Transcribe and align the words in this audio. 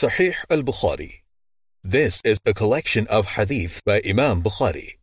Sahih 0.00 0.34
al 0.48 0.62
Bukhari. 0.62 1.20
This 1.84 2.22
is 2.24 2.40
a 2.46 2.54
collection 2.54 3.06
of 3.08 3.36
hadith 3.36 3.82
by 3.84 4.00
Imam 4.00 4.42
Bukhari. 4.42 4.96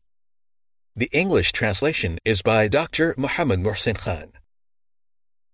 The 0.96 1.08
English 1.14 1.52
translation 1.52 2.18
is 2.26 2.42
by 2.42 2.68
Dr. 2.68 3.14
Muhammad 3.16 3.60
Muhsin 3.60 3.96
Khan. 3.96 4.32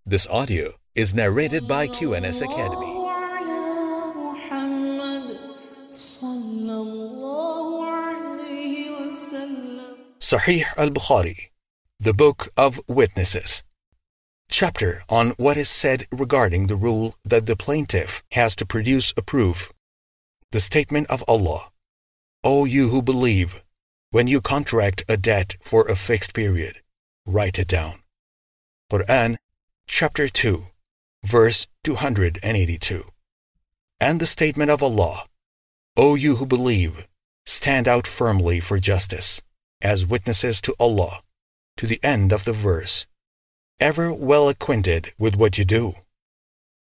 This 0.06 0.26
audio 0.28 0.80
is 0.96 1.14
narrated 1.14 1.68
by 1.68 1.88
QNS 1.90 2.40
Academy. 2.48 2.94
Sahih 10.32 10.64
al 10.78 10.92
Bukhari, 10.92 11.52
the 12.00 12.14
Book 12.14 12.48
of 12.56 12.80
Witnesses. 12.88 13.62
Chapter 14.50 15.04
on 15.10 15.32
what 15.32 15.58
is 15.58 15.70
said 15.70 16.06
regarding 16.12 16.68
the 16.68 16.76
rule 16.76 17.16
that 17.24 17.46
the 17.46 17.56
plaintiff 17.56 18.24
has 18.32 18.56
to 18.58 18.66
produce 18.66 19.14
a 19.18 19.22
proof. 19.22 19.72
The 20.52 20.60
statement 20.60 21.10
of 21.10 21.24
Allah 21.28 21.72
O 22.44 22.66
you 22.66 22.90
who 22.90 23.02
believe, 23.02 23.64
when 24.12 24.28
you 24.28 24.42
contract 24.42 25.04
a 25.10 25.18
debt 25.18 25.56
for 25.62 25.88
a 25.88 25.96
fixed 25.96 26.34
period, 26.34 26.82
write 27.26 27.58
it 27.58 27.68
down. 27.68 28.04
Quran, 28.92 29.38
chapter 29.88 30.28
2, 30.28 30.68
verse 31.24 31.68
282. 31.84 33.04
And 34.00 34.20
the 34.20 34.28
statement 34.28 34.70
of 34.70 34.84
Allah 34.84 35.26
O 35.98 36.16
you 36.16 36.36
who 36.36 36.46
believe, 36.46 37.08
stand 37.46 37.88
out 37.88 38.06
firmly 38.06 38.60
for 38.60 38.78
justice, 38.78 39.42
as 39.82 40.06
witnesses 40.06 40.62
to 40.62 40.76
Allah, 40.80 41.22
to 41.78 41.88
the 41.88 42.00
end 42.04 42.32
of 42.32 42.46
the 42.46 42.54
verse 42.54 43.08
ever 43.84 44.14
well 44.14 44.48
acquainted 44.48 45.12
with 45.20 45.36
what 45.36 45.58
you 45.58 45.66
do. 45.66 45.94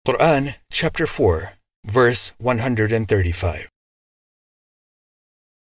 Quran 0.08 0.56
chapter 0.72 1.06
4, 1.06 1.54
verse 1.86 2.34
135. 2.40 3.68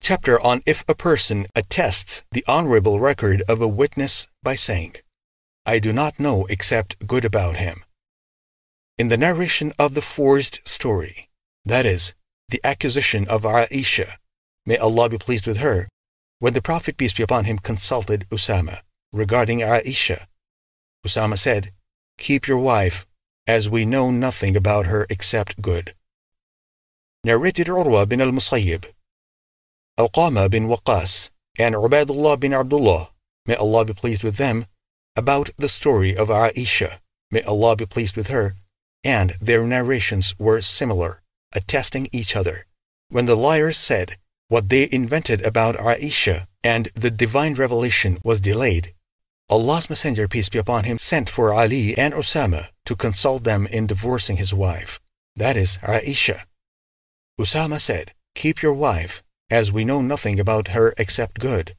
Chapter 0.01 0.41
on 0.41 0.63
if 0.67 0.85
a 0.89 0.95
person 0.95 1.47
attests 1.57 2.25
the 2.31 2.45
honorable 2.47 3.01
record 3.01 3.43
of 3.49 3.61
a 3.61 3.67
witness 3.67 4.29
by 4.45 4.55
saying, 4.55 4.95
I 5.67 5.81
do 5.81 5.93
not 5.93 6.21
know 6.21 6.47
except 6.49 7.05
good 7.09 7.25
about 7.25 7.57
him. 7.57 7.83
In 8.97 9.09
the 9.09 9.17
narration 9.17 9.73
of 9.81 9.95
the 9.95 10.03
forged 10.03 10.61
story, 10.65 11.29
that 11.65 11.85
is, 11.85 12.15
the 12.51 12.61
accusation 12.63 13.27
of 13.27 13.43
Aisha, 13.43 14.13
may 14.65 14.77
Allah 14.77 15.09
be 15.09 15.19
pleased 15.19 15.49
with 15.49 15.57
her, 15.57 15.89
when 16.39 16.53
the 16.53 16.63
Prophet 16.63 16.97
peace 16.97 17.15
be 17.15 17.25
upon 17.25 17.47
him 17.47 17.59
consulted 17.59 18.29
Usama 18.31 18.83
regarding 19.13 19.59
Aisha, 19.59 20.27
Usama 21.05 21.37
said, 21.37 21.73
Keep 22.19 22.47
your 22.47 22.59
wife, 22.59 23.07
as 23.47 23.69
we 23.69 23.85
know 23.85 24.11
nothing 24.11 24.57
about 24.57 24.87
her 24.87 25.07
except 25.11 25.61
good. 25.61 25.95
Narrated 27.25 27.67
Urwa 27.67 28.09
bin 28.09 28.21
al-Musayyib, 28.21 28.85
Alqama 29.99 30.51
bin 30.51 30.69
Waqas, 30.69 31.31
and 31.59 31.75
Ubaidullah 31.75 32.39
bin 32.39 32.53
Abdullah, 32.53 33.11
may 33.47 33.57
Allah 33.57 33.85
be 33.85 33.95
pleased 33.95 34.23
with 34.23 34.37
them, 34.37 34.67
about 35.17 35.51
the 35.57 35.69
story 35.69 36.17
of 36.17 36.29
Aisha, 36.29 36.99
may 37.31 37.43
Allah 37.43 37.77
be 37.77 37.87
pleased 37.87 38.17
with 38.17 38.29
her, 38.29 38.55
and 39.03 39.35
their 39.41 39.65
narrations 39.65 40.35
were 40.39 40.61
similar, 40.61 41.23
attesting 41.55 42.09
each 42.13 42.37
other. 42.37 42.67
When 43.09 43.27
the 43.27 43.37
liars 43.37 43.79
said 43.79 44.17
what 44.49 44.69
they 44.69 44.89
invented 44.91 45.43
about 45.43 45.77
Aisha 45.77 46.47
and 46.63 46.89
the 46.95 47.11
divine 47.11 47.55
revelation 47.55 48.19
was 48.23 48.41
delayed, 48.41 48.93
Allah's 49.49 49.89
Messenger, 49.89 50.27
peace 50.27 50.49
be 50.49 50.59
upon 50.59 50.85
him, 50.85 50.99
sent 50.99 51.31
for 51.31 51.55
Ali 51.55 51.97
and 51.97 52.13
Osama 52.13 52.69
to 52.85 52.97
consult 52.97 53.45
them 53.45 53.67
in 53.69 53.87
divorcing 53.87 54.39
his 54.39 54.53
wife, 54.53 54.99
that 55.37 55.57
is, 55.57 55.79
Aisha. 55.83 56.43
Usama 57.39 57.81
said, 57.81 58.13
Keep 58.35 58.61
your 58.61 58.75
wife, 58.75 59.23
as 59.49 59.71
we 59.71 59.85
know 59.85 60.03
nothing 60.03 60.41
about 60.41 60.69
her 60.69 60.95
except 60.99 61.39
good. 61.39 61.77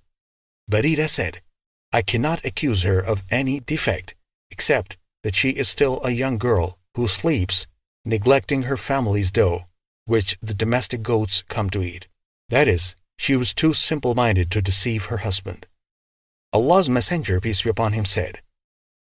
Barira 0.72 1.09
said, 1.09 1.42
I 1.92 2.02
cannot 2.02 2.46
accuse 2.46 2.84
her 2.84 3.00
of 3.00 3.24
any 3.30 3.59
defect, 3.59 4.16
except 4.50 4.97
that 5.24 5.36
she 5.36 5.50
is 5.50 5.68
still 5.68 6.00
a 6.03 6.12
young 6.12 6.38
girl 6.38 6.78
who 6.96 7.08
sleeps, 7.08 7.68
neglecting 8.06 8.64
her 8.64 8.78
family's 8.78 9.31
dough, 9.31 9.66
which 10.06 10.38
the 10.41 10.53
domestic 10.53 11.02
goats 11.02 11.41
come 11.41 11.70
to 11.72 11.84
eat. 11.84 12.08
That 12.47 12.70
is, 12.70 12.96
she 13.18 13.36
was 13.36 13.53
too 13.53 13.74
simple 13.74 14.16
minded 14.16 14.52
to 14.52 14.62
deceive 14.62 15.06
her 15.06 15.18
husband. 15.18 15.66
Allah's 16.53 16.90
Messenger, 16.90 17.41
peace 17.41 17.62
be 17.62 17.69
upon 17.69 17.94
him, 17.94 18.06
said, 18.06 18.41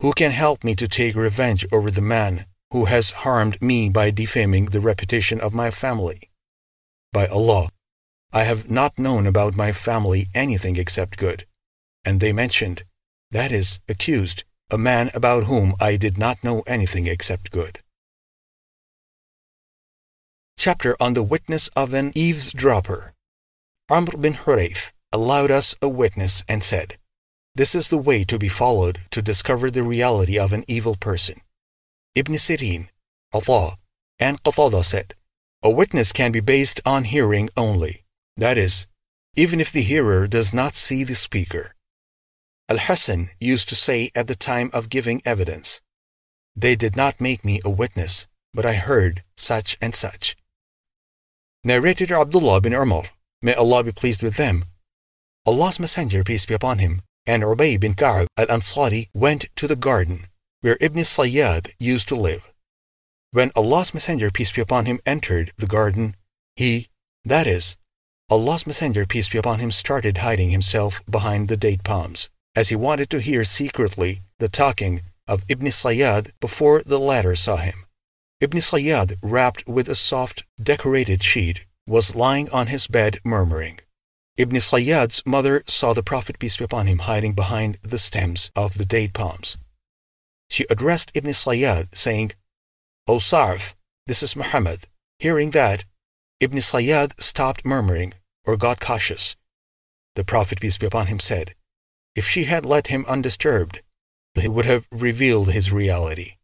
Who 0.01 0.13
can 0.13 0.33
help 0.33 0.65
me 0.65 0.75
to 0.75 0.89
take 0.89 1.15
revenge 1.15 1.65
over 1.73 1.91
the 1.91 2.01
man 2.01 2.47
who 2.73 2.87
has 2.87 3.11
harmed 3.11 3.61
me 3.63 3.89
by 3.89 4.11
defaming 4.11 4.67
the 4.67 4.81
reputation 4.81 5.41
of 5.41 5.55
my 5.55 5.71
family? 5.71 6.31
By 7.13 7.27
Allah, 7.27 7.71
I 8.33 8.45
have 8.45 8.71
not 8.71 8.99
known 8.99 9.27
about 9.27 9.57
my 9.57 9.73
family 9.73 10.29
anything 10.35 10.77
except 10.77 11.17
good. 11.17 11.47
And 12.05 12.21
they 12.21 12.33
mentioned, 12.33 12.85
that 13.31 13.53
is, 13.53 13.79
accused, 13.89 14.45
a 14.71 14.79
man 14.79 15.11
about 15.15 15.45
whom 15.45 15.75
I 15.81 15.97
did 15.97 16.19
not 16.19 16.43
know 16.43 16.63
anything 16.67 17.07
except 17.07 17.51
good. 17.51 17.81
Chapter 20.57 20.97
on 21.01 21.15
the 21.15 21.23
witness 21.23 21.69
of 21.69 21.95
an 21.95 22.13
eavesdropper. 22.15 23.15
Amr 23.89 24.17
bin 24.17 24.35
Hurayth 24.35 24.93
allowed 25.13 25.51
us 25.51 25.75
a 25.81 25.89
witness 25.89 26.45
and 26.49 26.63
said, 26.63 26.99
this 27.55 27.75
is 27.75 27.89
the 27.89 27.99
way 27.99 28.25
to 28.25 28.39
be 28.39 28.49
followed 28.49 29.01
to 29.11 29.23
discover 29.23 29.71
the 29.71 29.83
reality 29.83 30.39
of 30.39 30.53
an 30.53 30.65
evil 30.69 30.95
person. 30.95 31.41
Ibn 32.15 32.35
Sirin, 32.35 32.89
Atha, 33.35 33.77
and 34.19 34.43
Qatada 34.43 34.85
said, 34.85 35.15
A 35.63 35.71
witness 35.71 36.13
can 36.13 36.33
be 36.33 36.41
based 36.41 36.81
on 36.87 37.05
hearing 37.05 37.51
only, 37.57 38.05
that 38.37 38.57
is, 38.57 38.87
even 39.37 39.61
if 39.61 39.73
the 39.73 39.83
hearer 39.83 40.27
does 40.27 40.53
not 40.53 40.77
see 40.77 41.05
the 41.05 41.15
speaker. 41.15 41.75
Al 42.69 42.79
Hassan 42.79 43.31
used 43.41 43.69
to 43.69 43.75
say 43.75 44.11
at 44.15 44.29
the 44.29 44.35
time 44.35 44.71
of 44.73 44.89
giving 44.89 45.23
evidence, 45.25 45.81
They 46.55 46.77
did 46.77 46.97
not 46.97 47.21
make 47.21 47.45
me 47.45 47.61
a 47.65 47.71
witness, 47.71 48.27
but 48.55 48.67
I 48.67 48.75
heard 48.75 49.23
such 49.37 49.77
and 49.81 49.95
such. 49.95 50.37
Narrated 51.65 52.11
Abdullah 52.13 52.61
bin 52.61 52.75
Umar, 52.75 53.05
may 53.43 53.55
Allah 53.55 53.85
be 53.85 53.93
pleased 53.93 54.23
with 54.23 54.37
them. 54.37 54.65
Allah's 55.47 55.81
Messenger, 55.81 56.25
peace 56.25 56.47
be 56.47 56.55
upon 56.55 56.79
him, 56.79 57.03
and 57.31 57.45
Ubay 57.45 57.79
bin 57.79 57.95
Ka'b 57.95 58.27
al-Ansari 58.37 59.09
went 59.15 59.47
to 59.55 59.69
the 59.69 59.77
garden 59.77 60.27
where 60.63 60.77
Ibn 60.81 61.05
Sayyad 61.05 61.71
used 61.79 62.09
to 62.09 62.17
live. 62.17 62.43
When 63.31 63.53
Allah's 63.55 63.95
Messenger, 63.95 64.33
peace 64.33 64.51
be 64.51 64.61
upon 64.61 64.87
him, 64.87 64.99
entered 65.07 65.53
the 65.57 65.69
garden, 65.69 66.17
he, 66.57 66.89
that 67.25 67.47
is, 67.47 67.77
Allah's 68.29 68.67
Messenger, 68.67 69.07
peace 69.07 69.29
be 69.29 69.39
upon 69.39 69.61
him, 69.61 69.71
started 69.71 70.19
hiding 70.19 70.51
himself 70.51 71.03
behind 71.09 71.47
the 71.47 71.57
date 71.57 71.85
palms, 71.85 72.29
as 72.57 72.69
he 72.69 72.75
wanted 72.75 73.09
to 73.11 73.21
hear 73.21 73.45
secretly 73.45 74.23
the 74.41 74.49
talking 74.49 75.03
of 75.29 75.45
Ibn 75.49 75.69
Sayyad 75.69 76.33
before 76.41 76.83
the 76.85 76.99
latter 76.99 77.37
saw 77.37 77.59
him. 77.59 77.85
Ibn 78.41 78.59
Sayyad, 78.59 79.19
wrapped 79.23 79.69
with 79.69 79.89
a 79.89 79.95
soft, 79.95 80.43
decorated 80.61 81.23
sheet, 81.23 81.65
was 81.87 82.17
lying 82.17 82.51
on 82.51 82.67
his 82.67 82.89
bed 82.89 83.19
murmuring. 83.25 83.79
Ibn 84.41 84.57
Sayyad's 84.57 85.23
mother 85.27 85.63
saw 85.67 85.93
the 85.93 86.03
Prophet, 86.03 86.39
peace 86.39 86.57
be 86.57 86.65
upon 86.65 86.87
him, 86.87 87.01
hiding 87.01 87.35
behind 87.35 87.77
the 87.83 87.99
stems 87.99 88.51
of 88.57 88.79
the 88.79 88.87
date 88.87 89.13
palms. 89.13 89.59
She 90.49 90.65
addressed 90.71 91.11
Ibn 91.15 91.33
Sayyad, 91.33 91.95
saying, 91.95 92.33
O 93.07 93.17
Sarf, 93.17 93.75
this 94.07 94.23
is 94.23 94.35
Muhammad. 94.35 94.87
Hearing 95.19 95.51
that, 95.51 95.85
Ibn 96.41 96.59
Sayyad 96.59 97.21
stopped 97.21 97.67
murmuring 97.67 98.15
or 98.47 98.57
got 98.57 98.81
cautious. 98.81 99.37
The 100.15 100.25
Prophet, 100.25 100.59
peace 100.59 100.79
be 100.79 100.87
upon 100.87 101.09
him, 101.09 101.19
said, 101.19 101.55
If 102.15 102.27
she 102.27 102.45
had 102.45 102.65
let 102.65 102.87
him 102.87 103.05
undisturbed, 103.07 103.83
he 104.33 104.49
would 104.49 104.65
have 104.65 104.89
revealed 104.91 105.51
his 105.51 105.71
reality. 105.71 106.37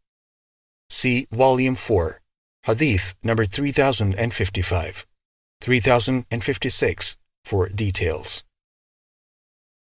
See 0.87 1.25
Volume 1.31 1.73
4, 1.73 2.21
Hadith 2.67 3.15
number 3.23 3.47
3055, 3.47 5.07
3056, 5.61 7.17
for 7.47 7.69
details. 7.69 8.43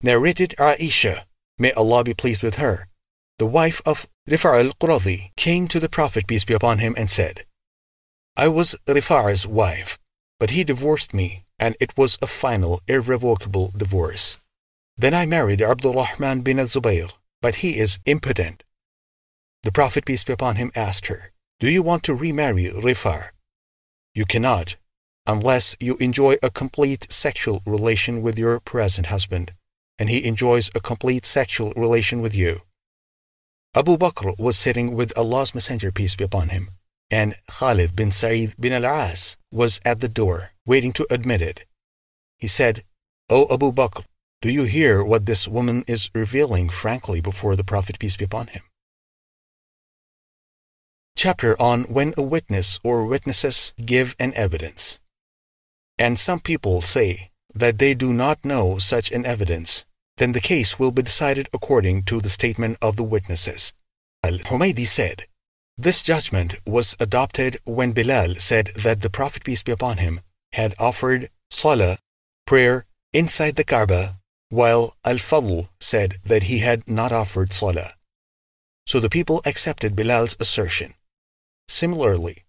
Narrated 0.01 0.55
Aisha, 0.59 1.25
may 1.59 1.73
Allah 1.73 2.05
be 2.05 2.15
pleased 2.15 2.43
with 2.43 2.57
her, 2.57 2.87
the 3.39 3.47
wife 3.47 3.83
of 3.85 4.07
Rifa'a 4.29 4.65
al-Quradi, 4.67 5.31
came 5.37 5.67
to 5.69 5.81
the 5.81 5.89
Prophet, 5.89 6.27
peace 6.29 6.45
be 6.45 6.55
upon 6.55 6.79
him, 6.79 6.95
and 6.97 7.11
said, 7.11 7.45
I 8.37 8.47
was 8.47 8.77
Rifa'a's 8.87 9.47
wife, 9.47 9.99
but 10.39 10.51
he 10.51 10.63
divorced 10.63 11.13
me, 11.13 11.45
and 11.59 11.77
it 11.81 11.97
was 11.97 12.19
a 12.23 12.29
final, 12.29 12.81
irrevocable 12.87 13.73
divorce. 13.77 14.37
Then 14.97 15.15
I 15.15 15.27
married 15.27 15.61
Abdurrahman 15.61 16.43
bin 16.43 16.59
Zubayr, 16.59 17.11
but 17.43 17.57
he 17.57 17.79
is 17.79 17.99
impotent. 18.05 18.63
The 19.65 19.73
Prophet, 19.73 20.05
peace 20.05 20.23
be 20.23 20.33
upon 20.33 20.57
him, 20.57 20.71
asked 20.77 21.07
her, 21.07 21.33
Do 21.59 21.69
you 21.69 21.83
want 21.83 22.05
to 22.05 22.15
remarry 22.15 22.71
Rifa'a? 22.71 23.31
You 24.15 24.25
cannot, 24.25 24.77
unless 25.29 25.77
you 25.79 25.97
enjoy 25.99 26.37
a 26.43 26.51
complete 26.51 27.13
sexual 27.13 27.63
relation 27.67 28.23
with 28.23 28.39
your 28.39 28.59
present 28.61 29.09
husband, 29.09 29.53
and 29.99 30.09
he 30.09 30.25
enjoys 30.25 30.71
a 30.75 30.81
complete 30.81 31.27
sexual 31.27 31.73
relation 31.77 32.23
with 32.23 32.35
you. 32.35 32.63
Abu 33.75 33.99
Bakr 33.99 34.37
was 34.39 34.59
sitting 34.59 34.95
with 34.95 35.17
Allah's 35.19 35.55
Messenger, 35.55 35.93
peace 35.93 36.17
be 36.17 36.25
upon 36.25 36.49
him, 36.49 36.71
and 37.11 37.35
Khalid 37.47 37.95
bin 37.95 38.11
Sa'id 38.11 38.55
bin 38.59 38.73
al-As 38.73 39.37
was 39.53 39.81
at 39.85 40.01
the 40.01 40.09
door, 40.09 40.53
waiting 40.65 40.93
to 40.95 41.07
admit 41.11 41.43
it. 41.43 41.67
He 42.39 42.49
said, 42.49 42.83
O 43.29 43.47
Abu 43.53 43.71
Bakr, 43.71 44.05
do 44.41 44.51
you 44.51 44.65
hear 44.65 45.05
what 45.05 45.27
this 45.27 45.47
woman 45.47 45.85
is 45.87 46.11
revealing 46.15 46.71
frankly 46.71 47.21
before 47.21 47.55
the 47.55 47.65
Prophet 47.65 47.99
peace 47.99 48.17
be 48.17 48.25
upon 48.25 48.47
him? 48.47 48.63
Chapter 51.17 51.61
on 51.61 51.83
when 51.85 52.15
a 52.17 52.23
witness 52.23 52.81
or 52.83 53.05
witnesses 53.05 53.75
give 53.85 54.17
an 54.19 54.33
evidence. 54.35 55.01
And 55.99 56.19
some 56.19 56.41
people 56.41 56.81
say 56.81 57.31
that 57.55 57.79
they 57.79 57.95
do 57.95 58.13
not 58.13 58.45
know 58.45 58.79
such 58.79 59.11
an 59.11 59.27
evidence, 59.27 59.85
then 60.19 60.33
the 60.33 60.41
case 60.41 60.79
will 60.79 60.93
be 60.93 61.03
decided 61.03 61.49
according 61.53 62.05
to 62.05 62.21
the 62.21 62.29
statement 62.29 62.79
of 62.81 62.97
the 62.97 63.03
witnesses. 63.03 63.73
Al-Humaydi 64.23 64.87
said, 64.87 65.27
This 65.77 66.03
judgment 66.03 66.55
was 66.67 66.97
adopted 67.01 67.59
when 67.65 67.93
Bilal 67.93 68.37
said 68.37 68.71
that 68.77 69.03
the 69.03 69.11
Prophet 69.11 69.45
peace 69.45 69.63
be 69.63 69.73
upon 69.73 69.99
him 69.99 70.21
had 70.53 70.75
offered 70.79 71.31
salah, 71.51 71.99
prayer, 72.47 72.87
inside 73.13 73.57
the 73.57 73.65
Kaaba, 73.65 74.19
while 74.51 74.97
Al-Fadl 75.05 75.69
said 75.81 76.17
that 76.25 76.45
he 76.45 76.59
had 76.59 76.89
not 76.89 77.13
offered 77.13 77.53
salah. 77.53 77.93
So 78.87 79.01
the 79.01 79.11
people 79.11 79.43
accepted 79.45 79.95
Bilal's 79.95 80.37
assertion. 80.41 80.95
Similarly, 81.69 82.45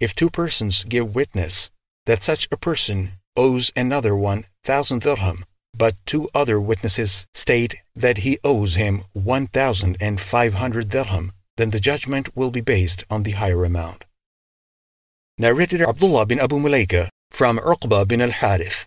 if 0.00 0.14
two 0.14 0.30
persons 0.30 0.84
give 0.84 1.14
witness 1.14 1.70
that 2.06 2.22
such 2.22 2.48
a 2.50 2.56
person 2.56 3.12
owes 3.36 3.72
another 3.76 4.14
one 4.16 4.44
thousand 4.62 5.02
dirham, 5.02 5.44
but 5.76 5.94
two 6.06 6.28
other 6.34 6.60
witnesses 6.60 7.26
state 7.34 7.76
that 7.96 8.18
he 8.18 8.38
owes 8.44 8.76
him 8.76 9.02
1,500 9.12 10.88
dirham, 10.88 11.32
then 11.56 11.70
the 11.70 11.80
judgment 11.80 12.36
will 12.36 12.50
be 12.50 12.60
based 12.60 13.04
on 13.10 13.22
the 13.22 13.32
higher 13.32 13.64
amount. 13.64 14.04
Narrated 15.38 15.82
Abdullah 15.82 16.26
bin 16.26 16.38
Abu 16.38 16.58
Mulaika 16.58 17.08
from 17.30 17.58
Uqba 17.58 18.06
bin 18.06 18.20
al-Harith. 18.20 18.86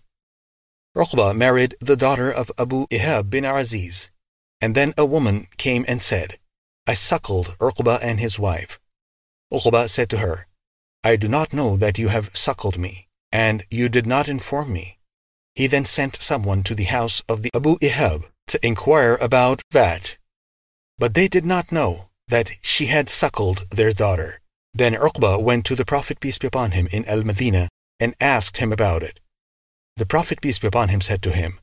Uqba 0.96 1.36
married 1.36 1.76
the 1.82 1.98
daughter 1.98 2.32
of 2.32 2.52
Abu 2.58 2.88
Ihab 2.88 3.30
bin 3.30 3.44
Aziz, 3.44 4.10
and 4.62 4.74
then 4.74 4.94
a 4.98 5.06
woman 5.06 5.48
came 5.58 5.84
and 5.88 6.02
said, 6.02 6.40
I 6.88 6.94
suckled 6.94 7.58
Uqba 7.60 8.00
and 8.02 8.20
his 8.20 8.40
wife. 8.40 8.80
Uqba 9.52 9.90
said 9.90 10.10
to 10.12 10.20
her, 10.20 10.48
I 11.04 11.18
do 11.18 11.28
not 11.28 11.54
know 11.54 11.78
that 11.78 11.98
you 11.98 12.08
have 12.08 12.32
suckled 12.34 12.78
me, 12.78 13.07
and 13.32 13.64
you 13.70 13.90
did 13.90 14.06
not 14.06 14.28
inform 14.28 14.72
me. 14.72 14.98
He 15.56 15.68
then 15.68 15.86
sent 15.86 16.16
someone 16.16 16.64
to 16.64 16.76
the 16.76 16.86
house 16.86 17.24
of 17.28 17.42
the 17.42 17.52
Abu 17.54 17.78
Ihab 17.80 18.26
to 18.48 18.66
inquire 18.66 19.16
about 19.16 19.62
that. 19.72 20.18
But 20.98 21.14
they 21.14 21.28
did 21.28 21.46
not 21.46 21.72
know 21.72 22.10
that 22.28 22.52
she 22.62 22.88
had 22.88 23.10
suckled 23.10 23.68
their 23.72 23.92
daughter. 23.92 24.42
Then 24.74 24.94
Uqba 24.94 25.42
went 25.42 25.66
to 25.66 25.76
the 25.76 25.86
Prophet 25.86 26.20
peace 26.20 26.38
be 26.38 26.48
upon 26.48 26.72
him 26.72 26.88
in 26.92 27.06
Al-Madinah 27.06 27.70
and 28.00 28.16
asked 28.22 28.58
him 28.58 28.72
about 28.72 29.04
it. 29.04 29.20
The 29.96 30.06
Prophet 30.06 30.42
peace 30.42 30.60
be 30.60 30.68
upon 30.68 30.90
him 30.90 31.02
said 31.02 31.22
to 31.24 31.32
him, 31.32 31.60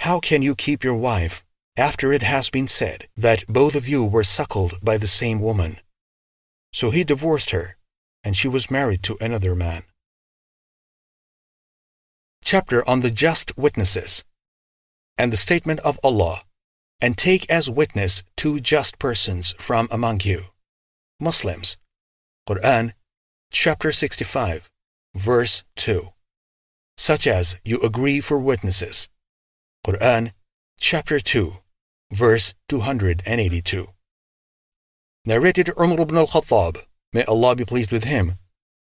How 0.00 0.20
can 0.20 0.42
you 0.42 0.54
keep 0.54 0.82
your 0.82 0.96
wife 0.96 1.44
after 1.76 2.12
it 2.12 2.22
has 2.22 2.48
been 2.50 2.68
said 2.68 3.08
that 3.16 3.44
both 3.48 3.74
of 3.74 3.88
you 3.88 4.04
were 4.04 4.24
suckled 4.24 4.74
by 4.82 4.96
the 4.96 5.06
same 5.06 5.40
woman? 5.40 5.78
So 6.72 6.90
he 6.90 7.04
divorced 7.04 7.50
her, 7.50 7.76
and 8.24 8.36
she 8.36 8.48
was 8.48 8.70
married 8.70 9.02
to 9.04 9.18
another 9.20 9.54
man 9.54 9.84
chapter 12.44 12.86
on 12.88 13.00
the 13.00 13.10
just 13.10 13.56
witnesses 13.56 14.22
and 15.16 15.32
the 15.32 15.36
statement 15.36 15.80
of 15.80 15.98
Allah, 16.04 16.42
and 17.00 17.16
take 17.16 17.50
as 17.50 17.70
witness 17.70 18.22
two 18.36 18.60
just 18.60 18.98
persons 18.98 19.54
from 19.58 19.88
among 19.90 20.20
you, 20.24 20.40
Muslims. 21.18 21.76
Quran, 22.48 22.92
chapter 23.50 23.92
65, 23.92 24.70
verse 25.14 25.64
2. 25.76 26.08
Such 26.96 27.26
as 27.26 27.56
you 27.64 27.80
agree 27.80 28.20
for 28.20 28.38
witnesses. 28.38 29.08
Quran, 29.86 30.32
chapter 30.78 31.20
2, 31.20 31.52
verse 32.12 32.54
282. 32.68 33.86
Narrated 35.24 35.70
Umar 35.80 36.00
ibn 36.02 36.18
al-Khattab, 36.18 36.76
may 37.12 37.24
Allah 37.24 37.56
be 37.56 37.64
pleased 37.64 37.90
with 37.90 38.04
him, 38.04 38.38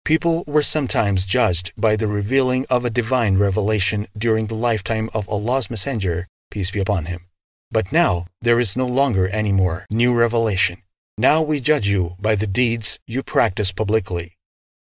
People 0.08 0.42
were 0.46 0.62
sometimes 0.62 1.26
judged 1.26 1.70
by 1.76 1.94
the 1.94 2.06
revealing 2.06 2.64
of 2.70 2.82
a 2.82 2.88
divine 2.88 3.36
revelation 3.36 4.06
during 4.16 4.46
the 4.46 4.54
lifetime 4.54 5.10
of 5.12 5.28
Allah's 5.28 5.68
Messenger, 5.68 6.26
peace 6.50 6.70
be 6.70 6.80
upon 6.80 7.04
him. 7.04 7.26
But 7.70 7.92
now 7.92 8.24
there 8.40 8.58
is 8.58 8.74
no 8.74 8.86
longer 8.86 9.28
any 9.28 9.52
more 9.52 9.84
new 9.90 10.14
revelation. 10.14 10.78
Now 11.18 11.42
we 11.42 11.60
judge 11.60 11.86
you 11.86 12.16
by 12.18 12.36
the 12.36 12.46
deeds 12.46 12.98
you 13.06 13.22
practice 13.22 13.70
publicly. 13.70 14.32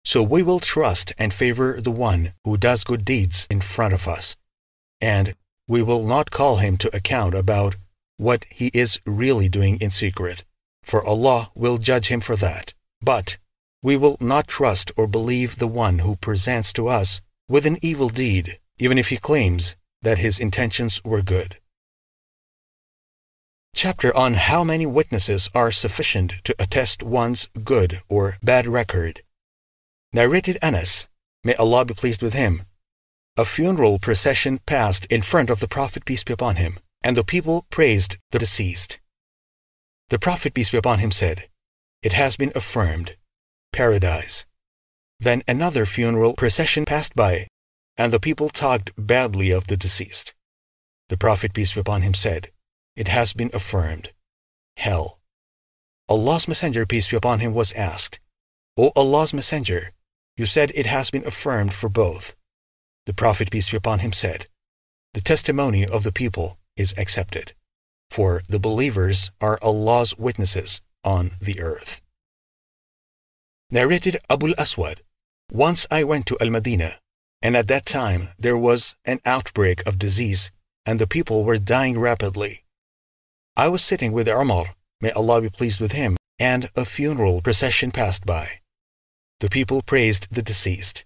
So 0.05 0.23
we 0.23 0.43
will 0.43 0.61
trust 0.61 1.11
and 1.17 1.33
favor 1.33 1.81
the 1.81 1.91
one 1.91 2.31
who 2.45 2.55
does 2.55 2.85
good 2.85 3.03
deeds 3.03 3.47
in 3.51 3.59
front 3.59 3.93
of 3.93 4.07
us. 4.07 4.37
And 5.01 5.35
we 5.67 5.83
will 5.83 6.05
not 6.05 6.31
call 6.31 6.55
him 6.63 6.77
to 6.77 6.95
account 6.95 7.35
about 7.35 7.75
what 8.15 8.45
he 8.49 8.71
is 8.73 9.01
really 9.05 9.49
doing 9.49 9.77
in 9.81 9.91
secret, 9.91 10.45
for 10.83 11.03
Allah 11.03 11.51
will 11.53 11.79
judge 11.79 12.07
him 12.07 12.21
for 12.21 12.37
that. 12.37 12.73
But 13.01 13.35
we 13.83 13.98
will 13.98 14.18
not 14.19 14.48
trust 14.48 14.92
or 14.95 15.07
believe 15.07 15.57
the 15.57 15.68
one 15.68 16.00
who 16.00 16.16
presents 16.16 16.72
to 16.74 16.88
us 16.88 17.22
with 17.50 17.66
an 17.66 17.78
evil 17.81 18.10
deed, 18.10 18.60
even 18.78 18.98
if 18.98 19.10
he 19.10 19.18
claims 19.18 19.75
that 20.01 20.19
his 20.19 20.39
intentions 20.39 21.01
were 21.04 21.22
good. 21.22 21.57
Chapter 23.74 24.16
on 24.16 24.36
how 24.36 24.63
many 24.63 24.86
witnesses 24.86 25.50
are 25.56 25.72
sufficient 25.72 26.33
to 26.44 26.56
attest 26.60 27.01
one's 27.01 27.50
good 27.63 28.00
or 28.07 28.38
bad 28.44 28.68
record. 28.68 29.24
Narrated 30.13 30.57
Anas, 30.62 31.07
may 31.44 31.56
Allah 31.56 31.86
be 31.86 31.94
pleased 31.94 32.22
with 32.22 32.33
him. 32.33 32.63
A 33.38 33.45
funeral 33.45 33.98
procession 33.98 34.60
passed 34.66 35.06
in 35.06 35.22
front 35.22 35.50
of 35.50 35.60
the 35.60 35.68
Prophet, 35.68 36.06
peace 36.06 36.24
be 36.24 36.33
upon 36.33 36.57
him, 36.57 36.78
and 37.01 37.16
the 37.16 37.24
people 37.24 37.66
praised 37.69 38.18
the 38.31 38.38
deceased. 38.39 39.00
The 40.10 40.19
Prophet, 40.19 40.54
peace 40.54 40.69
be 40.69 40.78
upon 40.78 41.00
him, 41.00 41.12
said, 41.12 41.48
It 42.04 42.13
has 42.13 42.36
been 42.36 42.51
affirmed 42.54 43.16
paradise. 43.71 44.45
Then 45.19 45.44
another 45.47 45.85
funeral 45.85 46.33
procession 46.35 46.85
passed 46.85 47.15
by, 47.15 47.47
and 47.97 48.12
the 48.12 48.19
people 48.19 48.50
talked 48.50 48.91
badly 48.97 49.51
of 49.51 49.68
the 49.68 49.77
deceased. 49.77 50.33
The 51.09 51.18
Prophet, 51.18 51.53
peace 51.53 51.73
be 51.73 51.81
upon 51.81 52.01
him, 52.01 52.13
said, 52.13 52.51
It 52.95 53.07
has 53.07 53.33
been 53.33 53.51
affirmed. 53.53 54.12
Hell. 54.77 55.19
Allah's 56.09 56.47
Messenger, 56.47 56.85
peace 56.85 57.09
be 57.09 57.18
upon 57.18 57.39
him, 57.39 57.53
was 57.53 57.71
asked, 57.73 58.19
O 58.77 58.91
Allah's 58.95 59.33
Messenger, 59.33 59.91
you 60.38 60.45
said 60.45 60.71
it 60.73 60.85
has 60.85 61.12
been 61.12 61.25
affirmed 61.25 61.73
for 61.73 61.89
both. 61.89 62.35
The 63.06 63.13
Prophet, 63.13 63.51
peace 63.51 63.69
be 63.69 63.78
upon 63.78 63.99
him, 63.99 64.13
said, 64.13 64.47
The 65.13 65.21
testimony 65.21 65.85
of 65.85 66.04
the 66.04 66.11
people 66.11 66.57
is 66.75 66.94
accepted, 66.97 67.54
for 68.09 68.42
the 68.47 68.59
believers 68.59 69.31
are 69.40 69.59
Allah's 69.61 70.18
witnesses 70.18 70.81
on 71.04 71.31
the 71.42 71.59
earth. 71.59 72.01
Narrated 73.73 74.18
Abu 74.30 74.54
aswad 74.57 75.01
Once 75.49 75.87
I 75.90 76.04
went 76.04 76.25
to 76.25 76.37
Al-Madinah, 76.42 76.95
and 77.42 77.56
at 77.56 77.69
that 77.69 77.85
time 77.85 78.28
there 78.37 78.57
was 78.57 78.97
an 79.06 79.21
outbreak 79.25 79.87
of 79.87 79.97
disease, 79.97 80.51
and 80.85 80.99
the 80.99 81.07
people 81.07 81.45
were 81.45 81.57
dying 81.57 81.97
rapidly. 81.97 82.66
I 83.56 83.69
was 83.69 83.81
sitting 83.81 84.11
with 84.11 84.28
Umar, 84.28 84.75
may 84.99 85.11
Allah 85.11 85.42
be 85.44 85.49
pleased 85.49 85.80
with 85.80 85.94
him, 85.94 86.18
and 86.37 86.69
a 86.75 86.83
funeral 86.83 87.42
procession 87.42 87.92
passed 87.92 88.25
by. 88.25 88.59
The 89.40 89.49
people 89.49 89.81
praised 89.81 90.28
the 90.30 90.42
deceased. 90.42 91.06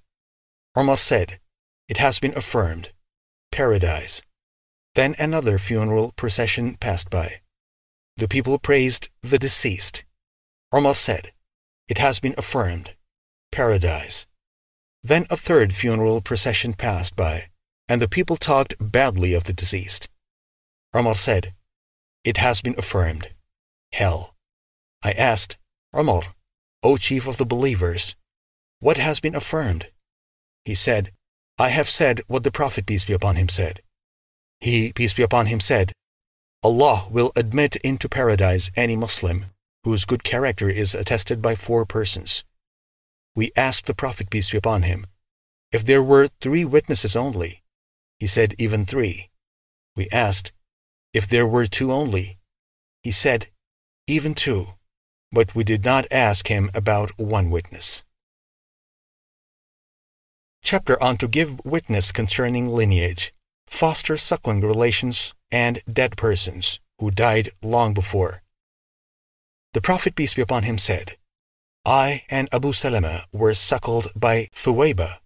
Umar 0.75 0.97
said, 0.97 1.39
It 1.87 1.99
has 1.99 2.17
been 2.17 2.35
affirmed. 2.35 2.89
Paradise. 3.51 4.23
Then 4.95 5.13
another 5.19 5.59
funeral 5.59 6.13
procession 6.15 6.77
passed 6.77 7.11
by. 7.11 7.41
The 8.17 8.27
people 8.27 8.57
praised 8.57 9.09
the 9.21 9.37
deceased. 9.37 10.03
Umar 10.73 10.95
said, 10.95 11.31
it 11.87 11.97
has 11.99 12.19
been 12.19 12.35
affirmed. 12.37 12.95
Paradise. 13.51 14.25
Then 15.03 15.25
a 15.29 15.37
third 15.37 15.73
funeral 15.73 16.19
procession 16.21 16.73
passed 16.73 17.15
by, 17.15 17.45
and 17.87 18.01
the 18.01 18.07
people 18.07 18.37
talked 18.37 18.75
badly 18.79 19.33
of 19.33 19.43
the 19.43 19.53
deceased. 19.53 20.09
Umar 20.95 21.15
said, 21.15 21.53
It 22.23 22.37
has 22.37 22.61
been 22.61 22.75
affirmed. 22.77 23.29
Hell. 23.91 24.35
I 25.03 25.11
asked, 25.11 25.57
Umar, 25.95 26.23
O 26.81 26.97
chief 26.97 27.27
of 27.27 27.37
the 27.37 27.45
believers, 27.45 28.15
what 28.79 28.97
has 28.97 29.19
been 29.19 29.35
affirmed? 29.35 29.91
He 30.65 30.75
said, 30.75 31.11
I 31.57 31.69
have 31.69 31.89
said 31.89 32.21
what 32.27 32.43
the 32.43 32.51
Prophet, 32.51 32.85
peace 32.85 33.05
be 33.05 33.13
upon 33.13 33.35
him, 33.35 33.47
said. 33.47 33.81
He, 34.59 34.91
peace 34.91 35.13
be 35.13 35.23
upon 35.23 35.45
him, 35.45 35.59
said, 35.59 35.91
Allah 36.63 37.07
will 37.11 37.31
admit 37.35 37.75
into 37.77 38.09
paradise 38.09 38.71
any 38.75 38.95
Muslim 38.95 39.45
whose 39.85 40.03
good 40.03 40.23
character 40.23 40.67
is 40.67 40.95
attested 40.95 41.41
by 41.41 41.55
four 41.55 41.85
persons. 41.85 42.43
We 43.35 43.51
asked 43.55 43.85
the 43.85 43.93
Prophet, 43.93 44.29
peace 44.31 44.49
be 44.49 44.57
upon 44.57 44.81
him, 44.81 45.05
if 45.71 45.85
there 45.85 46.01
were 46.01 46.29
three 46.41 46.65
witnesses 46.65 47.15
only. 47.15 47.61
He 48.17 48.27
said, 48.27 48.55
even 48.57 48.85
three. 48.85 49.29
We 49.95 50.09
asked, 50.11 50.51
if 51.13 51.27
there 51.27 51.45
were 51.45 51.67
two 51.67 51.91
only. 51.91 52.39
He 53.03 53.11
said, 53.11 53.47
even 54.07 54.33
two. 54.33 54.73
but 55.35 55.53
we 55.53 55.63
did 55.63 55.83
not 55.83 56.05
ask 56.11 56.47
him 56.47 56.71
about 56.73 57.11
one 57.19 57.49
witness. 57.49 58.05
Chapter 60.63 61.01
on 61.03 61.17
to 61.17 61.27
give 61.27 61.63
witness 61.65 62.11
concerning 62.11 62.69
lineage, 62.69 63.33
foster 63.67 64.17
suckling 64.17 64.61
relations, 64.61 65.33
and 65.51 65.81
dead 65.91 66.15
persons 66.17 66.79
who 66.99 67.11
died 67.11 67.49
long 67.61 67.93
before. 67.93 68.41
The 69.75 69.81
Prophet, 69.81 70.15
peace 70.15 70.33
be 70.33 70.41
upon 70.41 70.63
him, 70.63 70.77
said, 70.77 71.17
I 71.83 72.23
and 72.29 72.47
Abu 72.53 72.71
Salama 72.71 73.25
were 73.33 73.53
suckled 73.53 74.07
by 74.15 74.47
Thuwayba, 74.53 75.17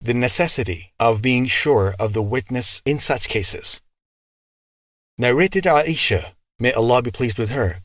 the 0.00 0.14
necessity 0.14 0.94
of 0.98 1.20
being 1.20 1.44
sure 1.44 1.94
of 1.98 2.14
the 2.14 2.22
witness 2.22 2.80
in 2.86 2.98
such 2.98 3.28
cases. 3.28 3.82
Narrated 5.18 5.64
Aisha, 5.64 6.32
may 6.58 6.72
Allah 6.72 7.02
be 7.02 7.10
pleased 7.10 7.38
with 7.38 7.50
her, 7.50 7.82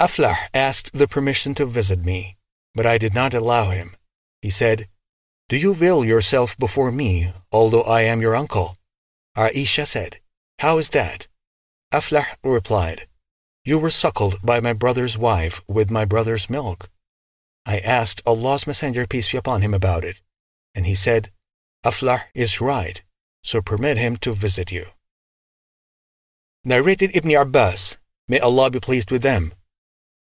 Aflah 0.00 0.48
asked 0.54 0.94
the 0.94 1.06
permission 1.06 1.54
to 1.56 1.66
visit 1.66 2.02
me, 2.02 2.38
but 2.74 2.86
I 2.86 2.96
did 2.96 3.12
not 3.12 3.34
allow 3.34 3.68
him. 3.68 3.96
He 4.40 4.48
said, 4.48 4.88
Do 5.50 5.58
you 5.58 5.74
veil 5.74 6.06
yourself 6.06 6.56
before 6.56 6.90
me, 6.90 7.34
although 7.52 7.82
I 7.82 8.00
am 8.00 8.22
your 8.22 8.34
uncle? 8.34 8.78
Aisha 9.36 9.86
said, 9.86 10.20
How 10.60 10.78
is 10.78 10.88
that? 10.96 11.26
Aflah 11.92 12.28
replied, 12.42 13.08
You 13.66 13.78
were 13.78 13.90
suckled 13.90 14.42
by 14.42 14.60
my 14.60 14.74
brother's 14.74 15.16
wife 15.16 15.62
with 15.66 15.90
my 15.90 16.04
brother's 16.04 16.50
milk. 16.50 16.90
I 17.64 17.78
asked 17.78 18.20
Allah's 18.26 18.66
Messenger, 18.66 19.06
peace 19.06 19.32
be 19.32 19.38
upon 19.38 19.62
him, 19.62 19.72
about 19.72 20.04
it, 20.04 20.20
and 20.74 20.84
he 20.84 20.94
said, 20.94 21.30
Aflah 21.82 22.24
is 22.34 22.60
right, 22.60 23.02
so 23.42 23.62
permit 23.62 23.96
him 23.96 24.18
to 24.18 24.34
visit 24.34 24.70
you. 24.70 24.88
Narrated 26.62 27.16
Ibn 27.16 27.36
Abbas, 27.36 27.96
may 28.28 28.38
Allah 28.38 28.70
be 28.70 28.80
pleased 28.80 29.10
with 29.10 29.22
them. 29.22 29.54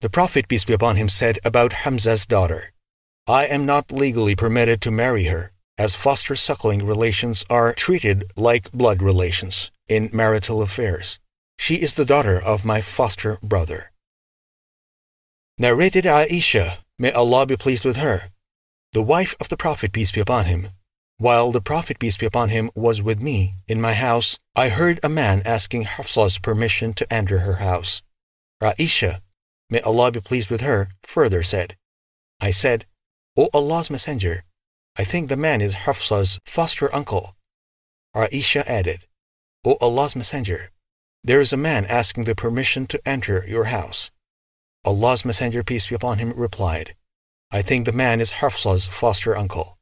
The 0.01 0.09
Prophet, 0.09 0.47
peace 0.47 0.65
be 0.65 0.73
upon 0.73 0.95
him, 0.97 1.09
said 1.09 1.39
about 1.43 1.73
Hamza's 1.83 2.27
daughter, 2.27 2.73
I 3.27 3.45
am 3.45 3.65
not 3.65 3.91
legally 3.91 4.35
permitted 4.35 4.81
to 4.81 4.91
marry 4.91 5.25
her, 5.25 5.51
as 5.79 5.95
foster 5.95 6.35
suckling 6.35 6.85
relations 6.85 7.43
are 7.49 7.73
treated 7.73 8.31
like 8.35 8.71
blood 8.71 9.01
relations 9.01 9.71
in 9.87 10.11
marital 10.13 10.61
affairs. 10.61 11.17
She 11.61 11.75
is 11.75 11.93
the 11.93 12.05
daughter 12.05 12.41
of 12.41 12.65
my 12.65 12.81
foster 12.81 13.37
brother. 13.43 13.91
Narrated 15.59 16.05
Aisha, 16.05 16.79
May 16.97 17.11
Allah 17.11 17.45
be 17.45 17.55
pleased 17.55 17.85
with 17.85 17.97
her, 17.97 18.31
the 18.93 19.03
wife 19.03 19.35
of 19.39 19.49
the 19.49 19.57
Prophet, 19.57 19.93
peace 19.93 20.11
be 20.11 20.19
upon 20.19 20.45
him. 20.45 20.69
While 21.19 21.51
the 21.51 21.61
Prophet, 21.61 21.99
peace 21.99 22.17
be 22.17 22.25
upon 22.25 22.49
him, 22.49 22.71
was 22.73 23.03
with 23.03 23.21
me 23.21 23.53
in 23.67 23.79
my 23.79 23.93
house, 23.93 24.39
I 24.55 24.69
heard 24.69 24.99
a 25.03 25.07
man 25.07 25.43
asking 25.45 25.83
Hafsa's 25.83 26.39
permission 26.39 26.93
to 26.93 27.13
enter 27.13 27.39
her 27.45 27.57
house. 27.57 28.01
Aisha, 28.59 29.21
may 29.69 29.81
Allah 29.81 30.11
be 30.11 30.19
pleased 30.19 30.49
with 30.49 30.61
her, 30.61 30.89
further 31.03 31.43
said, 31.43 31.75
I 32.39 32.49
said, 32.49 32.87
O 33.37 33.49
Allah's 33.53 33.91
Messenger, 33.91 34.45
I 34.97 35.03
think 35.03 35.29
the 35.29 35.37
man 35.37 35.61
is 35.61 35.85
Hafsa's 35.85 36.39
foster 36.43 36.93
uncle. 36.93 37.35
Aisha 38.15 38.65
added, 38.65 39.05
O 39.63 39.77
Allah's 39.79 40.15
Messenger, 40.15 40.71
there 41.23 41.39
is 41.39 41.53
a 41.53 41.57
man 41.57 41.85
asking 41.85 42.23
the 42.23 42.35
permission 42.35 42.85
to 42.87 43.01
enter 43.07 43.45
your 43.47 43.65
house. 43.65 44.09
Allah's 44.83 45.23
Messenger, 45.23 45.63
peace 45.63 45.87
be 45.87 45.95
upon 45.95 46.17
him, 46.17 46.33
replied, 46.35 46.95
I 47.51 47.61
think 47.61 47.85
the 47.85 47.91
man 47.91 48.19
is 48.19 48.33
Hafsa's 48.33 48.87
foster 48.87 49.37
uncle. 49.37 49.77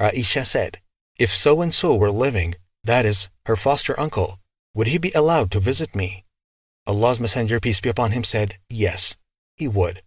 Aisha 0.00 0.46
said, 0.46 0.80
If 1.18 1.30
so 1.30 1.60
and 1.60 1.74
so 1.74 1.94
were 1.94 2.10
living, 2.10 2.54
that 2.84 3.04
is, 3.04 3.28
her 3.46 3.56
foster 3.56 3.98
uncle, 3.98 4.38
would 4.74 4.86
he 4.88 4.98
be 4.98 5.12
allowed 5.12 5.50
to 5.52 5.60
visit 5.60 5.94
me? 5.94 6.24
Allah's 6.86 7.20
Messenger, 7.20 7.60
peace 7.60 7.80
be 7.80 7.88
upon 7.88 8.12
him, 8.12 8.24
said, 8.24 8.58
Yes, 8.70 9.16
he 9.56 9.68
would, 9.68 10.02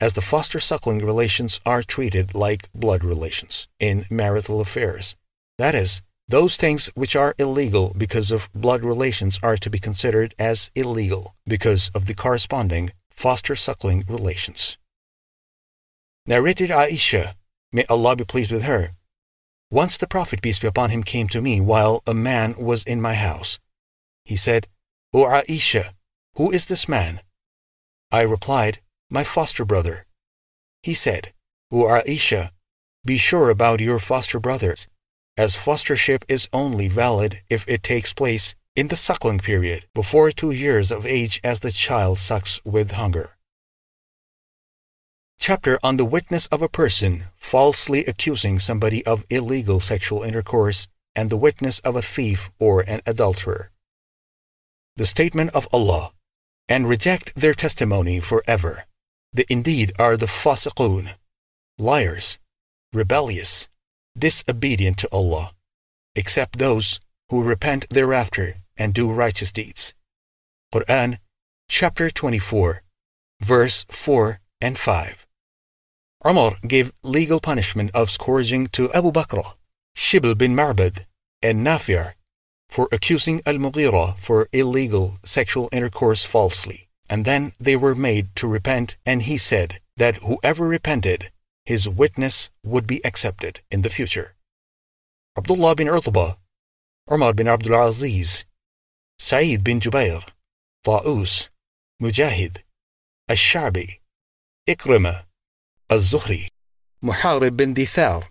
as 0.00 0.12
the 0.12 0.20
foster 0.20 0.60
suckling 0.60 1.04
relations 1.04 1.60
are 1.64 1.82
treated 1.82 2.34
like 2.34 2.70
blood 2.74 3.02
relations 3.04 3.68
in 3.78 4.04
marital 4.10 4.60
affairs. 4.60 5.16
That 5.58 5.74
is, 5.74 6.02
those 6.34 6.56
things 6.56 6.90
which 6.96 7.14
are 7.14 7.36
illegal 7.38 7.94
because 7.96 8.32
of 8.32 8.52
blood 8.52 8.82
relations 8.82 9.38
are 9.40 9.56
to 9.56 9.70
be 9.70 9.78
considered 9.78 10.34
as 10.36 10.68
illegal 10.74 11.36
because 11.46 11.92
of 11.94 12.06
the 12.06 12.14
corresponding 12.14 12.90
foster 13.08 13.54
suckling 13.54 14.02
relations. 14.08 14.76
Narrated 16.26 16.70
Aisha, 16.70 17.34
may 17.72 17.84
Allah 17.88 18.16
be 18.16 18.24
pleased 18.24 18.50
with 18.50 18.64
her. 18.64 18.96
Once 19.70 19.96
the 19.96 20.08
Prophet, 20.08 20.42
peace 20.42 20.58
be 20.58 20.66
upon 20.66 20.90
him, 20.90 21.04
came 21.04 21.28
to 21.28 21.40
me 21.40 21.60
while 21.60 22.02
a 22.04 22.14
man 22.14 22.56
was 22.58 22.82
in 22.82 23.00
my 23.00 23.14
house. 23.14 23.60
He 24.24 24.34
said, 24.34 24.66
O 25.12 25.26
Aisha, 25.26 25.92
who 26.34 26.50
is 26.50 26.66
this 26.66 26.88
man? 26.88 27.20
I 28.10 28.22
replied, 28.22 28.80
My 29.08 29.22
foster 29.22 29.64
brother. 29.64 30.04
He 30.82 30.94
said, 30.94 31.32
O 31.70 31.84
Aisha, 31.84 32.50
be 33.04 33.18
sure 33.18 33.50
about 33.50 33.78
your 33.78 34.00
foster 34.00 34.40
brothers, 34.40 34.88
as 35.36 35.56
fostership 35.56 36.24
is 36.28 36.48
only 36.52 36.88
valid 36.88 37.40
if 37.50 37.66
it 37.68 37.82
takes 37.82 38.12
place 38.12 38.54
in 38.76 38.88
the 38.88 38.96
suckling 38.96 39.38
period, 39.38 39.86
before 39.94 40.30
two 40.30 40.50
years 40.50 40.90
of 40.90 41.06
age 41.06 41.40
as 41.44 41.60
the 41.60 41.70
child 41.70 42.18
sucks 42.18 42.60
with 42.64 42.92
hunger. 42.92 43.36
Chapter 45.38 45.78
on 45.82 45.96
the 45.96 46.04
witness 46.04 46.46
of 46.46 46.62
a 46.62 46.68
person 46.68 47.24
falsely 47.36 48.04
accusing 48.06 48.58
somebody 48.58 49.04
of 49.04 49.26
illegal 49.28 49.78
sexual 49.80 50.22
intercourse 50.22 50.88
and 51.14 51.30
the 51.30 51.36
witness 51.36 51.80
of 51.80 51.96
a 51.96 52.02
thief 52.02 52.50
or 52.58 52.80
an 52.82 53.00
adulterer. 53.06 53.70
The 54.96 55.06
statement 55.06 55.54
of 55.54 55.68
Allah, 55.72 56.12
and 56.68 56.88
reject 56.88 57.34
their 57.34 57.54
testimony 57.54 58.20
forever. 58.20 58.84
They 59.32 59.44
indeed 59.48 59.92
are 59.98 60.16
the 60.16 60.26
fasiqun, 60.26 61.14
liars, 61.78 62.38
rebellious, 62.92 63.68
disobedient 64.16 64.98
to 64.98 65.08
Allah, 65.12 65.52
except 66.14 66.58
those 66.58 67.00
who 67.30 67.42
repent 67.42 67.88
thereafter 67.90 68.56
and 68.76 68.94
do 68.94 69.10
righteous 69.10 69.52
deeds. 69.52 69.94
Quran 70.72 71.18
chapter 71.68 72.10
24, 72.10 72.82
verse 73.40 73.84
4 73.90 74.40
and 74.60 74.78
5. 74.78 75.26
Umar 76.26 76.56
gave 76.66 76.92
legal 77.02 77.40
punishment 77.40 77.90
of 77.94 78.10
scourging 78.10 78.66
to 78.68 78.92
Abu 78.92 79.12
Bakr, 79.12 79.54
Shibl 79.96 80.36
bin 80.36 80.54
Ma'bad, 80.54 81.04
and 81.42 81.66
Nafir 81.66 82.14
for 82.74 82.88
accusing 82.90 83.42
Al-Mughira 83.46 84.18
for 84.18 84.48
illegal 84.52 85.18
sexual 85.22 85.68
intercourse 85.70 86.24
falsely. 86.24 86.88
And 87.08 87.24
then 87.24 87.52
they 87.60 87.76
were 87.76 87.94
made 87.94 88.34
to 88.36 88.48
repent, 88.48 88.96
and 89.04 89.22
he 89.22 89.36
said 89.36 89.78
that 89.96 90.16
whoever 90.26 90.66
repented, 90.66 91.30
his 91.64 91.88
witness 91.88 92.50
would 92.62 92.86
be 92.86 93.04
accepted 93.04 93.60
in 93.70 93.82
the 93.82 93.90
future. 93.90 94.34
Abdullah 95.36 95.74
bin 95.74 95.88
Utbah, 95.88 96.34
Umar 97.10 97.32
bin 97.32 97.48
Abdul 97.48 97.74
Aziz, 97.74 98.44
Sa'id 99.18 99.64
bin 99.64 99.80
Jubair, 99.80 100.22
Ta'us, 100.84 101.50
Mujahid, 102.02 102.62
Ash-Sha'bi, 103.28 104.00
Ikrimah, 104.68 105.24
Al-Zuhri, 105.90 106.48
Muharib 107.02 107.56
bin 107.56 107.74
Dithar, 107.74 108.24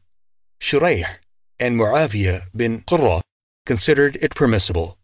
Shuraih, 0.62 1.18
and 1.60 1.80
Muawiyah 1.80 2.44
bin 2.56 2.82
Qurra 2.82 3.22
considered 3.66 4.18
it 4.22 4.36
permissible, 4.36 4.98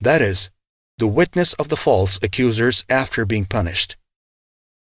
that 0.00 0.22
is, 0.22 0.50
the 0.98 1.08
witness 1.08 1.52
of 1.54 1.68
the 1.68 1.76
false 1.76 2.18
accusers 2.22 2.84
after 2.88 3.24
being 3.24 3.44
punished. 3.44 3.96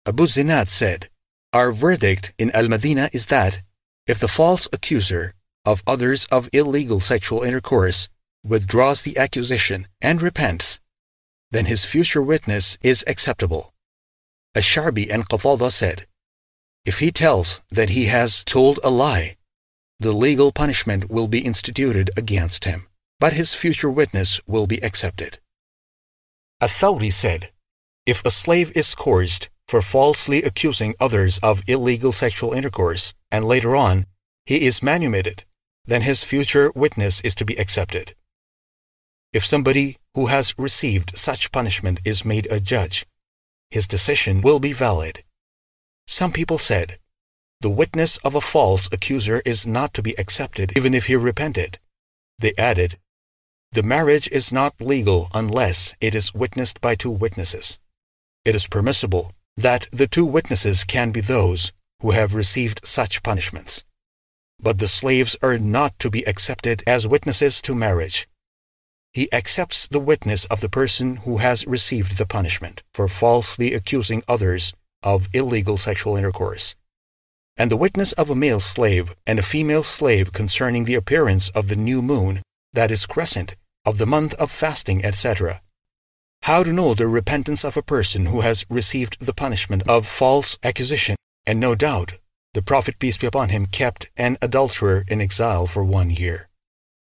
Abu 0.06 0.24
Zinad 0.24 0.68
said, 0.68 1.08
our 1.52 1.72
verdict 1.72 2.32
in 2.38 2.50
Al 2.52 2.68
Madinah 2.68 3.10
is 3.12 3.26
that 3.26 3.62
if 4.06 4.18
the 4.20 4.28
false 4.28 4.68
accuser 4.72 5.34
of 5.64 5.82
others 5.86 6.26
of 6.26 6.48
illegal 6.52 7.00
sexual 7.00 7.42
intercourse 7.42 8.08
withdraws 8.44 9.02
the 9.02 9.16
accusation 9.16 9.86
and 10.00 10.22
repents, 10.22 10.80
then 11.50 11.66
his 11.66 11.84
future 11.84 12.22
witness 12.22 12.78
is 12.82 13.04
acceptable. 13.06 13.72
Ash-Sha'bi 14.54 15.12
and 15.12 15.28
Qatada 15.28 15.72
said, 15.72 16.06
If 16.84 16.98
he 16.98 17.10
tells 17.10 17.62
that 17.70 17.90
he 17.90 18.06
has 18.06 18.44
told 18.44 18.78
a 18.84 18.90
lie, 18.90 19.36
the 20.00 20.12
legal 20.12 20.52
punishment 20.52 21.10
will 21.10 21.28
be 21.28 21.40
instituted 21.40 22.10
against 22.16 22.64
him, 22.64 22.86
but 23.20 23.32
his 23.32 23.54
future 23.54 23.90
witness 23.90 24.40
will 24.46 24.66
be 24.66 24.82
accepted. 24.82 25.38
Ath-Thawri 26.60 27.12
said, 27.12 27.50
If 28.06 28.24
a 28.24 28.30
slave 28.30 28.72
is 28.76 28.86
scourged 28.86 29.48
for 29.68 29.82
falsely 29.82 30.42
accusing 30.42 30.94
others 30.98 31.38
of 31.42 31.62
illegal 31.68 32.10
sexual 32.10 32.54
intercourse, 32.54 33.12
and 33.30 33.44
later 33.44 33.76
on 33.76 34.06
he 34.46 34.64
is 34.64 34.82
manumitted, 34.82 35.44
then 35.84 36.02
his 36.02 36.24
future 36.24 36.72
witness 36.74 37.20
is 37.20 37.34
to 37.34 37.44
be 37.44 37.54
accepted. 37.56 38.14
If 39.30 39.44
somebody 39.44 39.98
who 40.14 40.26
has 40.26 40.54
received 40.58 41.16
such 41.18 41.52
punishment 41.52 42.00
is 42.02 42.24
made 42.24 42.46
a 42.50 42.60
judge, 42.60 43.06
his 43.70 43.86
decision 43.86 44.40
will 44.40 44.58
be 44.58 44.72
valid. 44.72 45.22
Some 46.06 46.32
people 46.32 46.56
said, 46.56 46.98
the 47.60 47.68
witness 47.68 48.16
of 48.18 48.34
a 48.34 48.40
false 48.40 48.88
accuser 48.90 49.42
is 49.44 49.66
not 49.66 49.92
to 49.94 50.02
be 50.02 50.18
accepted 50.18 50.72
even 50.78 50.94
if 50.94 51.06
he 51.06 51.16
repented. 51.16 51.78
They 52.38 52.54
added, 52.56 52.98
the 53.72 53.82
marriage 53.82 54.28
is 54.28 54.50
not 54.50 54.80
legal 54.80 55.28
unless 55.34 55.94
it 56.00 56.14
is 56.14 56.32
witnessed 56.32 56.80
by 56.80 56.94
two 56.94 57.10
witnesses. 57.10 57.78
It 58.46 58.54
is 58.54 58.66
permissible 58.66 59.34
that 59.58 59.88
the 59.90 60.06
two 60.06 60.24
witnesses 60.24 60.84
can 60.84 61.10
be 61.10 61.20
those 61.20 61.72
who 62.00 62.12
have 62.12 62.32
received 62.32 62.86
such 62.86 63.24
punishments. 63.24 63.82
But 64.60 64.78
the 64.78 64.86
slaves 64.86 65.34
are 65.42 65.58
not 65.58 65.98
to 65.98 66.10
be 66.10 66.22
accepted 66.28 66.84
as 66.86 67.08
witnesses 67.08 67.60
to 67.62 67.74
marriage. 67.74 68.28
He 69.12 69.32
accepts 69.32 69.88
the 69.88 69.98
witness 69.98 70.44
of 70.44 70.60
the 70.60 70.68
person 70.68 71.16
who 71.16 71.38
has 71.38 71.66
received 71.66 72.18
the 72.18 72.26
punishment 72.26 72.84
for 72.94 73.08
falsely 73.08 73.74
accusing 73.74 74.22
others 74.28 74.74
of 75.02 75.28
illegal 75.32 75.76
sexual 75.76 76.16
intercourse, 76.16 76.76
and 77.56 77.68
the 77.68 77.76
witness 77.76 78.12
of 78.12 78.30
a 78.30 78.36
male 78.36 78.60
slave 78.60 79.16
and 79.26 79.40
a 79.40 79.50
female 79.54 79.82
slave 79.82 80.32
concerning 80.32 80.84
the 80.84 80.94
appearance 80.94 81.50
of 81.50 81.66
the 81.66 81.76
new 81.76 82.00
moon, 82.00 82.42
that 82.74 82.92
is 82.92 83.06
crescent, 83.06 83.56
of 83.84 83.98
the 83.98 84.06
month 84.06 84.34
of 84.34 84.52
fasting, 84.52 85.04
etc. 85.04 85.60
How 86.42 86.62
to 86.62 86.72
know 86.72 86.94
the 86.94 87.06
repentance 87.06 87.64
of 87.64 87.76
a 87.76 87.82
person 87.82 88.26
who 88.26 88.40
has 88.40 88.64
received 88.70 89.18
the 89.20 89.34
punishment 89.34 89.82
of 89.88 90.06
false 90.06 90.58
accusation, 90.62 91.16
and 91.46 91.60
no 91.60 91.74
doubt 91.74 92.18
the 92.54 92.62
Prophet, 92.62 92.98
peace 92.98 93.18
be 93.18 93.26
upon 93.26 93.50
him, 93.50 93.66
kept 93.66 94.08
an 94.16 94.38
adulterer 94.40 95.04
in 95.08 95.20
exile 95.20 95.66
for 95.66 95.84
one 95.84 96.10
year. 96.10 96.48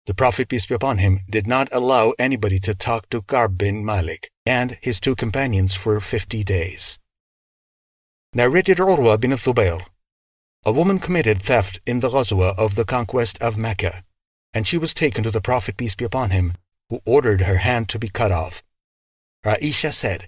The 0.07 0.13
Prophet, 0.13 0.49
peace 0.49 0.65
be 0.65 0.73
upon 0.73 0.97
him, 0.97 1.21
did 1.29 1.45
not 1.45 1.69
allow 1.71 2.13
anybody 2.17 2.59
to 2.61 2.73
talk 2.73 3.09
to 3.09 3.21
Ka'b 3.21 3.57
bin 3.57 3.85
Malik 3.85 4.31
and 4.45 4.77
his 4.81 4.99
two 4.99 5.15
companions 5.15 5.75
for 5.75 5.99
fifty 5.99 6.43
days. 6.43 6.97
Narrated 8.33 8.77
Urwa 8.77 9.19
bin 9.19 9.31
Zubayr. 9.31 9.85
A 10.65 10.71
woman 10.71 10.97
committed 10.99 11.41
theft 11.41 11.79
in 11.85 11.99
the 11.99 12.09
Ghazwa 12.09 12.57
of 12.57 12.75
the 12.75 12.85
conquest 12.85 13.41
of 13.41 13.57
Mecca, 13.57 14.03
and 14.53 14.65
she 14.65 14.77
was 14.77 14.93
taken 14.93 15.23
to 15.23 15.31
the 15.31 15.41
Prophet, 15.41 15.77
peace 15.77 15.95
be 15.95 16.05
upon 16.05 16.31
him, 16.31 16.53
who 16.89 17.01
ordered 17.05 17.41
her 17.41 17.57
hand 17.57 17.87
to 17.89 17.99
be 17.99 18.09
cut 18.09 18.31
off. 18.31 18.63
Aisha 19.45 19.93
said, 19.93 20.27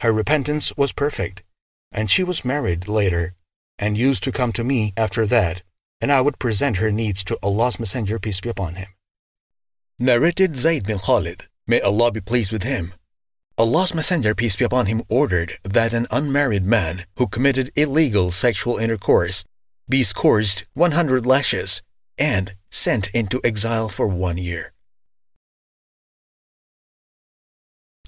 Her 0.00 0.12
repentance 0.12 0.76
was 0.76 0.92
perfect, 0.92 1.42
and 1.92 2.10
she 2.10 2.24
was 2.24 2.44
married 2.44 2.88
later 2.88 3.34
and 3.78 3.96
used 3.98 4.22
to 4.24 4.32
come 4.32 4.52
to 4.52 4.64
me 4.64 4.92
after 4.96 5.26
that, 5.26 5.62
and 6.00 6.10
I 6.10 6.20
would 6.20 6.38
present 6.38 6.78
her 6.78 6.90
needs 6.90 7.22
to 7.24 7.38
Allah's 7.42 7.78
Messenger, 7.78 8.18
peace 8.18 8.40
be 8.40 8.48
upon 8.48 8.74
him. 8.74 8.88
Narrated 9.98 10.56
Zayd 10.56 10.86
bin 10.86 10.98
Khalid, 10.98 11.48
may 11.66 11.80
Allah 11.80 12.10
be 12.12 12.20
pleased 12.20 12.52
with 12.52 12.62
him. 12.62 12.94
Allah's 13.58 13.94
Messenger, 13.94 14.34
peace 14.34 14.56
be 14.56 14.64
upon 14.64 14.86
him, 14.86 15.02
ordered 15.08 15.52
that 15.64 15.94
an 15.94 16.06
unmarried 16.10 16.64
man 16.64 17.06
who 17.16 17.26
committed 17.26 17.72
illegal 17.76 18.30
sexual 18.30 18.76
intercourse 18.76 19.44
be 19.88 20.02
scourged 20.02 20.66
100 20.74 21.24
lashes 21.24 21.80
and 22.18 22.54
sent 22.70 23.08
into 23.14 23.40
exile 23.44 23.88
for 23.88 24.08
one 24.08 24.36
year. 24.36 24.72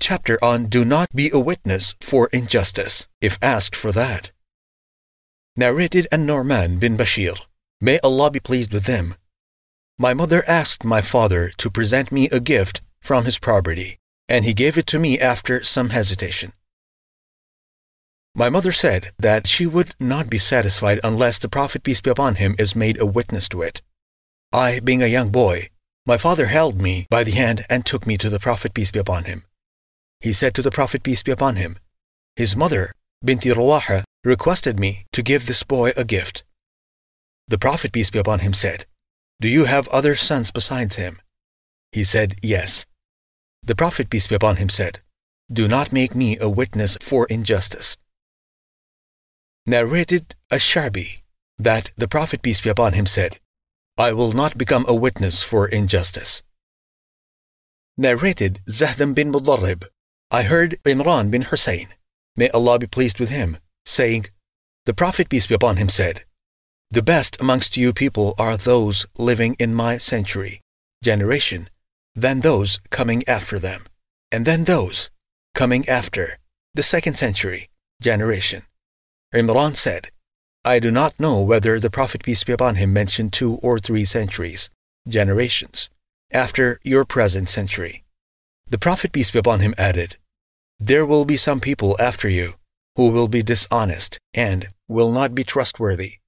Chapter 0.08 0.42
on 0.42 0.68
Do 0.68 0.86
Not 0.86 1.14
Be 1.14 1.28
a 1.34 1.38
Witness 1.38 1.94
for 2.00 2.30
Injustice, 2.32 3.08
if 3.20 3.38
asked 3.42 3.76
for 3.76 3.92
that 3.92 4.30
narrated 5.54 6.08
An-Nu'man 6.10 6.78
bin 6.78 6.96
Bashir. 6.96 7.38
May 7.78 7.98
Allah 7.98 8.30
be 8.30 8.40
pleased 8.40 8.72
with 8.72 8.84
them. 8.84 9.16
My 9.98 10.14
mother 10.14 10.42
asked 10.48 10.82
my 10.82 11.02
father 11.02 11.50
to 11.58 11.68
present 11.68 12.10
me 12.10 12.26
a 12.30 12.40
gift 12.40 12.80
from 13.02 13.26
his 13.26 13.38
property, 13.38 13.98
and 14.30 14.46
he 14.46 14.54
gave 14.54 14.78
it 14.78 14.86
to 14.86 14.98
me 14.98 15.18
after 15.18 15.62
some 15.62 15.90
hesitation. 15.90 16.54
My 18.34 18.48
mother 18.48 18.72
said 18.72 19.10
that 19.18 19.46
she 19.46 19.66
would 19.66 19.94
not 20.00 20.30
be 20.30 20.38
satisfied 20.38 21.00
unless 21.04 21.38
the 21.38 21.50
Prophet, 21.50 21.82
peace 21.82 22.00
be 22.00 22.08
upon 22.08 22.36
him, 22.36 22.56
is 22.58 22.74
made 22.74 22.98
a 22.98 23.04
witness 23.04 23.46
to 23.50 23.60
it. 23.60 23.82
I, 24.54 24.80
being 24.80 25.02
a 25.02 25.06
young 25.06 25.28
boy, 25.28 25.68
my 26.06 26.16
father 26.16 26.46
held 26.46 26.80
me 26.80 27.06
by 27.10 27.24
the 27.24 27.32
hand 27.32 27.66
and 27.68 27.84
took 27.84 28.06
me 28.06 28.16
to 28.16 28.30
the 28.30 28.40
Prophet, 28.40 28.72
peace 28.72 28.90
be 28.90 29.00
upon 29.00 29.24
him. 29.24 29.44
He 30.20 30.32
said 30.32 30.54
to 30.54 30.62
the 30.62 30.70
Prophet, 30.70 31.02
peace 31.02 31.22
be 31.22 31.30
upon 31.30 31.56
him, 31.56 31.78
His 32.36 32.56
mother, 32.56 32.92
Binti 33.24 33.50
Rawaha, 33.50 34.04
requested 34.24 34.78
me 34.78 35.06
to 35.12 35.22
give 35.22 35.46
this 35.46 35.62
boy 35.62 35.92
a 35.96 36.04
gift. 36.04 36.44
The 37.46 37.58
Prophet, 37.58 37.92
peace 37.92 38.10
be 38.10 38.18
upon 38.18 38.40
him, 38.40 38.52
said, 38.52 38.86
Do 39.40 39.48
you 39.48 39.64
have 39.64 39.88
other 39.88 40.14
sons 40.14 40.50
besides 40.50 40.96
him? 40.96 41.20
He 41.92 42.04
said, 42.04 42.36
Yes. 42.42 42.84
The 43.62 43.76
Prophet, 43.76 44.10
peace 44.10 44.26
be 44.26 44.34
upon 44.34 44.56
him, 44.56 44.68
said, 44.68 45.00
Do 45.50 45.68
not 45.68 45.92
make 45.92 46.14
me 46.14 46.36
a 46.38 46.48
witness 46.48 46.98
for 47.00 47.26
injustice. 47.26 47.96
Narrated 49.66 50.34
Ash-Sha'bi 50.50 51.22
that 51.58 51.90
the 51.96 52.08
Prophet, 52.08 52.42
peace 52.42 52.60
be 52.60 52.70
upon 52.70 52.92
him, 52.92 53.06
said, 53.06 53.38
I 53.98 54.12
will 54.12 54.32
not 54.32 54.56
become 54.56 54.84
a 54.86 54.94
witness 54.94 55.42
for 55.42 55.66
injustice. 55.66 56.42
Narrated 57.96 58.60
Zahdam 58.68 59.14
bin 59.14 59.32
Mudarrib, 59.32 59.84
I 60.30 60.42
heard 60.42 60.76
Imran 60.84 61.30
bin 61.30 61.42
Hussein, 61.42 61.88
may 62.36 62.50
Allah 62.50 62.78
be 62.78 62.86
pleased 62.86 63.18
with 63.18 63.30
him, 63.30 63.56
saying, 63.86 64.26
The 64.84 64.92
Prophet, 64.92 65.30
peace 65.30 65.46
be 65.46 65.54
upon 65.54 65.78
him, 65.78 65.88
said, 65.88 66.24
The 66.90 67.00
best 67.00 67.40
amongst 67.40 67.78
you 67.78 67.94
people 67.94 68.34
are 68.38 68.58
those 68.58 69.06
living 69.16 69.56
in 69.58 69.72
my 69.72 69.96
century, 69.96 70.60
generation, 71.02 71.70
then 72.14 72.40
those 72.40 72.78
coming 72.90 73.26
after 73.26 73.58
them, 73.58 73.86
and 74.30 74.44
then 74.44 74.64
those 74.64 75.08
coming 75.54 75.88
after 75.88 76.38
the 76.74 76.82
second 76.82 77.16
century, 77.16 77.70
generation. 78.02 78.64
Imran 79.34 79.76
said, 79.76 80.10
I 80.62 80.78
do 80.78 80.90
not 80.90 81.18
know 81.18 81.40
whether 81.40 81.80
the 81.80 81.88
Prophet, 81.88 82.22
peace 82.22 82.44
be 82.44 82.52
upon 82.52 82.74
him, 82.74 82.92
mentioned 82.92 83.32
two 83.32 83.54
or 83.62 83.78
three 83.78 84.04
centuries, 84.04 84.68
generations, 85.08 85.88
after 86.34 86.78
your 86.84 87.06
present 87.06 87.48
century. 87.48 88.04
The 88.70 88.78
Prophet, 88.78 89.12
peace 89.12 89.30
be 89.30 89.38
upon 89.38 89.60
him, 89.60 89.74
added, 89.78 90.16
There 90.78 91.06
will 91.06 91.24
be 91.24 91.38
some 91.38 91.58
people 91.58 91.96
after 91.98 92.28
you 92.28 92.54
who 92.96 93.10
will 93.10 93.28
be 93.28 93.42
dishonest 93.42 94.18
and 94.34 94.68
will 94.88 95.10
not 95.10 95.34
be 95.34 95.42
trustworthy, 95.42 96.18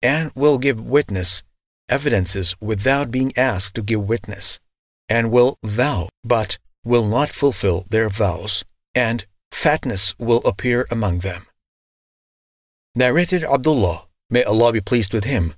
and 0.00 0.30
will 0.36 0.58
give 0.58 0.80
witness, 0.80 1.42
evidences 1.88 2.54
without 2.60 3.10
being 3.10 3.32
asked 3.36 3.74
to 3.74 3.82
give 3.82 4.08
witness, 4.08 4.60
and 5.08 5.32
will 5.32 5.58
vow 5.64 6.08
but 6.22 6.58
will 6.84 7.04
not 7.04 7.30
fulfill 7.30 7.84
their 7.90 8.08
vows, 8.08 8.64
and 8.94 9.26
fatness 9.50 10.14
will 10.18 10.42
appear 10.44 10.86
among 10.90 11.18
them. 11.18 11.46
Narrated 12.94 13.42
Abdullah, 13.42 14.06
may 14.30 14.44
Allah 14.44 14.72
be 14.72 14.80
pleased 14.80 15.12
with 15.12 15.24
him, 15.24 15.54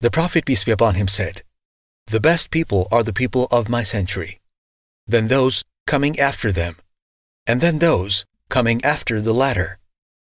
the 0.00 0.10
Prophet, 0.10 0.46
peace 0.46 0.64
be 0.64 0.72
upon 0.72 0.94
him, 0.94 1.08
said, 1.08 1.42
The 2.06 2.20
best 2.20 2.50
people 2.50 2.88
are 2.90 3.02
the 3.02 3.12
people 3.12 3.48
of 3.50 3.68
my 3.68 3.82
century, 3.82 4.40
then 5.06 5.28
those 5.28 5.64
coming 5.86 6.18
after 6.18 6.50
them, 6.52 6.76
and 7.46 7.60
then 7.60 7.78
those 7.78 8.24
coming 8.48 8.84
after 8.84 9.20
the 9.20 9.34
latter 9.34 9.78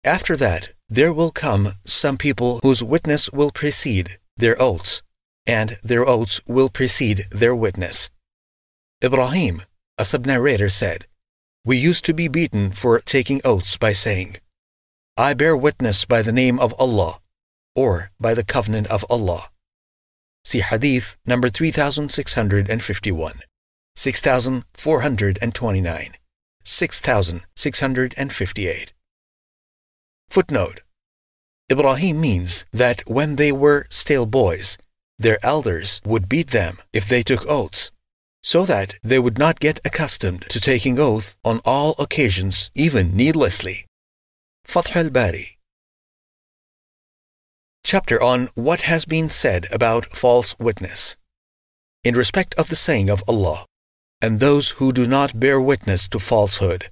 after 0.05 0.37
that, 0.37 0.69
there 0.91 1.15
will 1.15 1.31
come 1.31 1.75
some 1.87 2.19
people 2.19 2.61
whose 2.63 2.85
witness 2.85 3.33
will 3.33 3.51
precede 3.51 4.19
their 4.37 4.61
oaths, 4.61 5.03
and 5.47 5.79
their 5.83 6.07
oaths 6.07 6.43
will 6.47 6.69
precede 6.69 7.25
their 7.31 7.55
witness. 7.57 8.11
Ibrahim, 9.03 9.63
a 9.97 10.05
sub-narrator, 10.05 10.69
said, 10.69 11.07
We 11.65 11.79
used 11.79 12.05
to 12.05 12.13
be 12.13 12.29
beaten 12.29 12.71
for 12.71 13.01
taking 13.01 13.41
oaths 13.45 13.79
by 13.79 13.95
saying, 13.95 14.37
I 15.17 15.33
bear 15.33 15.57
witness 15.57 16.05
by 16.05 16.21
the 16.21 16.33
name 16.33 16.61
of 16.61 16.75
Allah, 16.79 17.21
or 17.75 18.11
by 18.21 18.35
the 18.35 18.45
covenant 18.45 18.89
of 18.89 19.07
Allah. 19.09 19.49
See 20.45 20.61
Hadith 20.61 21.17
number 21.25 21.49
3651, 21.49 23.41
6429, 23.97 26.13
6658. 26.65 28.93
Footnote 30.29 30.81
Ibrahim 31.71 32.21
means 32.21 32.67
that 32.73 33.03
when 33.07 33.37
they 33.37 33.53
were 33.53 33.87
still 33.91 34.27
boys, 34.27 34.77
their 35.19 35.39
elders 35.45 36.01
would 36.05 36.29
beat 36.29 36.51
them 36.51 36.79
if 36.93 37.09
they 37.09 37.23
took 37.23 37.47
oaths, 37.47 37.91
so 38.43 38.65
that 38.65 38.97
they 39.03 39.19
would 39.19 39.39
not 39.39 39.61
get 39.61 39.81
accustomed 39.85 40.43
to 40.51 40.61
taking 40.61 40.99
oath 40.99 41.37
on 41.45 41.61
all 41.65 41.95
occasions, 41.99 42.71
even 42.75 43.17
needlessly. 43.17 43.87
Fath 44.65 44.97
al-Bari 44.97 45.59
Chapter 47.85 48.23
on 48.23 48.49
what 48.55 48.83
has 48.83 49.05
been 49.05 49.31
said 49.31 49.67
about 49.71 50.07
false 50.07 50.59
witness. 50.59 51.17
In 52.03 52.15
respect 52.15 52.55
of 52.57 52.69
the 52.69 52.77
saying 52.77 53.09
of 53.09 53.23
Allah, 53.29 53.67
and 54.25 54.41
those 54.41 54.71
who 54.79 54.91
do 54.91 55.07
not 55.07 55.39
bear 55.39 55.61
witness 55.61 56.09
to 56.09 56.19
falsehood. 56.19 56.89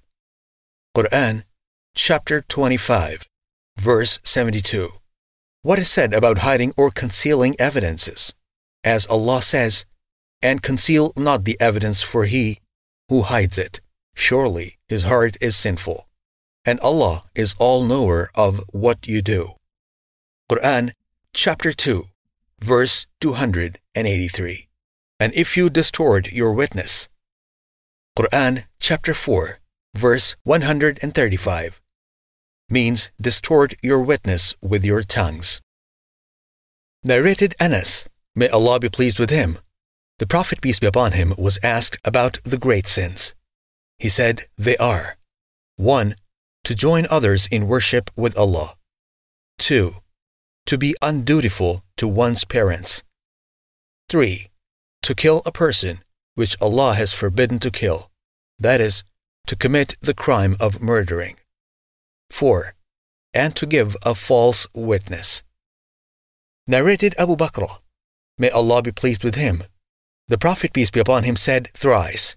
Quran, 0.95 1.45
chapter 1.95 2.43
25, 2.43 3.27
verse 3.79 4.19
72. 4.23 4.91
What 5.63 5.79
is 5.79 5.89
said 5.89 6.13
about 6.13 6.45
hiding 6.45 6.75
or 6.77 6.91
concealing 6.91 7.57
evidences? 7.59 8.35
As 8.85 9.07
Allah 9.07 9.41
says, 9.41 9.87
And 10.43 10.61
conceal 10.61 11.15
not 11.17 11.45
the 11.45 11.57
evidence 11.59 12.03
for 12.03 12.27
he 12.27 12.61
who 13.09 13.23
hides 13.23 13.57
it. 13.57 13.81
Surely 14.15 14.77
his 14.87 15.05
heart 15.05 15.39
is 15.41 15.57
sinful. 15.57 16.09
And 16.67 16.79
Allah 16.81 17.23
is 17.35 17.57
all 17.59 17.83
knower 17.83 18.31
of 18.35 18.61
what 18.73 19.09
you 19.09 19.23
do. 19.23 19.53
Quran 20.51 20.93
chapter 21.33 21.73
2, 21.73 22.05
verse 22.61 23.07
283. 23.23 24.69
And 25.19 25.33
if 25.33 25.57
you 25.57 25.71
distort 25.71 26.31
your 26.31 26.53
witness. 26.53 27.09
Quran 28.19 28.65
chapter 28.79 29.15
4, 29.15 29.59
verse 29.95 30.37
135. 30.45 31.81
means 32.69 33.11
distort 33.21 33.75
your 33.83 34.01
witness 34.01 34.55
with 34.63 34.85
your 34.85 35.03
tongues. 35.03 35.61
Narrated 37.03 37.55
Anas, 37.59 38.09
may 38.35 38.49
Allah 38.49 38.81
be 38.81 38.89
pleased 38.89 39.19
with 39.19 39.31
him, 39.31 39.59
the 40.23 40.27
Prophet, 40.27 40.61
peace 40.61 40.79
be 40.79 40.87
upon 40.87 41.13
him, 41.13 41.35
was 41.37 41.59
asked 41.65 41.99
about 42.05 42.39
the 42.45 42.57
great 42.57 42.87
sins. 42.87 43.35
He 43.99 44.09
said, 44.09 44.47
They 44.57 44.77
are 44.77 45.17
1. 45.77 46.15
To 46.65 46.75
join 46.77 47.07
others 47.11 47.49
in 47.49 47.67
worship 47.67 48.09
with 48.15 48.39
Allah. 48.39 48.77
2. 49.59 49.97
To 50.67 50.79
be 50.79 50.95
undutiful 51.03 51.83
to 51.97 52.07
one's 52.07 52.45
parents. 52.45 53.03
3. 54.11 54.49
To 55.03 55.15
kill 55.15 55.43
a 55.45 55.51
person 55.51 56.05
which 56.35 56.57
Allah 56.61 56.95
has 56.95 57.13
forbidden 57.13 57.59
to 57.61 57.71
kill, 57.71 58.11
that 58.59 58.81
is, 58.81 59.05
to 59.47 59.57
commit 59.57 59.97
the 60.01 60.15
crime 60.15 60.57
of 60.61 60.83
murdering. 60.83 61.37
4. 62.31 62.75
And 63.35 63.55
to 63.57 63.67
give 63.67 63.97
a 64.03 64.15
false 64.15 64.67
witness. 64.75 65.43
Narrated 66.67 67.15
Abu 67.19 67.37
Bakr, 67.37 67.79
may 68.39 68.51
Allah 68.51 68.83
be 68.83 68.93
pleased 68.93 69.25
with 69.25 69.35
him, 69.35 69.65
the 70.29 70.39
Prophet, 70.39 70.73
peace 70.73 70.91
be 70.91 71.01
upon 71.01 71.25
him, 71.25 71.37
said 71.37 71.69
thrice, 71.75 72.37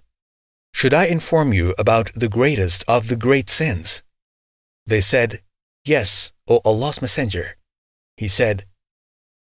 Should 0.73 0.93
I 0.93 1.05
inform 1.05 1.53
you 1.53 1.73
about 1.77 2.11
the 2.13 2.27
greatest 2.27 2.83
of 2.87 3.07
the 3.07 3.15
great 3.15 3.49
sins? 3.49 4.03
They 4.85 5.01
said, 5.01 5.41
Yes, 5.85 6.33
O 6.49 6.59
Allah's 6.65 7.01
Messenger. 7.01 7.57
He 8.17 8.27
said, 8.27 8.65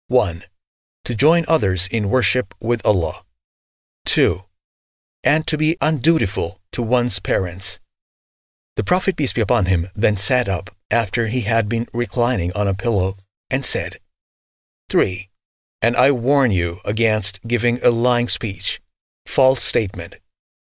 1. 0.06 0.44
To 1.04 1.14
join 1.14 1.44
others 1.48 1.88
in 1.88 2.08
worship 2.08 2.54
with 2.60 2.84
Allah. 2.86 3.24
2. 4.08 4.42
And 5.22 5.46
to 5.46 5.58
be 5.58 5.76
undutiful 5.82 6.60
to 6.72 6.82
one's 6.82 7.20
parents. 7.20 7.78
The 8.76 8.82
Prophet, 8.82 9.16
peace 9.16 9.34
be 9.34 9.42
upon 9.42 9.66
him, 9.66 9.88
then 9.94 10.16
sat 10.16 10.48
up 10.48 10.70
after 10.90 11.26
he 11.26 11.42
had 11.42 11.68
been 11.68 11.86
reclining 11.92 12.50
on 12.54 12.66
a 12.66 12.74
pillow 12.74 13.16
and 13.50 13.66
said, 13.66 13.98
3 14.88 15.28
and 15.80 15.96
I 15.96 16.10
warn 16.10 16.50
you 16.50 16.78
against 16.84 17.40
giving 17.46 17.78
a 17.82 17.90
lying 17.90 18.28
speech, 18.28 18.80
false 19.26 19.62
statement. 19.62 20.16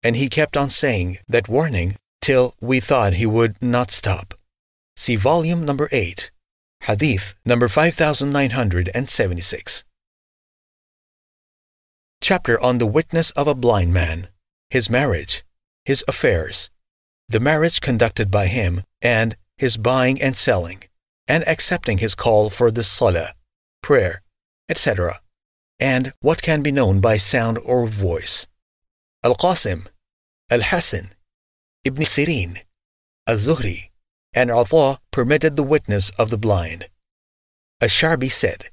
And 0.02 0.16
he 0.16 0.28
kept 0.28 0.56
on 0.56 0.70
saying 0.70 1.18
that 1.28 1.48
warning 1.48 1.96
till 2.22 2.54
we 2.60 2.80
thought 2.80 3.14
he 3.14 3.26
would 3.26 3.60
not 3.60 3.90
stop. 3.90 4.34
See 4.96 5.16
volume 5.16 5.64
number 5.64 5.88
8, 5.92 6.30
Hadith 6.82 7.34
number 7.44 7.68
5976. 7.68 9.84
Chapter 12.24 12.58
on 12.62 12.78
the 12.78 12.86
witness 12.86 13.32
of 13.32 13.46
a 13.46 13.54
blind 13.54 13.92
man, 13.92 14.28
his 14.70 14.88
marriage, 14.88 15.44
his 15.84 16.02
affairs, 16.08 16.70
the 17.28 17.38
marriage 17.38 17.82
conducted 17.82 18.30
by 18.30 18.46
him, 18.46 18.82
and 19.02 19.36
his 19.58 19.76
buying 19.76 20.22
and 20.22 20.34
selling, 20.34 20.84
and 21.28 21.46
accepting 21.46 21.98
his 21.98 22.14
call 22.14 22.48
for 22.48 22.70
the 22.70 22.82
salah, 22.82 23.34
prayer, 23.82 24.22
etc., 24.70 25.20
and 25.78 26.14
what 26.20 26.40
can 26.40 26.62
be 26.62 26.72
known 26.72 26.98
by 26.98 27.18
sound 27.18 27.58
or 27.62 27.86
voice. 27.86 28.46
Al-Qasim, 29.22 29.88
Al-Hasan, 30.48 31.10
Ibn 31.84 32.04
Sirin, 32.04 32.56
Al-Zuhri, 33.26 33.90
and 34.32 34.50
Atha 34.50 34.98
permitted 35.10 35.56
the 35.56 35.62
witness 35.62 36.08
of 36.18 36.30
the 36.30 36.38
blind. 36.38 36.88
Ash-Sha'bi 37.82 38.32
said, 38.32 38.70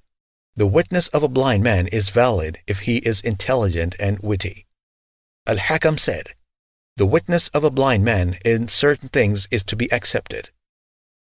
The 0.55 0.67
witness 0.67 1.07
of 1.09 1.23
a 1.23 1.29
blind 1.29 1.63
man 1.63 1.87
is 1.87 2.09
valid 2.09 2.59
if 2.67 2.81
he 2.81 2.97
is 2.97 3.21
intelligent 3.21 3.95
and 3.99 4.19
witty. 4.19 4.65
Al-Hakam 5.47 5.97
said, 5.97 6.33
The 6.97 7.05
witness 7.05 7.47
of 7.49 7.63
a 7.63 7.71
blind 7.71 8.03
man 8.03 8.37
in 8.43 8.67
certain 8.67 9.07
things 9.07 9.47
is 9.49 9.63
to 9.63 9.77
be 9.77 9.91
accepted. 9.93 10.49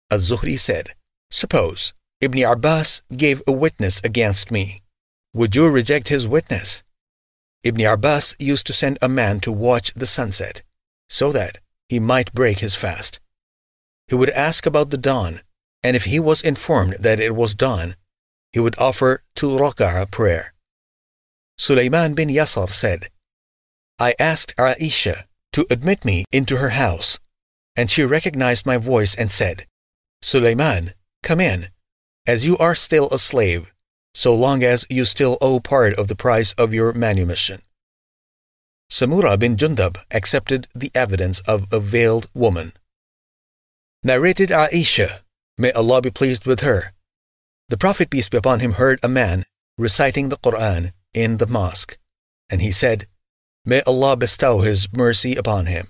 Al-Zuhri 0.10 0.58
said, 0.58 0.95
Suppose 1.30 1.93
Ibn 2.21 2.43
Abbas 2.43 3.02
gave 3.15 3.41
a 3.45 3.52
witness 3.52 4.00
against 4.04 4.50
me. 4.50 4.80
Would 5.34 5.56
you 5.56 5.69
reject 5.69 6.08
his 6.08 6.28
witness? 6.28 6.84
Ibn 7.63 7.86
Abbas 7.86 8.36
used 8.39 8.65
to 8.67 8.74
send 8.74 8.97
a 9.02 9.10
man 9.10 9.39
to 9.41 9.52
watch 9.52 9.93
the 9.93 10.06
sunset, 10.06 10.62
so 11.10 11.32
that 11.32 11.60
he 11.89 12.00
might 12.00 12.34
break 12.34 12.60
his 12.60 12.76
fast. 12.76 13.19
He 14.08 14.15
would 14.15 14.30
ask 14.32 14.65
about 14.65 14.89
the 14.89 14.97
dawn, 14.97 15.41
and 15.84 15.95
if 15.95 16.06
he 16.06 16.19
was 16.19 16.43
informed 16.43 16.95
that 17.00 17.19
it 17.19 17.36
was 17.36 17.54
dawn, 17.56 17.95
he 18.54 18.60
would 18.60 18.78
offer 18.78 19.24
two 19.36 19.50
rak'ah 19.50 20.10
prayer. 20.12 20.54
Sulaiman 21.58 22.14
bin 22.14 22.30
Yasar 22.30 22.70
said, 22.70 23.10
I 24.00 24.16
asked 24.20 24.56
Aisha 24.58 25.26
to 25.54 25.66
admit 25.70 26.04
me 26.04 26.26
into 26.32 26.58
her 26.58 26.70
house, 26.70 27.20
and 27.76 27.90
she 27.90 28.04
recognized 28.04 28.66
my 28.66 28.78
voice 28.78 29.16
and 29.16 29.32
said, 29.32 29.68
Sulaiman, 30.22 30.94
come 31.24 31.40
in 31.40 31.70
as 32.28 32.46
you 32.46 32.58
are 32.58 32.76
still 32.76 33.10
a 33.12 33.18
slave, 33.18 33.74
so 34.14 34.34
long 34.36 34.64
as 34.64 34.86
you 34.90 35.06
still 35.06 35.38
owe 35.42 35.60
part 35.60 35.94
of 35.96 36.08
the 36.08 36.16
price 36.16 36.54
of 36.54 36.74
your 36.74 36.94
manumission. 36.94 37.62
Samura 38.92 39.40
bin 39.40 39.56
Jundab 39.56 39.98
accepted 40.12 40.68
the 40.76 40.92
evidence 40.94 41.40
of 41.42 41.72
a 41.72 41.80
veiled 41.80 42.28
woman. 42.34 42.74
Narrated 44.04 44.50
Aisha, 44.50 45.22
may 45.58 45.72
Allah 45.72 46.02
be 46.02 46.10
pleased 46.10 46.46
with 46.46 46.60
her. 46.62 46.94
The 47.72 47.78
Prophet, 47.78 48.10
peace 48.10 48.28
be 48.28 48.36
upon 48.36 48.60
him, 48.60 48.74
heard 48.74 49.00
a 49.02 49.08
man 49.08 49.46
reciting 49.78 50.28
the 50.28 50.36
Quran 50.36 50.92
in 51.14 51.38
the 51.38 51.48
mosque, 51.48 51.98
and 52.50 52.62
he 52.62 52.70
said, 52.70 53.08
May 53.64 53.82
Allah 53.88 54.18
bestow 54.18 54.60
His 54.60 54.92
mercy 54.92 55.38
upon 55.38 55.68
him. 55.68 55.88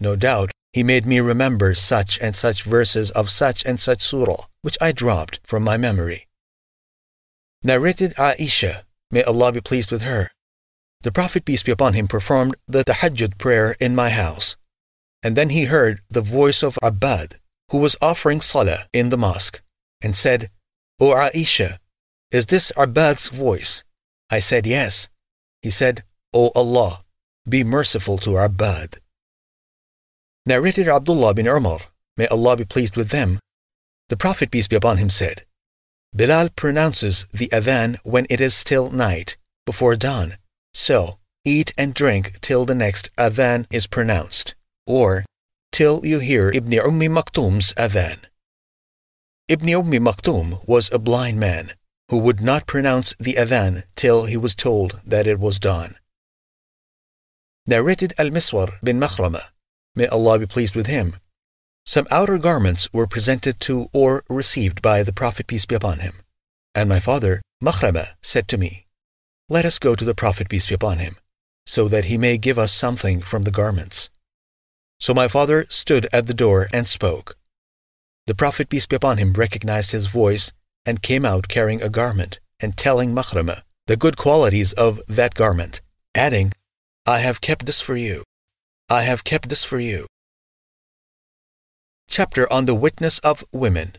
No 0.00 0.16
doubt 0.16 0.50
he 0.72 0.82
made 0.82 1.06
me 1.06 1.20
remember 1.20 1.72
such 1.72 2.18
and 2.18 2.34
such 2.34 2.64
verses 2.64 3.12
of 3.12 3.30
such 3.30 3.64
and 3.64 3.78
such 3.78 4.02
surah, 4.02 4.46
which 4.62 4.76
I 4.80 4.90
dropped 4.90 5.38
from 5.44 5.62
my 5.62 5.76
memory. 5.76 6.26
Narrated 7.62 8.12
Aisha, 8.16 8.82
may 9.12 9.22
Allah 9.22 9.52
be 9.52 9.60
pleased 9.60 9.92
with 9.92 10.02
her. 10.02 10.32
The 11.02 11.12
Prophet, 11.12 11.44
peace 11.44 11.62
be 11.62 11.70
upon 11.70 11.94
him, 11.94 12.08
performed 12.08 12.56
the 12.66 12.82
tahajjud 12.82 13.38
prayer 13.38 13.76
in 13.78 13.94
my 13.94 14.10
house. 14.10 14.56
And 15.22 15.36
then 15.36 15.50
he 15.50 15.66
heard 15.66 16.00
the 16.10 16.22
voice 16.22 16.64
of 16.64 16.76
Abbad, 16.82 17.38
who 17.70 17.78
was 17.78 17.96
offering 18.02 18.40
salah 18.40 18.88
in 18.92 19.10
the 19.10 19.16
mosque, 19.16 19.62
and 20.02 20.16
said, 20.16 20.50
O 21.04 21.08
Aisha, 21.12 21.76
is 22.30 22.46
this 22.46 22.72
Abbad's 22.78 23.28
voice? 23.28 23.84
I 24.30 24.38
said, 24.38 24.66
Yes. 24.66 25.10
He 25.60 25.68
said, 25.68 26.02
O 26.32 26.50
Allah, 26.54 27.04
be 27.46 27.62
merciful 27.62 28.16
to 28.24 28.38
Abbad. 28.38 29.00
Narrated 30.46 30.88
Abdullah 30.88 31.34
bin 31.34 31.46
Umar, 31.46 31.80
may 32.16 32.26
Allah 32.28 32.56
be 32.56 32.64
pleased 32.64 32.96
with 32.96 33.10
them, 33.10 33.38
the 34.08 34.16
Prophet, 34.16 34.50
peace 34.50 34.66
be 34.66 34.76
upon 34.76 34.96
him, 34.96 35.10
said, 35.10 35.44
Bilal 36.16 36.48
pronounces 36.56 37.26
the 37.34 37.48
adhan 37.48 37.98
when 38.02 38.26
it 38.30 38.40
is 38.40 38.54
still 38.54 38.90
night, 38.90 39.36
before 39.66 39.96
dawn. 39.96 40.38
So, 40.72 41.18
eat 41.44 41.74
and 41.76 41.92
drink 41.92 42.40
till 42.40 42.64
the 42.64 42.74
next 42.74 43.14
adhan 43.18 43.66
is 43.70 43.86
pronounced, 43.86 44.54
or 44.86 45.26
till 45.70 46.06
you 46.06 46.20
hear 46.20 46.50
Ibn 46.54 46.72
Ummi 46.72 47.10
Maktum's 47.10 47.74
adhan. 47.74 48.24
Ibn 49.46 49.68
Ummi 49.68 49.98
Maktum 49.98 50.66
was 50.66 50.90
a 50.90 50.98
blind 50.98 51.38
man 51.38 51.72
who 52.08 52.16
would 52.16 52.40
not 52.40 52.66
pronounce 52.66 53.14
the 53.20 53.34
adhan 53.34 53.82
till 53.94 54.24
he 54.24 54.38
was 54.38 54.54
told 54.54 55.02
that 55.04 55.26
it 55.26 55.38
was 55.38 55.58
dawn. 55.58 55.96
Narrated 57.66 58.14
Al-Miswar 58.16 58.80
bin 58.82 58.98
Makhrama 58.98 59.42
May 59.94 60.06
Allah 60.06 60.38
be 60.38 60.46
pleased 60.46 60.74
with 60.74 60.86
him. 60.86 61.16
Some 61.84 62.06
outer 62.10 62.38
garments 62.38 62.90
were 62.94 63.06
presented 63.06 63.60
to 63.60 63.90
or 63.92 64.24
received 64.30 64.80
by 64.80 65.02
the 65.02 65.12
Prophet, 65.12 65.46
peace 65.46 65.66
be 65.66 65.74
upon 65.74 65.98
him. 65.98 66.14
And 66.74 66.88
my 66.88 66.98
father, 66.98 67.42
Makhrama, 67.62 68.14
said 68.22 68.48
to 68.48 68.56
me, 68.56 68.86
Let 69.50 69.66
us 69.66 69.78
go 69.78 69.94
to 69.94 70.06
the 70.06 70.14
Prophet, 70.14 70.48
peace 70.48 70.68
be 70.68 70.74
upon 70.74 71.00
him, 71.00 71.18
so 71.66 71.86
that 71.88 72.06
he 72.06 72.16
may 72.16 72.38
give 72.38 72.58
us 72.58 72.72
something 72.72 73.20
from 73.20 73.42
the 73.42 73.50
garments. 73.50 74.08
So 74.98 75.12
my 75.12 75.28
father 75.28 75.66
stood 75.68 76.08
at 76.14 76.28
the 76.28 76.32
door 76.32 76.68
and 76.72 76.88
spoke. 76.88 77.36
The 78.26 78.34
Prophet, 78.34 78.68
peace 78.68 78.86
be 78.86 78.96
upon 78.96 79.18
him, 79.18 79.32
recognized 79.34 79.90
his 79.90 80.06
voice 80.06 80.52
and 80.86 81.02
came 81.02 81.24
out 81.24 81.48
carrying 81.48 81.82
a 81.82 81.90
garment 81.90 82.40
and 82.60 82.76
telling 82.76 83.14
Makhrama 83.14 83.62
the 83.86 83.96
good 83.96 84.16
qualities 84.16 84.72
of 84.72 85.02
that 85.08 85.34
garment, 85.34 85.82
adding, 86.14 86.52
I 87.06 87.18
have 87.18 87.42
kept 87.42 87.66
this 87.66 87.82
for 87.82 87.96
you. 87.96 88.24
I 88.88 89.02
have 89.02 89.24
kept 89.24 89.50
this 89.50 89.62
for 89.62 89.78
you. 89.78 90.06
Chapter 92.08 92.50
on 92.50 92.64
the 92.64 92.74
witness 92.74 93.18
of 93.18 93.44
women 93.52 93.96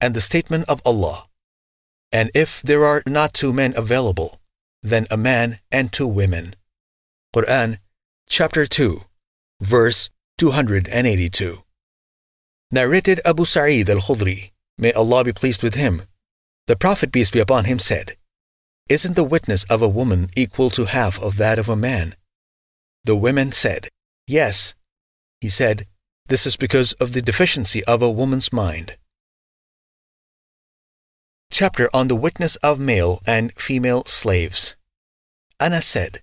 and 0.00 0.14
the 0.14 0.20
statement 0.20 0.68
of 0.68 0.80
Allah. 0.84 1.26
And 2.12 2.30
if 2.34 2.62
there 2.62 2.84
are 2.84 3.02
not 3.06 3.34
two 3.34 3.52
men 3.52 3.74
available, 3.76 4.40
then 4.82 5.06
a 5.10 5.16
man 5.16 5.58
and 5.72 5.92
two 5.92 6.06
women. 6.06 6.54
Quran, 7.34 7.78
chapter 8.28 8.66
2, 8.66 9.00
verse 9.60 10.10
282. 10.38 11.64
Narrated 12.70 13.20
Abu 13.24 13.44
Sa'id 13.44 13.88
al 13.88 14.00
Khudri, 14.00 14.50
may 14.78 14.92
Allah 14.92 15.24
be 15.24 15.32
pleased 15.32 15.62
with 15.62 15.74
him. 15.74 16.02
The 16.66 16.76
Prophet, 16.76 17.12
peace 17.12 17.30
be 17.30 17.40
upon 17.40 17.66
him, 17.66 17.78
said, 17.78 18.16
Isn't 18.88 19.14
the 19.14 19.24
witness 19.24 19.64
of 19.64 19.82
a 19.82 19.88
woman 19.88 20.30
equal 20.34 20.70
to 20.70 20.86
half 20.86 21.20
of 21.22 21.36
that 21.36 21.58
of 21.58 21.68
a 21.68 21.76
man? 21.76 22.16
The 23.04 23.16
women 23.16 23.52
said, 23.52 23.88
Yes. 24.26 24.74
He 25.40 25.50
said, 25.50 25.86
This 26.28 26.46
is 26.46 26.56
because 26.56 26.94
of 26.94 27.12
the 27.12 27.20
deficiency 27.20 27.84
of 27.84 28.00
a 28.00 28.10
woman's 28.10 28.52
mind. 28.52 28.96
Chapter 31.52 31.88
on 31.94 32.08
the 32.08 32.16
witness 32.16 32.56
of 32.56 32.80
male 32.80 33.20
and 33.26 33.52
female 33.52 34.04
slaves. 34.06 34.74
Anas 35.60 35.86
said, 35.86 36.22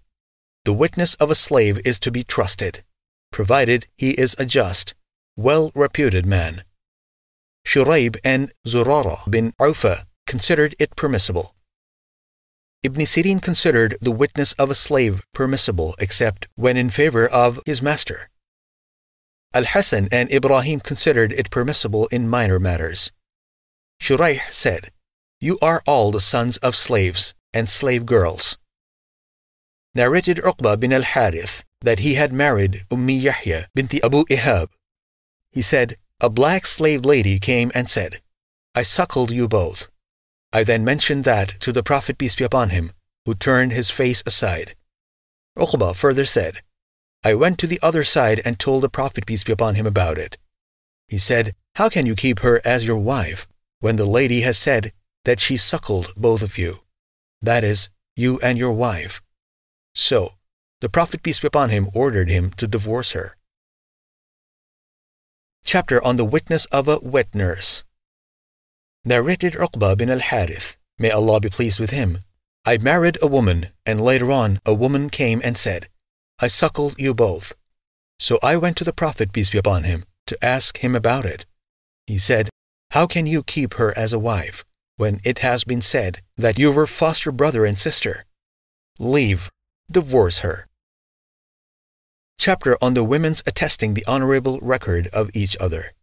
The 0.65 0.73
witness 0.73 1.15
of 1.15 1.30
a 1.30 1.36
slave 1.36 1.80
is 1.86 1.99
to 1.99 2.12
be 2.12 2.23
trusted, 2.23 2.84
provided 3.32 3.88
he 3.95 4.12
is 4.12 4.36
a 4.39 4.45
just, 4.45 4.95
well 5.38 5.72
reputed 5.76 6.26
man. 6.26 6.63
Shuraih 7.65 8.17
and 8.24 8.52
Zurara 8.67 9.30
bin 9.30 9.54
Awfa 9.60 10.06
considered 10.28 10.76
it 10.80 10.96
permissible. 10.96 11.56
Ibn 12.84 13.02
Sirin 13.06 13.41
considered 13.41 13.96
the 14.02 14.12
witness 14.12 14.54
of 14.54 14.72
a 14.72 14.76
slave 14.76 15.24
permissible 15.34 15.94
except 16.00 16.48
when 16.56 16.78
in 16.78 16.89
favor 16.89 17.28
of 17.28 17.60
his 17.65 17.82
master. 17.82 18.30
Al 19.54 19.65
Hasan 19.65 20.08
and 20.12 20.32
Ibrahim 20.32 20.80
considered 20.80 21.32
it 21.34 21.52
permissible 21.52 22.08
in 22.08 22.28
minor 22.28 22.60
matters. 22.60 23.12
Shuraih 24.02 24.41
said, 24.50 24.91
You 25.39 25.60
are 25.62 25.84
all 25.86 26.12
the 26.12 26.20
sons 26.20 26.58
of 26.58 26.76
slaves 26.76 27.36
and 27.54 27.70
slave 27.70 28.06
girls. 28.06 28.58
Narrated 29.94 30.38
Uqba 30.38 30.80
bin 30.80 30.94
al 30.94 31.04
Harith 31.04 31.63
that 31.82 32.00
he 32.00 32.13
had 32.13 32.32
married 32.32 32.86
Ummi 32.89 33.22
Yahya 33.22 33.67
binti 33.76 34.02
Abu 34.02 34.24
Ihab. 34.26 34.70
He 35.52 35.62
said, 35.62 35.98
A 36.20 36.30
black 36.30 36.66
slave 36.66 37.06
lady 37.06 37.40
came 37.40 37.72
and 37.76 37.90
said, 37.90 38.22
I 38.74 38.84
suckled 38.84 39.32
you 39.32 39.48
both. 39.48 39.90
I 40.54 40.64
then 40.64 40.84
mentioned 40.84 41.24
that 41.26 41.60
to 41.62 41.72
the 41.72 41.84
Prophet 41.84 42.18
peace 42.18 42.36
be 42.36 42.44
upon 42.44 42.70
him, 42.70 42.92
who 43.26 43.34
turned 43.34 43.72
his 43.72 43.90
face 43.90 44.24
aside. 44.26 44.76
Uqba 45.58 45.96
further 45.96 46.26
said, 46.26 46.62
I 47.24 47.36
went 47.36 47.60
to 47.60 47.68
the 47.68 47.80
other 47.82 48.04
side 48.04 48.42
and 48.44 48.58
told 48.58 48.84
the 48.84 48.90
Prophet 48.90 49.26
peace 49.26 49.44
be 49.44 49.52
upon 49.52 49.76
him 49.76 49.86
about 49.86 50.18
it. 50.18 50.38
He 51.08 51.18
said, 51.18 51.54
How 51.76 51.90
can 51.90 52.06
you 52.06 52.16
keep 52.16 52.40
her 52.40 52.62
as 52.64 52.88
your 52.88 52.98
wife 52.98 53.48
when 53.80 53.98
the 53.98 54.06
lady 54.06 54.42
has 54.42 54.58
said 54.58 54.94
that 55.26 55.40
she 55.40 55.58
suckled 55.58 56.14
both 56.16 56.42
of 56.42 56.58
you? 56.58 56.80
That 57.42 57.64
is, 57.64 57.90
you 58.16 58.40
and 58.42 58.58
your 58.58 58.72
wife. 58.72 59.22
So, 59.94 60.36
the 60.80 60.90
Prophet 60.90 61.22
peace 61.22 61.40
be 61.40 61.48
upon 61.48 61.70
him 61.70 61.90
ordered 61.94 62.30
him 62.30 62.52
to 62.52 62.68
divorce 62.68 63.12
her. 63.12 63.36
Chapter 65.63 66.04
on 66.04 66.17
the 66.17 66.26
witness 66.26 66.65
of 66.65 66.88
a 66.88 67.00
wet 67.02 67.34
nurse. 67.34 67.84
Narrated 69.06 69.54
Uqba 69.54 69.97
bin 69.97 70.10
al-Harith, 70.10 70.78
may 71.00 71.12
Allah 71.12 71.39
be 71.39 71.50
pleased 71.50 71.80
with 71.80 71.91
him, 71.91 72.19
I 72.63 72.78
married 72.78 73.17
a 73.21 73.28
woman, 73.28 73.69
and 73.88 74.00
later 74.00 74.32
on 74.32 74.60
a 74.65 74.74
woman 74.74 75.10
came 75.10 75.41
and 75.43 75.58
said, 75.58 75.88
I 76.39 76.47
suckled 76.47 77.00
you 77.00 77.15
both. 77.15 77.56
So 78.19 78.38
I 78.43 78.56
went 78.58 78.78
to 78.78 78.84
the 78.84 78.93
Prophet, 78.93 79.34
peace 79.34 79.50
be 79.50 79.58
upon 79.58 79.84
him, 79.84 80.06
to 80.28 80.45
ask 80.45 80.78
him 80.78 80.95
about 80.95 81.26
it. 81.26 81.47
He 82.06 82.19
said, 82.19 82.50
How 82.91 83.08
can 83.08 83.26
you 83.26 83.41
keep 83.41 83.76
her 83.76 83.97
as 83.97 84.13
a 84.13 84.19
wife, 84.19 84.63
when 84.97 85.21
it 85.24 85.39
has 85.39 85.63
been 85.63 85.82
said 85.82 86.21
that 86.38 86.60
you 86.60 86.71
were 86.71 86.86
foster 86.86 87.32
brother 87.32 87.65
and 87.65 87.80
sister? 87.80 88.26
Leave, 89.00 89.50
divorce 89.91 90.39
her. 90.39 90.67
Chapter 92.38 92.78
on 92.82 92.94
the 92.94 93.04
women's 93.04 93.44
attesting 93.46 93.94
the 93.94 94.06
honorable 94.06 94.60
record 94.62 95.08
of 95.08 95.30
each 95.34 95.56
other. 95.60 95.94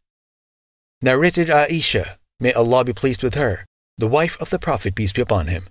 Narrated 1.02 1.48
Aisha, 1.48 2.16
may 2.40 2.52
Allah 2.52 2.84
be 2.84 2.92
pleased 2.92 3.22
with 3.22 3.34
her, 3.34 3.64
the 3.96 4.08
wife 4.08 4.40
of 4.40 4.50
the 4.50 4.58
Prophet, 4.58 4.94
peace 4.94 5.12
be 5.12 5.22
upon 5.22 5.46
him. 5.48 5.68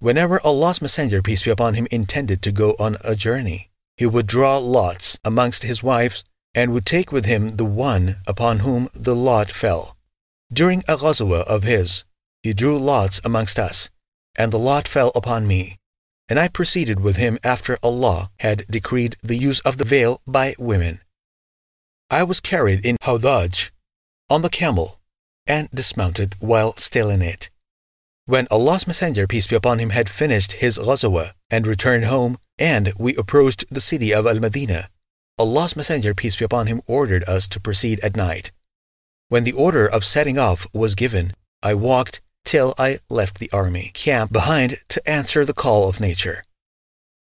Whenever 0.00 0.40
Allah's 0.40 0.80
Messenger, 0.80 1.22
peace 1.22 1.42
be 1.42 1.50
upon 1.50 1.74
him, 1.74 1.86
intended 1.90 2.42
to 2.42 2.52
go 2.52 2.74
on 2.78 2.96
a 3.04 3.14
journey, 3.14 3.70
he 3.96 4.06
would 4.06 4.26
draw 4.26 4.58
lots 4.58 5.18
amongst 5.24 5.62
his 5.62 5.82
wives 5.82 6.24
and 6.54 6.72
would 6.72 6.86
take 6.86 7.12
with 7.12 7.26
him 7.26 7.56
the 7.56 7.64
one 7.64 8.16
upon 8.26 8.60
whom 8.60 8.88
the 8.94 9.14
lot 9.14 9.50
fell. 9.50 9.96
During 10.52 10.82
a 10.88 10.96
ghazwa 10.96 11.42
of 11.46 11.62
his, 11.64 12.04
he 12.42 12.52
drew 12.52 12.78
lots 12.78 13.20
amongst 13.24 13.58
us, 13.58 13.90
and 14.36 14.52
the 14.52 14.58
lot 14.58 14.88
fell 14.88 15.12
upon 15.14 15.46
me. 15.46 15.76
And 16.30 16.38
I 16.38 16.48
proceeded 16.48 17.00
with 17.00 17.16
him 17.16 17.38
after 17.44 17.76
Allah 17.82 18.30
had 18.38 18.64
decreed 18.70 19.16
the 19.22 19.36
use 19.36 19.60
of 19.60 19.76
the 19.76 19.84
veil 19.84 20.22
by 20.26 20.54
women. 20.58 21.00
I 22.08 22.22
was 22.22 22.40
carried 22.40 22.86
in 22.86 22.96
Hawdaj 23.02 23.70
on 24.30 24.42
the 24.42 24.48
camel 24.48 25.00
and 25.46 25.68
dismounted 25.72 26.36
while 26.38 26.76
still 26.76 27.10
in 27.10 27.20
it. 27.20 27.50
When 28.26 28.46
Allah's 28.50 28.86
Messenger, 28.86 29.26
peace 29.26 29.48
be 29.48 29.56
upon 29.56 29.80
him, 29.80 29.90
had 29.90 30.08
finished 30.08 30.52
his 30.52 30.78
ghazwa 30.78 31.32
and 31.50 31.66
returned 31.66 32.04
home, 32.04 32.38
and 32.58 32.92
we 32.96 33.16
approached 33.16 33.64
the 33.68 33.80
city 33.80 34.14
of 34.14 34.26
Al 34.26 34.38
Madinah, 34.38 34.88
Allah's 35.40 35.74
Messenger, 35.74 36.14
peace 36.14 36.36
be 36.36 36.44
upon 36.44 36.66
him, 36.66 36.82
ordered 36.86 37.24
us 37.24 37.48
to 37.48 37.58
proceed 37.58 37.98
at 38.00 38.14
night. 38.14 38.52
When 39.30 39.44
the 39.44 39.52
order 39.52 39.86
of 39.86 40.04
setting 40.04 40.38
off 40.38 40.66
was 40.72 40.94
given, 40.94 41.32
I 41.62 41.74
walked 41.74 42.20
till 42.44 42.74
I 42.78 42.98
left 43.08 43.38
the 43.38 43.50
army 43.52 43.90
camp 43.94 44.32
behind 44.32 44.78
to 44.88 45.08
answer 45.08 45.44
the 45.44 45.54
call 45.54 45.88
of 45.88 46.00
nature. 46.00 46.42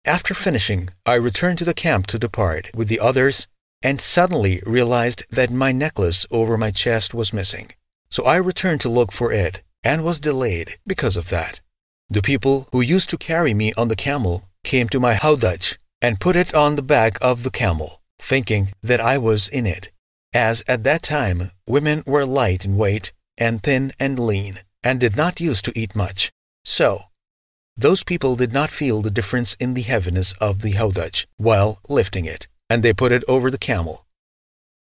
After 0.05 0.35
finishing, 0.35 0.91
I 1.05 1.15
returned 1.15 1.59
to 1.59 1.65
the 1.65 1.75
camp 1.75 2.07
to 2.09 2.19
depart 2.19 2.71
with 2.75 2.89
the 2.89 3.01
others 3.01 3.47
and 3.83 4.01
suddenly 4.01 4.63
realized 4.67 5.25
that 5.31 5.51
my 5.51 5.73
necklace 5.73 6.27
over 6.31 6.57
my 6.57 6.71
chest 6.71 7.15
was 7.15 7.33
missing. 7.33 7.73
So 8.11 8.25
I 8.25 8.37
returned 8.37 8.81
to 8.83 8.89
look 8.89 9.13
for 9.13 9.33
it 9.33 9.63
and 9.85 10.05
was 10.05 10.19
delayed 10.19 10.79
because 10.87 11.17
of 11.17 11.29
that. 11.31 11.61
The 12.11 12.23
people 12.23 12.69
who 12.73 12.81
used 12.81 13.11
to 13.11 13.19
carry 13.19 13.55
me 13.55 13.73
on 13.75 13.89
the 13.89 13.97
camel 13.97 14.49
came 14.65 14.89
to 14.89 15.01
my 15.01 15.15
howdaj 15.15 15.77
and 16.01 16.21
put 16.21 16.37
it 16.37 16.55
on 16.55 16.77
the 16.77 16.83
back 16.83 17.19
of 17.21 17.43
the 17.43 17.51
camel, 17.51 18.01
thinking 18.19 18.73
that 18.83 19.01
I 19.01 19.19
was 19.19 19.49
in 19.49 19.67
it, 19.67 19.91
as 20.33 20.65
at 20.67 20.85
that 20.85 21.03
time 21.03 21.51
women 21.67 22.03
were 22.07 22.25
light 22.25 22.65
in 22.65 22.77
weight 22.77 23.13
and 23.37 23.63
thin 23.63 23.93
and 24.01 24.19
lean, 24.19 24.61
and 24.83 25.01
did 25.01 25.17
not 25.17 25.41
use 25.41 25.63
to 25.63 25.79
eat 25.79 25.97
much. 25.97 26.31
So, 26.65 27.05
those 27.77 28.03
people 28.03 28.37
did 28.37 28.53
not 28.53 28.71
feel 28.71 29.03
the 29.03 29.11
difference 29.11 29.55
in 29.55 29.75
the 29.75 29.83
heaviness 29.83 30.33
of 30.41 30.63
the 30.63 30.73
howdaj 30.73 31.27
while 31.37 31.81
lifting 31.89 32.25
it, 32.25 32.49
and 32.69 32.83
they 32.83 32.93
put 32.93 33.13
it 33.13 33.25
over 33.29 33.51
the 33.51 33.59
camel. 33.59 34.07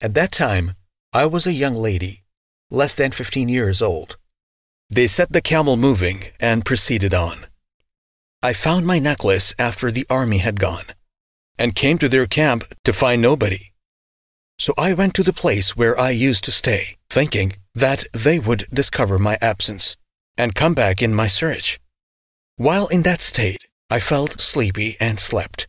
At 0.00 0.14
that 0.14 0.32
time, 0.32 0.74
I 1.12 1.26
was 1.26 1.46
a 1.46 1.52
young 1.52 1.74
lady, 1.74 2.24
less 2.70 2.94
than 2.94 3.12
fifteen 3.12 3.48
years 3.48 3.80
old. 3.80 4.16
They 4.90 5.06
set 5.06 5.32
the 5.32 5.40
camel 5.40 5.76
moving 5.76 6.24
and 6.40 6.64
proceeded 6.64 7.14
on. 7.14 7.46
I 8.42 8.52
found 8.52 8.87
my 8.87 8.98
necklace 8.98 9.54
after 9.58 9.90
the 9.90 10.06
army 10.08 10.38
had 10.38 10.61
gone, 10.61 10.84
and 11.58 11.74
came 11.74 11.98
to 11.98 12.08
their 12.08 12.26
camp 12.26 12.64
to 12.84 12.92
find 12.92 13.20
nobody. 13.20 13.72
So 14.58 14.74
I 14.76 14.92
went 14.92 15.14
to 15.14 15.22
the 15.22 15.32
place 15.32 15.76
where 15.76 15.98
I 15.98 16.11
used 16.11 16.44
to 16.44 16.52
stay, 16.52 16.96
thinking 17.08 17.54
that 17.78 18.04
they 18.12 18.38
would 18.38 18.66
discover 18.72 19.18
my 19.18 19.38
absence 19.40 19.96
and 20.36 20.54
come 20.54 20.74
back 20.74 21.00
in 21.00 21.14
my 21.14 21.28
search. 21.28 21.78
While 22.56 22.88
in 22.88 23.02
that 23.02 23.20
state, 23.20 23.68
I 23.88 24.00
felt 24.00 24.40
sleepy 24.40 24.96
and 25.00 25.20
slept. 25.20 25.68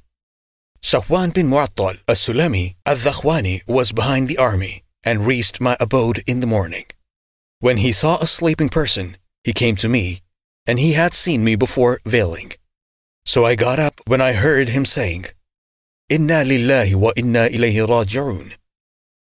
Safwan 0.82 1.34
bin 1.34 1.48
Mu'attal 1.50 2.00
as-Sulami 2.08 2.76
al-Dhakhwani 2.86 3.62
was 3.68 3.92
behind 3.92 4.28
the 4.28 4.38
army 4.38 4.84
and 5.04 5.28
reached 5.28 5.62
my 5.62 5.78
abode 5.80 6.20
in 6.26 6.40
the 6.40 6.48
morning. 6.48 6.86
When 7.60 7.78
he 7.78 7.92
saw 7.92 8.18
a 8.18 8.28
sleeping 8.28 8.70
person, 8.70 9.18
he 9.44 9.54
came 9.54 9.76
to 9.78 9.90
me, 9.90 10.22
and 10.66 10.80
he 10.80 10.94
had 10.94 11.14
seen 11.14 11.44
me 11.44 11.56
before 11.56 12.00
veiling. 12.06 12.54
So 13.26 13.46
I 13.46 13.56
got 13.56 13.80
up 13.80 13.96
when 14.08 14.22
I 14.22 14.34
heard 14.34 14.70
him 14.70 14.86
saying, 14.86 15.26
Inna 16.10 16.44
lillahi 16.44 16.96
wa 16.96 17.12
inna 17.16 17.50
ilayhi 17.50 17.86
raji'un. 17.86 18.56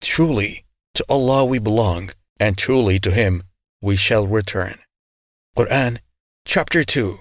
Truly, 0.02 0.64
to 0.94 1.04
Allah 1.08 1.44
we 1.46 1.58
belong, 1.58 2.10
and 2.38 2.56
truly 2.56 2.98
to 3.00 3.10
Him 3.10 3.42
we 3.80 3.96
shall 3.96 4.26
return. 4.26 4.78
Quran, 5.56 5.98
chapter 6.44 6.84
2, 6.84 7.18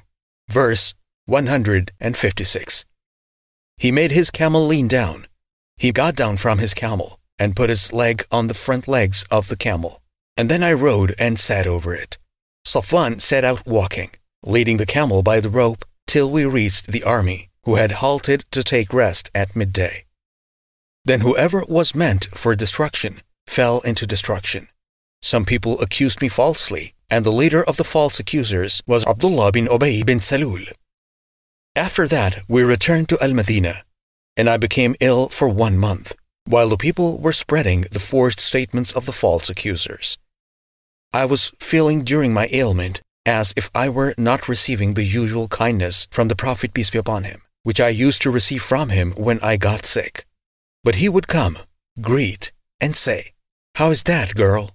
verse 0.50 0.94
156. 1.26 2.86
He 3.78 3.92
made 3.92 4.12
his 4.12 4.32
camel 4.32 4.66
lean 4.66 4.88
down. 4.88 5.28
He 5.78 5.92
got 5.92 6.16
down 6.16 6.38
from 6.38 6.60
his 6.60 6.74
camel 6.74 7.20
and 7.38 7.56
put 7.56 7.70
his 7.70 7.92
leg 7.92 8.24
on 8.32 8.48
the 8.48 8.54
front 8.54 8.88
legs 8.88 9.26
of 9.30 9.48
the 9.48 9.58
camel. 9.58 10.02
And 10.38 10.50
then 10.50 10.64
I 10.64 10.74
rode 10.74 11.16
and 11.18 11.40
sat 11.40 11.68
over 11.68 11.94
it. 11.94 12.18
Safwan 12.66 13.22
set 13.22 13.44
out 13.44 13.66
walking, 13.66 14.12
leading 14.44 14.78
the 14.78 14.86
camel 14.86 15.24
by 15.24 15.40
the 15.40 15.50
rope 15.50 15.84
till 16.08 16.30
we 16.30 16.46
reached 16.46 16.88
the 16.88 17.04
army, 17.04 17.50
who 17.64 17.76
had 17.76 17.94
halted 17.94 18.46
to 18.52 18.64
take 18.64 18.94
rest 18.94 19.30
at 19.34 19.56
midday. 19.56 20.06
Then 21.04 21.22
whoever 21.22 21.64
was 21.68 21.96
meant 21.96 22.26
for 22.34 22.56
destruction 22.56 23.22
fell 23.48 23.82
into 23.82 24.08
destruction. 24.08 24.68
Some 25.26 25.44
people 25.44 25.82
accused 25.82 26.22
me 26.22 26.30
falsely, 26.30 26.94
and 27.10 27.26
the 27.26 27.32
leader 27.32 27.64
of 27.64 27.78
the 27.78 27.84
false 27.84 28.20
accusers 28.20 28.84
was 28.86 29.08
Abdullah 29.08 29.52
bin 29.52 29.66
Ubay 29.66 30.06
bin 30.06 30.20
Salul. 30.20 30.72
After 31.76 32.08
that, 32.08 32.44
we 32.48 32.62
returned 32.62 33.10
to 33.10 33.18
Al 33.20 33.34
Madinah, 33.34 33.82
and 34.38 34.48
I 34.48 34.58
became 34.58 34.96
ill 35.00 35.30
for 35.30 35.50
one 35.50 35.80
month, 35.80 36.14
while 36.46 36.70
the 36.70 36.78
people 36.78 37.18
were 37.18 37.34
spreading 37.34 37.88
the 37.92 38.00
forged 38.00 38.40
statements 38.40 38.92
of 38.92 39.08
the 39.08 39.12
false 39.12 39.50
accusers. 39.50 40.20
I 41.12 41.26
was 41.26 41.54
feeling 41.60 42.04
during 42.04 42.32
my 42.32 42.48
ailment 42.52 43.02
as 43.26 43.52
if 43.58 43.72
I 43.74 43.90
were 43.90 44.14
not 44.20 44.48
receiving 44.48 44.94
the 44.94 45.06
usual 45.22 45.48
kindness 45.48 46.08
from 46.12 46.28
the 46.28 46.36
Prophet, 46.36 46.72
peace 46.72 46.92
be 46.92 47.00
upon 47.00 47.24
him, 47.24 47.42
which 47.64 47.82
I 47.82 47.90
used 47.90 48.22
to 48.22 48.30
receive 48.30 48.62
from 48.62 48.90
him 48.90 49.12
when 49.18 49.40
I 49.40 49.58
got 49.58 49.88
sick. 49.88 50.28
But 50.84 50.98
he 50.98 51.10
would 51.10 51.28
come, 51.28 51.58
greet, 52.00 52.52
and 52.80 52.96
say, 52.96 53.34
How 53.74 53.90
is 53.90 54.04
that, 54.04 54.36
girl? 54.36 54.75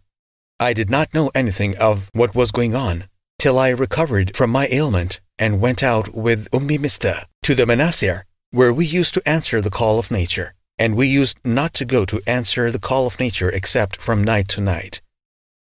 I 0.62 0.74
did 0.74 0.90
not 0.90 1.14
know 1.14 1.30
anything 1.34 1.74
of 1.78 2.10
what 2.12 2.34
was 2.34 2.52
going 2.52 2.74
on 2.74 3.04
till 3.38 3.58
I 3.58 3.70
recovered 3.70 4.36
from 4.36 4.50
my 4.50 4.68
ailment 4.70 5.18
and 5.38 5.58
went 5.58 5.82
out 5.82 6.14
with 6.14 6.50
Ummi 6.50 6.78
Mista 6.78 7.26
to 7.44 7.54
the 7.54 7.64
Manasir, 7.64 8.24
where 8.50 8.70
we 8.70 8.84
used 8.84 9.14
to 9.14 9.26
answer 9.26 9.62
the 9.62 9.70
call 9.70 9.98
of 9.98 10.10
nature. 10.10 10.52
And 10.78 10.96
we 10.96 11.06
used 11.06 11.38
not 11.46 11.72
to 11.74 11.86
go 11.86 12.04
to 12.04 12.20
answer 12.26 12.70
the 12.70 12.78
call 12.78 13.06
of 13.06 13.18
nature 13.18 13.48
except 13.48 13.96
from 13.96 14.22
night 14.22 14.48
to 14.48 14.60
night. 14.60 15.00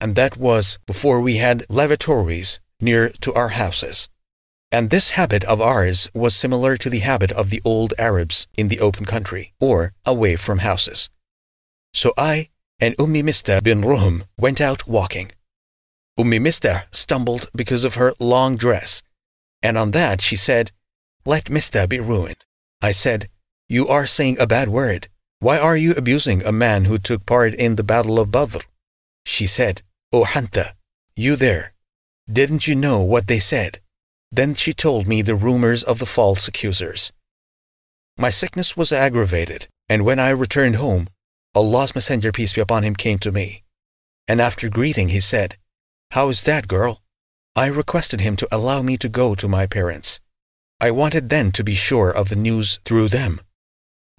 And 0.01 0.15
that 0.15 0.35
was 0.35 0.79
before 0.87 1.21
we 1.21 1.37
had 1.37 1.65
lavatories 1.69 2.59
near 2.81 3.09
to 3.21 3.33
our 3.33 3.49
houses. 3.49 4.09
And 4.71 4.89
this 4.89 5.11
habit 5.11 5.43
of 5.43 5.61
ours 5.61 6.09
was 6.15 6.35
similar 6.35 6.75
to 6.77 6.89
the 6.89 6.99
habit 6.99 7.31
of 7.31 7.51
the 7.51 7.61
old 7.63 7.93
Arabs 7.99 8.47
in 8.57 8.67
the 8.67 8.79
open 8.79 9.05
country 9.05 9.53
or 9.61 9.93
away 10.07 10.37
from 10.37 10.59
houses. 10.59 11.11
So 11.93 12.13
I 12.17 12.49
and 12.79 12.95
Ummi 12.97 13.23
Mista 13.23 13.61
bin 13.61 13.81
Ruhum 13.81 14.23
went 14.37 14.61
out 14.61 14.87
walking. 14.87 15.31
Ummi 16.19 16.39
Mista 16.41 16.85
stumbled 16.91 17.49
because 17.55 17.83
of 17.83 17.95
her 17.95 18.13
long 18.19 18.55
dress, 18.55 19.01
and 19.63 19.77
on 19.77 19.91
that 19.91 20.21
she 20.21 20.35
said, 20.35 20.71
Let 21.25 21.49
Mista 21.49 21.87
be 21.87 21.99
ruined. 21.99 22.45
I 22.81 22.91
said, 22.91 23.29
You 23.67 23.87
are 23.87 24.05
saying 24.05 24.37
a 24.39 24.47
bad 24.47 24.69
word. 24.69 25.07
Why 25.39 25.57
are 25.59 25.77
you 25.77 25.93
abusing 25.95 26.43
a 26.43 26.51
man 26.51 26.85
who 26.85 26.97
took 26.97 27.25
part 27.25 27.53
in 27.53 27.75
the 27.75 27.83
Battle 27.83 28.19
of 28.19 28.31
Badr? 28.31 28.59
She 29.25 29.45
said, 29.45 29.81
O 30.13 30.23
Hanta, 30.23 30.73
you 31.15 31.35
there, 31.35 31.73
didn't 32.31 32.67
you 32.67 32.75
know 32.75 33.01
what 33.01 33.27
they 33.27 33.39
said? 33.39 33.79
Then 34.31 34.55
she 34.55 34.73
told 34.73 35.07
me 35.07 35.21
the 35.21 35.35
rumors 35.35 35.83
of 35.83 35.99
the 35.99 36.05
false 36.05 36.47
accusers. 36.47 37.11
My 38.17 38.29
sickness 38.29 38.75
was 38.75 38.91
aggravated, 38.91 39.67
and 39.87 40.03
when 40.03 40.19
I 40.19 40.29
returned 40.29 40.77
home, 40.77 41.07
Allah's 41.57 41.95
Messenger, 41.95 42.31
peace 42.33 42.53
be 42.53 42.61
upon 42.61 42.83
him, 42.83 42.95
came 42.95 43.17
to 43.17 43.31
me. 43.31 43.63
And 44.27 44.39
after 44.39 44.69
greeting, 44.69 45.09
he 45.09 45.19
said, 45.19 45.57
How 46.11 46.29
is 46.29 46.43
that, 46.43 46.67
girl? 46.67 47.01
I 47.55 47.65
requested 47.65 48.21
him 48.21 48.35
to 48.35 48.47
allow 48.51 48.83
me 48.83 48.95
to 48.97 49.09
go 49.09 49.33
to 49.33 49.47
my 49.47 49.65
parents. 49.65 50.19
I 50.79 50.91
wanted 50.91 51.29
then 51.29 51.51
to 51.53 51.63
be 51.63 51.73
sure 51.73 52.11
of 52.11 52.29
the 52.29 52.35
news 52.35 52.77
through 52.85 53.09
them. 53.09 53.41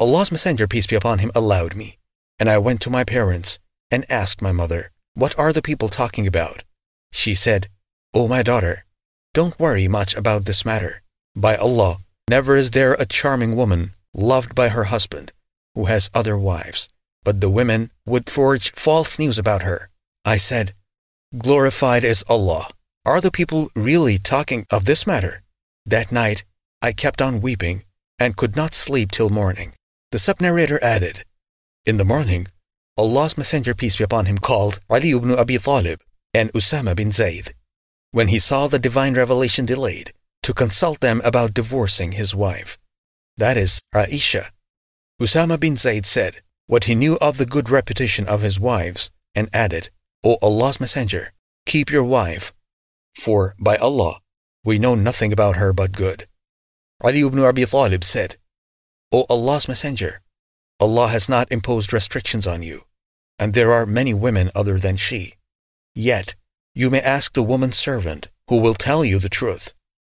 Allah's 0.00 0.32
Messenger, 0.32 0.66
peace 0.66 0.88
be 0.88 0.96
upon 0.96 1.20
him, 1.20 1.30
allowed 1.32 1.76
me, 1.76 1.98
and 2.40 2.50
I 2.50 2.58
went 2.58 2.80
to 2.80 2.90
my 2.90 3.04
parents 3.04 3.60
and 3.88 4.04
asked 4.10 4.42
my 4.42 4.50
mother, 4.50 4.90
What 5.14 5.38
are 5.38 5.52
the 5.52 5.62
people 5.62 5.88
talking 5.88 6.26
about? 6.26 6.64
She 7.12 7.36
said, 7.36 7.68
O 8.14 8.26
my 8.26 8.42
daughter, 8.42 8.84
don't 9.32 9.60
worry 9.60 9.86
much 9.86 10.16
about 10.16 10.46
this 10.46 10.64
matter. 10.64 11.02
By 11.36 11.54
Allah, 11.54 11.98
never 12.28 12.56
is 12.56 12.72
there 12.72 12.94
a 12.94 13.06
charming 13.06 13.54
woman 13.54 13.92
loved 14.12 14.56
by 14.56 14.70
her 14.70 14.90
husband 14.90 15.30
who 15.76 15.84
has 15.84 16.10
other 16.12 16.36
wives, 16.36 16.88
but 17.24 17.40
the 17.40 17.50
women 17.50 17.90
would 18.06 18.30
forge 18.30 18.72
false 18.72 19.18
news 19.18 19.38
about 19.38 19.62
her. 19.62 19.90
I 20.24 20.36
said, 20.36 20.74
Glorified 21.36 22.04
is 22.04 22.24
Allah. 22.28 22.68
Are 23.04 23.20
the 23.20 23.30
people 23.30 23.70
really 23.74 24.18
talking 24.18 24.66
of 24.70 24.84
this 24.84 25.06
matter? 25.06 25.42
That 25.86 26.12
night, 26.12 26.44
I 26.80 26.92
kept 26.92 27.20
on 27.20 27.40
weeping 27.40 27.84
and 28.18 28.36
could 28.36 28.56
not 28.56 28.74
sleep 28.74 29.10
till 29.10 29.30
morning. 29.30 29.72
The 30.10 30.18
sub-narrator 30.18 30.82
added, 30.82 31.24
In 31.86 31.96
the 31.96 32.04
morning, 32.04 32.48
Allah's 32.96 33.36
Messenger, 33.38 33.74
peace 33.74 33.96
be 33.96 34.04
upon 34.04 34.26
him, 34.26 34.38
called 34.38 34.80
Ali 34.90 35.12
ibn 35.12 35.32
Abi 35.32 35.58
Talib 35.58 36.00
and 36.34 36.52
Usama 36.52 36.96
bin 36.96 37.12
Zayd. 37.12 37.54
When 38.10 38.28
he 38.28 38.38
saw 38.38 38.66
the 38.66 38.78
divine 38.78 39.14
revelation 39.14 39.66
delayed, 39.66 40.12
to 40.42 40.54
consult 40.54 41.00
them 41.00 41.20
about 41.24 41.52
divorcing 41.52 42.12
his 42.12 42.34
wife. 42.34 42.78
That 43.36 43.56
is, 43.58 43.82
Aisha. 43.94 44.48
Usama 45.20 45.60
bin 45.60 45.76
Zayd 45.76 46.06
said 46.06 46.40
what 46.68 46.84
he 46.84 46.94
knew 46.94 47.18
of 47.20 47.38
the 47.38 47.46
good 47.46 47.68
reputation 47.70 48.28
of 48.28 48.42
his 48.42 48.60
wives 48.60 49.10
and 49.34 49.48
added, 49.52 49.90
O 50.22 50.36
Allah's 50.42 50.78
Messenger, 50.78 51.32
keep 51.66 51.90
your 51.90 52.04
wife, 52.04 52.52
for 53.16 53.56
by 53.58 53.76
Allah, 53.76 54.20
we 54.64 54.78
know 54.78 54.94
nothing 54.94 55.32
about 55.32 55.56
her 55.56 55.72
but 55.72 55.92
good. 55.92 56.28
Ali 57.02 57.22
ibn 57.26 57.40
Abi 57.40 57.64
Talib 57.64 58.04
said, 58.04 58.36
O 59.10 59.24
Allah's 59.30 59.66
Messenger, 59.66 60.20
Allah 60.78 61.08
has 61.08 61.28
not 61.28 61.50
imposed 61.50 61.92
restrictions 61.92 62.46
on 62.46 62.62
you, 62.62 62.82
and 63.38 63.54
there 63.54 63.72
are 63.72 63.86
many 63.86 64.12
women 64.12 64.50
other 64.54 64.78
than 64.78 64.96
she. 64.96 65.34
Yet, 65.94 66.34
you 66.74 66.90
may 66.90 67.00
ask 67.00 67.32
the 67.32 67.42
woman 67.42 67.72
servant, 67.72 68.28
who 68.48 68.60
will 68.60 68.74
tell 68.74 69.04
you 69.04 69.18
the 69.18 69.28
truth. 69.28 69.72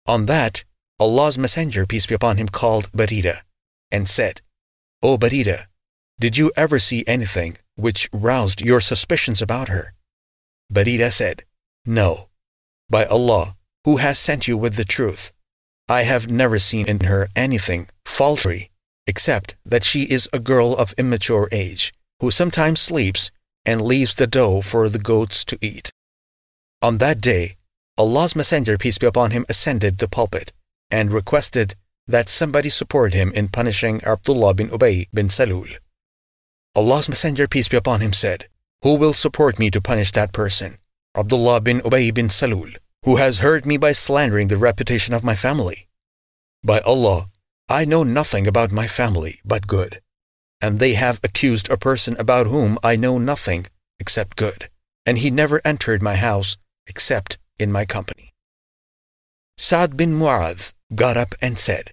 On 0.07 0.27
that, 0.27 0.65
Allah's 0.99 1.37
Messenger, 1.37 1.87
peace 1.87 2.07
be 2.07 2.15
upon 2.15 2.39
him, 2.39 2.49
called 2.49 2.91
Barira, 2.93 3.43
and 3.91 4.09
said, 4.09 4.41
O 5.03 5.19
Barira, 5.19 5.67
did 6.21 6.37
you 6.37 6.51
ever 6.57 6.79
see 6.79 7.05
anything 7.07 7.59
which 7.77 8.09
roused 8.13 8.61
your 8.61 8.81
suspicions 8.81 9.41
about 9.41 9.69
her? 9.69 9.95
Barira 10.73 11.13
said, 11.13 11.45
No. 11.87 12.29
By 12.91 13.05
Allah, 13.05 13.57
who 13.85 13.99
has 13.99 14.19
sent 14.19 14.49
you 14.49 14.57
with 14.57 14.75
the 14.75 14.85
truth, 14.85 15.33
I 15.89 16.03
have 16.03 16.29
never 16.29 16.59
seen 16.59 16.89
in 16.89 17.01
her 17.01 17.29
anything 17.37 17.89
faulty, 18.05 18.71
except 19.07 19.57
that 19.65 19.85
she 19.85 20.03
is 20.03 20.29
a 20.33 20.41
girl 20.41 20.75
of 20.75 20.93
immature 20.99 21.49
age, 21.53 21.95
who 22.21 22.31
sometimes 22.31 22.81
sleeps 22.81 23.31
and 23.65 23.81
leaves 23.81 24.15
the 24.15 24.27
dough 24.27 24.61
for 24.61 24.89
the 24.89 24.99
goats 24.99 25.45
to 25.45 25.59
eat. 25.61 25.93
On 26.83 26.99
that 26.99 27.21
day, 27.21 27.57
Allah's 27.97 28.35
Messenger, 28.35 28.77
peace 28.77 28.99
be 28.99 29.07
upon 29.07 29.31
him, 29.31 29.47
ascended 29.49 29.99
the 29.99 30.09
pulpit 30.09 30.53
and 30.91 31.11
requested 31.13 31.75
that 32.07 32.29
somebody 32.29 32.71
support 32.71 33.13
him 33.13 33.31
in 33.35 33.49
punishing 33.49 34.03
Abdullah 34.05 34.55
bin 34.55 34.69
Ubay 34.69 35.07
bin 35.13 35.29
Salul. 35.29 35.77
Allah's 36.75 37.09
Messenger, 37.09 37.49
peace 37.49 37.69
be 37.69 37.77
upon 37.77 38.01
him, 38.01 38.13
said, 38.13 38.49
Who 38.83 38.95
will 38.95 39.13
support 39.13 39.59
me 39.59 39.71
to 39.71 39.81
punish 39.81 40.13
that 40.13 40.33
person? 40.33 40.79
Abdullah 41.17 41.61
bin 41.61 41.81
Ubay 41.81 42.13
bin 42.15 42.29
Salul 42.29 42.77
who 43.05 43.17
has 43.17 43.39
hurt 43.39 43.65
me 43.65 43.77
by 43.77 43.93
slandering 43.93 44.49
the 44.49 44.57
reputation 44.57 45.15
of 45.15 45.25
my 45.25 45.35
family. 45.35 45.89
By 46.63 46.81
Allah, 46.81 47.27
I 47.69 47.85
know 47.85 48.03
nothing 48.03 48.47
about 48.47 48.73
my 48.73 48.87
family 48.87 49.41
but 49.45 49.67
good, 49.67 50.01
and 50.61 50.79
they 50.79 50.95
have 50.95 51.21
accused 51.23 51.71
a 51.71 51.79
person 51.79 52.17
about 52.19 52.47
whom 52.47 52.79
I 52.83 52.97
know 52.97 53.19
nothing 53.19 53.67
except 54.01 54.37
good, 54.37 54.69
and 55.07 55.19
he 55.19 55.31
never 55.31 55.61
entered 55.65 56.03
my 56.03 56.17
house 56.17 56.57
except 56.87 57.39
in 57.59 57.71
my 57.71 57.85
company. 57.85 58.35
Sa'd 59.57 59.97
bin 59.97 60.13
Mu'adh 60.13 60.73
got 60.95 61.17
up 61.17 61.35
and 61.41 61.59
said, 61.59 61.93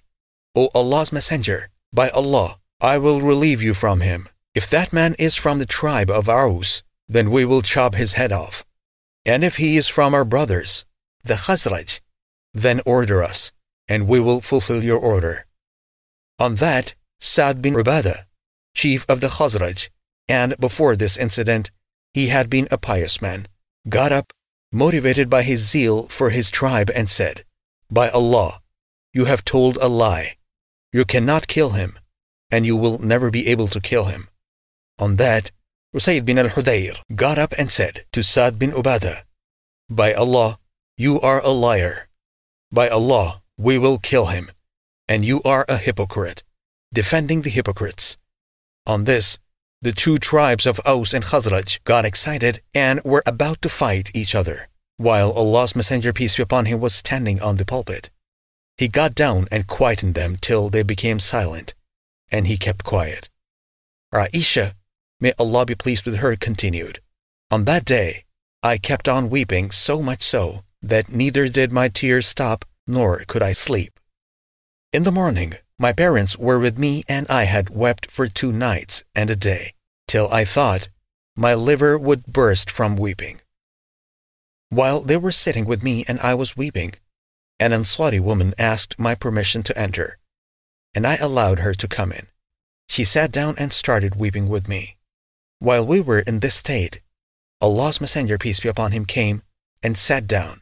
O 0.54 0.68
Allah's 0.74 1.12
Messenger, 1.12 1.70
by 1.92 2.10
Allah, 2.10 2.58
I 2.80 2.98
will 2.98 3.20
relieve 3.20 3.62
you 3.62 3.74
from 3.74 4.00
him. 4.00 4.28
If 4.56 4.70
that 4.70 4.90
man 4.90 5.14
is 5.18 5.34
from 5.34 5.58
the 5.58 5.66
tribe 5.66 6.10
of 6.10 6.30
Aus, 6.30 6.82
then 7.06 7.30
we 7.30 7.44
will 7.44 7.60
chop 7.60 7.94
his 7.94 8.14
head 8.14 8.32
off. 8.32 8.64
And 9.26 9.44
if 9.44 9.58
he 9.58 9.76
is 9.76 9.86
from 9.86 10.14
our 10.14 10.24
brothers, 10.24 10.86
the 11.22 11.34
Khazraj, 11.34 12.00
then 12.54 12.80
order 12.86 13.22
us, 13.22 13.52
and 13.86 14.08
we 14.08 14.18
will 14.18 14.40
fulfill 14.40 14.82
your 14.82 14.98
order. 14.98 15.44
On 16.38 16.54
that, 16.54 16.94
Sa'd 17.20 17.60
bin 17.60 17.74
Ubadah, 17.74 18.24
chief 18.74 19.04
of 19.10 19.20
the 19.20 19.28
Khazraj, 19.28 19.90
and 20.26 20.56
before 20.58 20.96
this 20.96 21.18
incident, 21.18 21.70
he 22.14 22.28
had 22.28 22.48
been 22.48 22.66
a 22.70 22.78
pious 22.78 23.20
man, 23.20 23.48
got 23.90 24.10
up, 24.10 24.32
motivated 24.72 25.28
by 25.28 25.42
his 25.42 25.68
zeal 25.68 26.08
for 26.08 26.30
his 26.30 26.50
tribe, 26.50 26.90
and 26.94 27.10
said, 27.10 27.44
By 27.90 28.08
Allah, 28.08 28.62
you 29.12 29.26
have 29.26 29.44
told 29.44 29.76
a 29.76 29.88
lie. 29.88 30.36
You 30.94 31.04
cannot 31.04 31.46
kill 31.46 31.72
him, 31.72 31.98
and 32.50 32.64
you 32.64 32.74
will 32.74 32.98
never 32.98 33.30
be 33.30 33.48
able 33.48 33.68
to 33.68 33.82
kill 33.82 34.06
him. 34.06 34.28
On 34.98 35.16
that, 35.16 35.50
Usayd 35.94 36.24
bin 36.24 36.38
al-Hudayr 36.38 36.96
got 37.14 37.38
up 37.38 37.52
and 37.58 37.70
said 37.70 38.04
to 38.12 38.22
Sa'd 38.22 38.58
bin 38.58 38.70
Ubadah, 38.72 39.22
By 39.90 40.14
Allah, 40.14 40.58
you 40.96 41.20
are 41.20 41.40
a 41.40 41.50
liar. 41.50 42.08
By 42.72 42.88
Allah, 42.88 43.42
we 43.58 43.76
will 43.78 43.98
kill 43.98 44.26
him. 44.26 44.50
And 45.06 45.24
you 45.24 45.42
are 45.44 45.64
a 45.68 45.76
hypocrite, 45.76 46.42
defending 46.92 47.42
the 47.42 47.50
hypocrites. 47.50 48.16
On 48.86 49.04
this, 49.04 49.38
the 49.82 49.92
two 49.92 50.16
tribes 50.16 50.66
of 50.66 50.80
Aus 50.86 51.12
and 51.12 51.24
Khazraj 51.24 51.84
got 51.84 52.04
excited 52.04 52.60
and 52.74 53.00
were 53.04 53.22
about 53.26 53.60
to 53.62 53.68
fight 53.68 54.10
each 54.14 54.34
other, 54.34 54.68
while 54.96 55.30
Allah's 55.30 55.76
Messenger, 55.76 56.12
peace 56.12 56.36
be 56.36 56.42
upon 56.42 56.64
him, 56.64 56.80
was 56.80 56.94
standing 56.94 57.40
on 57.40 57.56
the 57.56 57.66
pulpit. 57.66 58.10
He 58.78 58.88
got 58.88 59.14
down 59.14 59.46
and 59.52 59.66
quietened 59.66 60.14
them 60.14 60.36
till 60.40 60.70
they 60.70 60.82
became 60.82 61.20
silent, 61.20 61.74
and 62.32 62.46
he 62.46 62.56
kept 62.56 62.82
quiet. 62.82 63.28
Aisha, 64.12 64.72
may 65.20 65.32
Allah 65.38 65.66
be 65.66 65.74
pleased 65.74 66.06
with 66.06 66.16
her, 66.16 66.36
continued, 66.36 67.00
On 67.50 67.64
that 67.64 67.84
day, 67.84 68.24
I 68.62 68.78
kept 68.78 69.08
on 69.08 69.30
weeping 69.30 69.70
so 69.70 70.02
much 70.02 70.22
so 70.22 70.64
that 70.82 71.08
neither 71.08 71.48
did 71.48 71.72
my 71.72 71.88
tears 71.88 72.26
stop 72.26 72.64
nor 72.86 73.18
could 73.26 73.42
I 73.42 73.52
sleep. 73.52 73.98
In 74.92 75.04
the 75.04 75.12
morning, 75.12 75.54
my 75.78 75.92
parents 75.92 76.38
were 76.38 76.58
with 76.58 76.78
me 76.78 77.04
and 77.08 77.26
I 77.28 77.44
had 77.44 77.70
wept 77.70 78.10
for 78.10 78.28
two 78.28 78.52
nights 78.52 79.04
and 79.14 79.30
a 79.30 79.36
day, 79.36 79.74
till 80.06 80.28
I 80.32 80.44
thought 80.44 80.88
my 81.36 81.54
liver 81.54 81.98
would 81.98 82.26
burst 82.26 82.70
from 82.70 82.96
weeping. 82.96 83.40
While 84.70 85.00
they 85.00 85.16
were 85.16 85.32
sitting 85.32 85.66
with 85.66 85.82
me 85.82 86.04
and 86.08 86.18
I 86.20 86.34
was 86.34 86.56
weeping, 86.56 86.94
an 87.60 87.72
Ansari 87.72 88.20
woman 88.20 88.54
asked 88.58 88.98
my 88.98 89.14
permission 89.14 89.62
to 89.64 89.78
enter, 89.78 90.18
and 90.94 91.06
I 91.06 91.16
allowed 91.16 91.60
her 91.60 91.74
to 91.74 91.88
come 91.88 92.12
in. 92.12 92.26
She 92.88 93.04
sat 93.04 93.32
down 93.32 93.54
and 93.58 93.72
started 93.72 94.16
weeping 94.16 94.48
with 94.48 94.68
me. 94.68 94.96
While 95.58 95.86
we 95.86 96.00
were 96.00 96.20
in 96.20 96.40
this 96.40 96.56
state, 96.56 97.00
Allah's 97.60 98.00
Messenger, 98.00 98.38
peace 98.38 98.60
be 98.60 98.68
upon 98.68 98.92
him, 98.92 99.04
came 99.06 99.42
and 99.82 99.96
sat 99.96 100.26
down, 100.26 100.60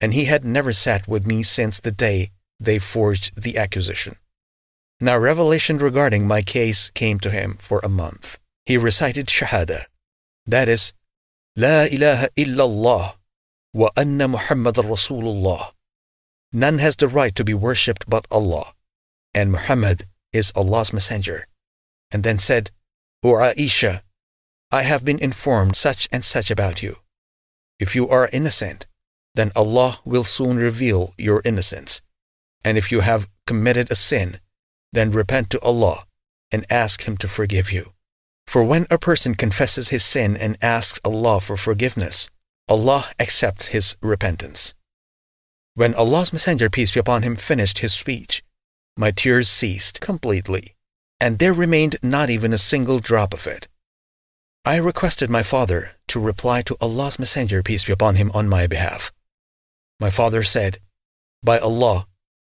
and 0.00 0.12
he 0.12 0.24
had 0.24 0.44
never 0.44 0.72
sat 0.72 1.06
with 1.06 1.26
me 1.26 1.42
since 1.42 1.78
the 1.78 1.92
day 1.92 2.30
they 2.58 2.78
forged 2.78 3.40
the 3.40 3.56
accusation. 3.56 4.16
Now 5.00 5.16
revelation 5.18 5.78
regarding 5.78 6.26
my 6.26 6.42
case 6.42 6.90
came 6.90 7.18
to 7.20 7.30
him 7.30 7.56
for 7.60 7.80
a 7.82 7.88
month. 7.88 8.38
He 8.66 8.76
recited 8.76 9.26
Shahada, 9.26 9.84
that 10.46 10.68
is, 10.68 10.92
La 11.56 11.84
ilaha 11.84 12.28
illallah 12.36 13.14
wa 13.72 13.90
anna 13.96 14.28
Muhammad 14.28 14.74
Rasulullah. 14.76 15.72
None 16.52 16.78
has 16.78 16.96
the 16.96 17.08
right 17.08 17.34
to 17.34 17.44
be 17.44 17.54
worshipped 17.54 18.08
but 18.08 18.26
Allah, 18.30 18.72
and 19.32 19.52
Muhammad 19.52 20.06
is 20.32 20.52
Allah's 20.54 20.92
messenger. 20.92 21.46
And 22.10 22.22
then 22.22 22.38
said, 22.38 22.70
O 23.22 23.34
Aisha, 23.34 24.02
I 24.74 24.82
have 24.82 25.04
been 25.04 25.20
informed 25.20 25.76
such 25.76 26.08
and 26.10 26.24
such 26.24 26.50
about 26.50 26.82
you. 26.82 26.96
If 27.78 27.94
you 27.94 28.08
are 28.08 28.28
innocent, 28.32 28.86
then 29.36 29.52
Allah 29.54 30.00
will 30.04 30.24
soon 30.24 30.56
reveal 30.56 31.14
your 31.16 31.42
innocence. 31.44 32.02
And 32.64 32.76
if 32.76 32.90
you 32.90 33.02
have 33.02 33.30
committed 33.46 33.92
a 33.92 33.94
sin, 33.94 34.40
then 34.92 35.12
repent 35.12 35.50
to 35.50 35.60
Allah 35.60 36.06
and 36.50 36.66
ask 36.70 37.06
Him 37.06 37.16
to 37.18 37.28
forgive 37.28 37.70
you. 37.70 37.92
For 38.48 38.64
when 38.64 38.88
a 38.90 38.98
person 38.98 39.36
confesses 39.36 39.90
his 39.90 40.04
sin 40.04 40.36
and 40.36 40.58
asks 40.60 41.00
Allah 41.04 41.38
for 41.38 41.56
forgiveness, 41.56 42.28
Allah 42.68 43.04
accepts 43.20 43.68
his 43.68 43.96
repentance. 44.02 44.74
When 45.74 45.94
Allah's 45.94 46.32
Messenger, 46.32 46.68
peace 46.70 46.90
be 46.90 46.98
upon 46.98 47.22
him, 47.22 47.36
finished 47.36 47.78
his 47.78 47.94
speech, 47.94 48.42
my 48.96 49.12
tears 49.12 49.48
ceased 49.48 50.00
completely, 50.00 50.74
and 51.20 51.38
there 51.38 51.54
remained 51.54 51.94
not 52.02 52.28
even 52.28 52.52
a 52.52 52.58
single 52.58 52.98
drop 52.98 53.32
of 53.32 53.46
it. 53.46 53.68
I 54.66 54.76
requested 54.76 55.28
my 55.28 55.42
father 55.42 55.92
to 56.08 56.18
reply 56.18 56.62
to 56.62 56.76
Allah's 56.80 57.18
Messenger, 57.18 57.62
peace 57.62 57.84
be 57.84 57.92
upon 57.92 58.16
him, 58.16 58.30
on 58.32 58.48
my 58.48 58.66
behalf. 58.66 59.12
My 60.00 60.08
father 60.08 60.42
said, 60.42 60.78
By 61.42 61.58
Allah, 61.58 62.06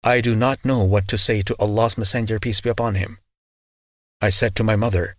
I 0.04 0.22
do 0.22 0.36
not 0.36 0.64
know 0.64 0.84
what 0.84 1.08
to 1.08 1.18
say 1.18 1.42
to 1.42 1.56
Allah's 1.58 1.98
Messenger, 1.98 2.40
peace 2.40 2.62
be 2.62 2.70
upon 2.70 2.94
him. 2.94 3.18
I 4.22 4.30
said 4.30 4.56
to 4.56 4.64
my 4.64 4.76
mother, 4.76 5.16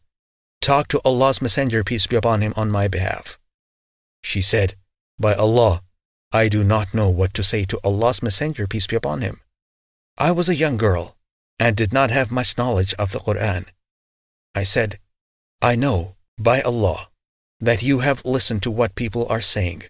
Talk 0.60 0.86
to 0.88 1.00
Allah's 1.04 1.42
Messenger, 1.42 1.82
peace 1.82 2.06
be 2.06 2.14
upon 2.14 2.40
him, 2.40 2.54
on 2.56 2.70
my 2.70 2.86
behalf. 2.86 3.36
She 4.22 4.40
said, 4.40 4.76
By 5.18 5.34
Allah, 5.34 5.82
I 6.32 6.48
do 6.48 6.62
not 6.62 6.94
know 6.94 7.08
what 7.08 7.34
to 7.34 7.42
say 7.42 7.64
to 7.64 7.80
Allah's 7.82 8.22
Messenger, 8.22 8.68
peace 8.68 8.86
be 8.86 8.94
upon 8.94 9.22
him. 9.22 9.40
I 10.18 10.30
was 10.30 10.48
a 10.48 10.54
young 10.54 10.76
girl 10.76 11.16
and 11.58 11.76
did 11.76 11.92
not 11.92 12.12
have 12.12 12.30
much 12.30 12.56
knowledge 12.56 12.94
of 12.94 13.10
the 13.10 13.18
Quran. 13.18 13.66
I 14.54 14.62
said, 14.62 14.98
I 15.60 15.74
know, 15.74 16.15
by 16.38 16.60
Allah, 16.60 17.08
that 17.60 17.82
you 17.82 18.00
have 18.00 18.24
listened 18.24 18.62
to 18.62 18.70
what 18.70 18.94
people 18.94 19.26
are 19.28 19.40
saying, 19.40 19.84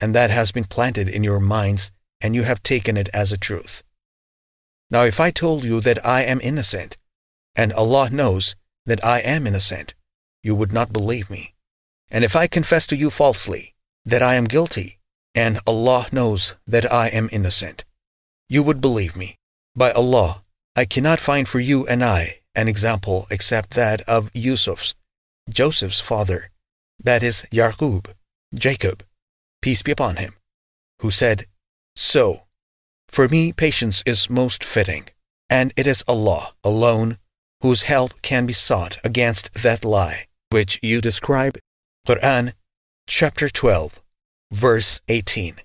and 0.00 0.14
that 0.14 0.30
has 0.30 0.52
been 0.52 0.64
planted 0.64 1.08
in 1.08 1.22
your 1.22 1.40
minds, 1.40 1.90
and 2.20 2.34
you 2.34 2.44
have 2.44 2.62
taken 2.62 2.96
it 2.96 3.08
as 3.12 3.32
a 3.32 3.38
truth. 3.38 3.82
Now, 4.90 5.02
if 5.02 5.20
I 5.20 5.30
told 5.30 5.64
you 5.64 5.80
that 5.80 6.04
I 6.06 6.22
am 6.22 6.40
innocent, 6.40 6.96
and 7.54 7.72
Allah 7.72 8.10
knows 8.10 8.56
that 8.86 9.04
I 9.04 9.20
am 9.20 9.46
innocent, 9.46 9.94
you 10.42 10.54
would 10.54 10.72
not 10.72 10.92
believe 10.92 11.30
me. 11.30 11.54
And 12.10 12.24
if 12.24 12.36
I 12.36 12.46
confess 12.46 12.86
to 12.88 12.96
you 12.96 13.10
falsely 13.10 13.74
that 14.04 14.22
I 14.22 14.34
am 14.34 14.44
guilty, 14.44 14.98
and 15.34 15.60
Allah 15.66 16.06
knows 16.12 16.56
that 16.66 16.90
I 16.92 17.08
am 17.08 17.28
innocent, 17.32 17.84
you 18.48 18.62
would 18.62 18.80
believe 18.80 19.16
me. 19.16 19.36
By 19.74 19.92
Allah, 19.92 20.42
I 20.76 20.84
cannot 20.84 21.20
find 21.20 21.48
for 21.48 21.60
you 21.60 21.86
and 21.86 22.04
I 22.04 22.40
an 22.54 22.68
example 22.68 23.26
except 23.30 23.70
that 23.74 24.02
of 24.02 24.30
Yusuf's, 24.34 24.94
Joseph's 25.48 26.00
father, 26.00 26.50
that 27.02 27.22
is 27.22 27.46
Yaqub, 27.50 28.12
Jacob, 28.54 29.04
peace 29.60 29.82
be 29.82 29.92
upon 29.92 30.16
him, 30.16 30.34
who 31.00 31.10
said, 31.10 31.46
So, 31.96 32.42
for 33.08 33.28
me 33.28 33.52
patience 33.52 34.02
is 34.06 34.30
most 34.30 34.64
fitting, 34.64 35.08
and 35.50 35.72
it 35.76 35.86
is 35.86 36.04
Allah 36.06 36.54
alone 36.64 37.18
whose 37.60 37.82
help 37.82 38.22
can 38.22 38.46
be 38.46 38.52
sought 38.52 38.98
against 39.04 39.52
that 39.62 39.84
lie 39.84 40.26
which 40.52 40.78
you 40.82 41.00
describe. 41.00 41.58
Quran 42.06 42.52
chapter 43.08 43.48
12, 43.48 44.02
verse 44.52 45.00
18. 45.08 45.56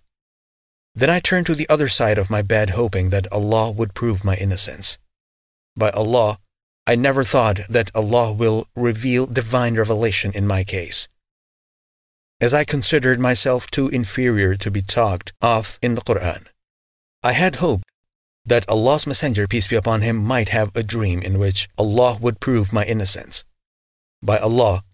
Then 0.95 1.09
I 1.09 1.19
turned 1.19 1.45
to 1.47 1.55
the 1.55 1.69
other 1.69 1.89
side 1.89 2.17
of 2.17 2.29
my 2.29 2.41
bed 2.41 2.71
hoping 2.71 3.09
that 3.09 3.31
Allah 3.31 3.69
would 3.69 3.93
prove 3.93 4.23
my 4.23 4.35
innocence. 4.35 4.97
By 5.75 5.89
Allah, 5.89 6.39
I 6.89 6.95
never 6.95 7.25
thought 7.25 7.59
that 7.69 7.91
Allah 7.93 8.31
will 8.31 8.67
reveal 8.73 9.25
divine 9.25 9.75
revelation 9.75 10.31
in 10.33 10.47
my 10.47 10.63
case. 10.63 11.09
As 12.39 12.53
I 12.53 12.63
considered 12.63 13.19
myself 13.19 13.69
too 13.69 13.89
inferior 13.89 14.55
to 14.55 14.71
be 14.71 14.81
talked 14.81 15.33
of 15.41 15.77
in 15.81 15.95
the 15.95 16.01
Quran, 16.01 16.47
I 17.21 17.33
had 17.33 17.57
hoped 17.57 17.83
that 18.45 18.69
Allah's 18.69 19.05
Messenger, 19.05 19.49
peace 19.49 19.67
be 19.67 19.75
upon 19.75 20.01
him, 20.01 20.15
might 20.15 20.49
have 20.49 20.73
a 20.73 20.81
dream 20.81 21.21
in 21.21 21.37
which 21.39 21.67
Allah 21.77 22.17
would 22.21 22.39
prove 22.39 22.71
my 22.71 22.85
innocence. 22.85 23.43
By 24.23 24.37
Allah, 24.37 24.85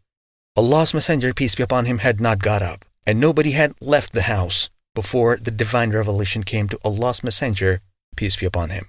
Allah's 0.56 0.96
Messenger, 0.96 1.36
peace 1.36 1.54
be 1.54 1.62
upon 1.62 1.86
him, 1.86 2.00
had 2.00 2.20
not 2.20 2.40
got 2.40 2.64
up, 2.64 2.86
and 3.06 3.20
nobody 3.20 3.52
had 3.52 3.74
left 3.80 4.14
the 4.14 4.24
house 4.24 4.72
before 4.96 5.38
the 5.38 5.52
divine 5.52 5.92
revelation 5.92 6.44
came 6.44 6.68
to 6.70 6.80
Allah's 6.84 7.24
Messenger, 7.24 7.82
peace 8.16 8.36
be 8.36 8.48
upon 8.48 8.72
him. 8.72 8.86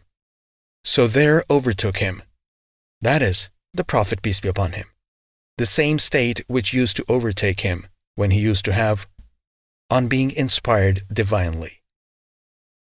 So 0.85 1.07
there 1.07 1.45
overtook 1.51 1.99
him, 1.99 2.23
that 3.05 3.23
is, 3.23 3.51
the 3.73 3.85
Prophet, 3.85 4.23
peace 4.23 4.41
be 4.41 4.49
upon 4.49 4.73
him, 4.73 4.87
the 5.59 5.67
same 5.67 5.99
state 5.99 6.45
which 6.47 6.75
used 6.75 6.97
to 6.97 7.05
overtake 7.09 7.61
him 7.61 7.87
when 8.15 8.31
he 8.31 8.41
used 8.41 8.65
to 8.65 8.73
have, 8.73 9.07
on 9.91 10.09
being 10.09 10.31
inspired 10.31 11.03
divinely. 11.13 11.83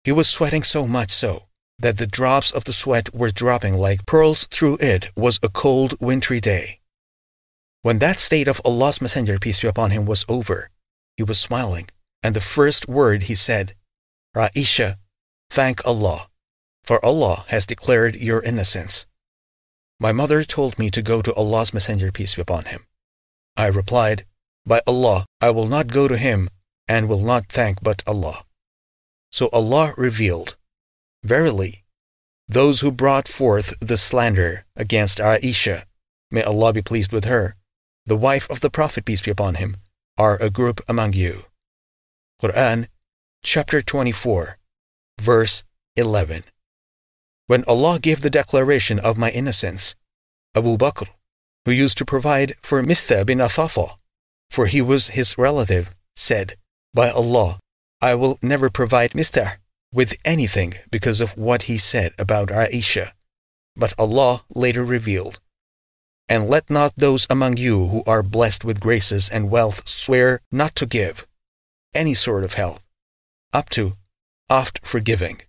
He 0.04 0.12
was 0.12 0.28
sweating 0.28 0.64
so 0.64 0.88
much 0.88 1.12
so 1.12 1.48
that 1.80 1.98
the 1.98 2.08
drops 2.08 2.52
of 2.52 2.64
the 2.64 2.74
sweat 2.74 3.14
were 3.14 3.30
dropping 3.30 3.76
like 3.76 4.06
pearls 4.06 4.46
through 4.48 4.78
it 4.80 5.08
was 5.16 5.40
a 5.42 5.50
cold 5.50 5.96
wintry 6.00 6.40
day. 6.40 6.80
When 7.82 8.00
that 8.00 8.20
state 8.20 8.48
of 8.48 8.62
Allah's 8.64 9.02
Messenger, 9.02 9.40
peace 9.40 9.62
be 9.62 9.68
upon 9.68 9.92
him, 9.92 10.06
was 10.06 10.26
over, 10.30 10.70
he 11.18 11.24
was 11.24 11.40
smiling, 11.40 11.90
and 12.22 12.36
the 12.36 12.42
first 12.42 12.88
word 12.88 13.24
he 13.24 13.36
said, 13.36 13.74
Ra'isha, 14.36 14.98
thank 15.50 15.86
Allah, 15.86 16.28
for 16.84 17.04
Allah 17.04 17.46
has 17.48 17.66
declared 17.66 18.16
your 18.16 18.44
innocence. 18.44 19.08
My 20.02 20.12
mother 20.12 20.44
told 20.44 20.80
me 20.80 20.90
to 20.90 21.04
go 21.04 21.22
to 21.22 21.32
Allah's 21.36 21.76
Messenger, 21.76 22.12
peace 22.12 22.34
be 22.34 22.42
upon 22.42 22.66
him. 22.66 22.88
I 23.56 23.68
replied, 23.68 24.26
By 24.66 24.82
Allah, 24.88 25.28
I 25.40 25.52
will 25.52 25.68
not 25.68 25.94
go 25.94 26.08
to 26.08 26.18
him 26.18 26.50
and 26.88 27.08
will 27.08 27.22
not 27.22 27.46
thank 27.50 27.84
but 27.84 28.02
Allah. 28.08 28.44
So 29.32 29.48
Allah 29.54 29.94
revealed, 29.98 30.56
Verily, 31.24 31.84
those 32.50 32.82
who 32.82 32.92
brought 32.92 33.28
forth 33.28 33.80
the 33.80 33.96
slander 33.96 34.66
against 34.76 35.20
Aisha, 35.20 35.84
may 36.32 36.42
Allah 36.42 36.74
be 36.74 36.82
pleased 36.82 37.12
with 37.14 37.26
her, 37.26 37.56
the 38.08 38.18
wife 38.18 38.50
of 38.50 38.62
the 38.62 38.72
Prophet, 38.72 39.06
peace 39.06 39.22
be 39.22 39.30
upon 39.30 39.54
him, 39.62 39.78
are 40.18 40.42
a 40.42 40.50
group 40.50 40.82
among 40.90 41.14
you. 41.14 41.44
Quran, 42.42 42.88
chapter 43.44 43.84
24, 43.84 44.58
verse 45.20 45.64
11. 45.96 46.46
When 47.52 47.66
Allah 47.66 48.00
gave 48.00 48.22
the 48.22 48.30
declaration 48.30 48.98
of 48.98 49.18
my 49.18 49.30
innocence, 49.30 49.94
Abu 50.56 50.78
Bakr, 50.78 51.10
who 51.66 51.72
used 51.72 51.98
to 51.98 52.06
provide 52.06 52.54
for 52.62 52.82
Mistha 52.82 53.26
bin 53.26 53.40
Athafa, 53.40 53.90
for 54.50 54.68
he 54.68 54.82
was 54.82 55.10
his 55.20 55.38
relative, 55.38 55.94
said, 56.16 56.56
By 56.94 57.10
Allah, 57.10 57.60
I 58.02 58.16
will 58.16 58.40
never 58.42 58.70
provide 58.70 59.12
Mistah 59.12 59.58
with 59.92 60.16
anything 60.24 60.76
because 60.92 61.20
of 61.20 61.38
what 61.38 61.64
he 61.64 61.78
said 61.78 62.14
about 62.18 62.48
Aisha. 62.48 63.12
But 63.76 64.00
Allah 64.00 64.46
later 64.56 64.86
revealed, 64.86 65.42
and 66.30 66.48
let 66.48 66.70
not 66.70 66.94
those 66.96 67.28
among 67.30 67.58
you 67.58 67.88
who 67.88 68.02
are 68.08 68.24
blessed 68.24 68.64
with 68.64 68.80
graces 68.80 69.28
and 69.28 69.52
wealth 69.52 69.90
swear 69.90 70.40
not 70.54 70.74
to 70.76 70.86
give 70.86 71.28
any 71.94 72.14
sort 72.14 72.46
of 72.46 72.54
help, 72.54 72.80
up 73.52 73.68
to 73.72 73.98
oft 74.50 74.80
forgiving, 74.88 75.42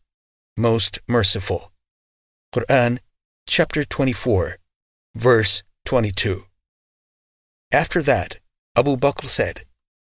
most 0.56 0.98
merciful. 1.06 1.71
Quran 2.52 2.98
chapter 3.48 3.82
24, 3.82 4.58
verse 5.14 5.62
22. 5.86 6.42
After 7.72 8.02
that, 8.02 8.40
Abu 8.76 8.98
Bakr 8.98 9.30
said, 9.30 9.62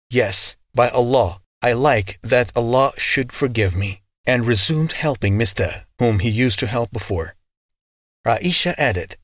Yes, 0.10 0.56
by 0.74 0.90
Allah, 0.90 1.42
I 1.62 1.74
like 1.74 2.20
that 2.24 2.52
Allah 2.56 2.94
should 2.98 3.32
forgive 3.32 3.76
me, 3.76 4.02
and 4.26 4.48
resumed 4.48 4.94
helping 4.94 5.38
Mistah, 5.38 5.86
whom 6.00 6.18
he 6.18 6.30
used 6.30 6.58
to 6.62 6.66
help 6.66 6.90
before. 6.92 7.36
Aisha 8.26 8.74
added, 8.76 9.18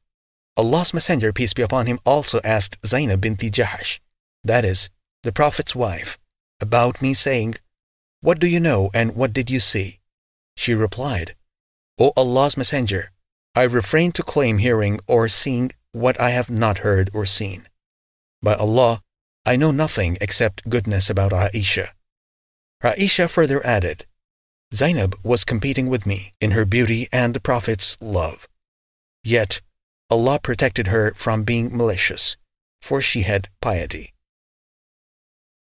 Allah's 0.55 0.93
Messenger, 0.93 1.34
peace 1.34 1.55
be 1.55 1.63
upon 1.63 1.88
him, 1.88 1.97
also 2.05 2.39
asked 2.43 2.86
Zainab 2.86 3.22
binti 3.22 3.49
Jahash, 3.49 3.99
that 4.43 4.63
is, 4.63 4.91
the 5.24 5.32
Prophet's 5.32 5.76
wife, 5.76 6.20
about 6.61 7.01
me, 7.01 7.15
saying, 7.15 7.55
What 8.22 8.38
do 8.38 8.45
you 8.45 8.59
know 8.59 8.91
and 8.93 9.15
what 9.15 9.34
did 9.34 9.49
you 9.49 9.59
see? 9.59 10.01
She 10.55 10.76
replied, 10.76 11.34
O 12.00 12.12
Allah's 12.16 12.58
Messenger, 12.58 13.12
I 13.56 13.64
refrain 13.64 14.12
to 14.14 14.24
claim 14.24 14.60
hearing 14.60 15.00
or 15.08 15.28
seeing 15.28 15.72
what 15.91 16.20
I 16.22 16.30
have 16.30 16.50
not 16.50 16.80
heard 16.80 17.10
or 17.12 17.26
seen. 17.26 17.68
By 18.41 18.54
Allah, 18.54 19.02
I 19.45 19.56
know 19.56 19.72
nothing 19.72 20.18
except 20.22 20.70
goodness 20.70 21.10
about 21.10 21.32
Aisha. 21.32 21.89
Aisha 22.84 23.28
further 23.28 23.66
added, 23.66 24.06
Zainab 24.74 25.16
was 25.24 25.43
competing 25.43 25.88
with 25.88 26.06
me 26.06 26.34
in 26.39 26.52
her 26.52 26.66
beauty 26.66 27.08
and 27.12 27.34
the 27.34 27.39
Prophet's 27.39 27.98
love. 28.00 28.48
Yet, 29.24 29.62
Allah 30.12 30.39
protected 30.39 30.88
her 30.88 31.14
from 31.16 31.43
being 31.43 31.76
malicious, 31.76 32.38
for 32.82 33.02
she 33.02 33.24
had 33.24 33.48
piety. 33.60 34.14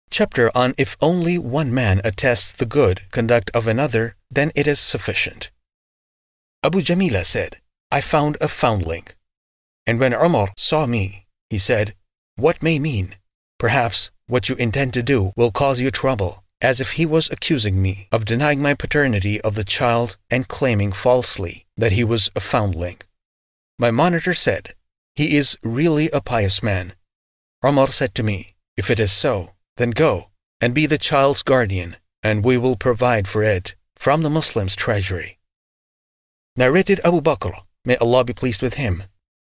Chapter 0.10 0.50
on 0.58 0.74
If 0.78 0.98
only 1.00 1.38
one 1.38 1.72
man 1.72 2.02
attests 2.04 2.52
the 2.52 2.66
good 2.66 3.02
conduct 3.12 3.52
of 3.54 3.68
another, 3.68 4.16
then 4.32 4.52
it 4.56 4.66
is 4.66 4.80
sufficient. 4.80 5.52
Abu 6.64 6.82
Jamila 6.82 7.24
said, 7.24 7.58
I 7.92 8.02
found 8.02 8.38
a 8.42 8.48
foundling. 8.48 9.08
And 9.86 10.00
when 10.00 10.14
Umar 10.14 10.50
saw 10.58 10.86
me, 10.86 11.28
he 11.50 11.58
said, 11.58 11.96
What 12.36 12.62
may 12.64 12.80
mean? 12.80 13.16
Perhaps 13.60 14.12
what 14.28 14.50
you 14.50 14.56
intend 14.56 14.94
to 14.94 15.04
do 15.04 15.32
will 15.36 15.52
cause 15.52 15.80
you 15.80 15.92
trouble, 15.92 16.44
as 16.60 16.82
if 16.82 16.92
he 16.92 17.06
was 17.06 17.30
accusing 17.32 17.82
me 17.82 18.08
of 18.12 18.26
denying 18.26 18.62
my 18.62 18.74
paternity 18.74 19.40
of 19.42 19.56
the 19.56 19.64
child 19.64 20.18
and 20.30 20.48
claiming 20.48 20.92
falsely 20.92 21.66
that 21.78 21.94
he 21.94 22.04
was 22.04 22.30
a 22.36 22.40
foundling. 22.40 22.98
My 23.80 23.92
monitor 23.92 24.34
said, 24.34 24.74
He 25.16 25.38
is 25.38 25.58
really 25.64 26.10
a 26.10 26.22
pious 26.22 26.62
man. 26.62 26.94
Umar 27.66 27.90
said 27.90 28.14
to 28.16 28.24
me, 28.24 28.56
If 28.76 28.90
it 28.90 29.00
is 29.00 29.12
so, 29.12 29.54
then 29.78 29.92
go 29.92 30.30
and 30.60 30.74
be 30.74 30.88
the 30.88 30.98
child's 30.98 31.44
guardian, 31.44 31.96
and 32.24 32.44
we 32.44 32.58
will 32.58 32.76
provide 32.76 33.28
for 33.28 33.44
it 33.44 33.76
from 33.96 34.24
the 34.24 34.30
Muslims' 34.30 34.76
treasury. 34.76 35.37
Narrated 36.60 37.00
Abu 37.06 37.22
Bakr, 37.22 37.54
may 37.86 37.98
Allah 37.98 38.24
be 38.24 38.34
pleased 38.34 38.64
with 38.64 38.74
him, 38.74 39.04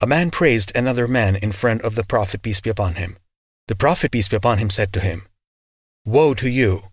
a 0.01 0.07
man 0.07 0.31
praised 0.31 0.71
another 0.77 1.09
man 1.09 1.35
in 1.35 1.51
front 1.51 1.83
of 1.83 1.97
the 1.97 2.05
Prophet, 2.05 2.43
peace 2.43 2.61
be 2.61 2.71
upon 2.71 2.95
him. 2.95 3.17
The 3.67 3.75
Prophet, 3.75 4.13
peace 4.13 4.29
be 4.29 4.37
upon 4.37 4.59
him, 4.59 4.71
said 4.71 4.93
to 4.93 5.01
him, 5.01 5.27
Woe 6.05 6.33
to 6.35 6.49
you! 6.49 6.93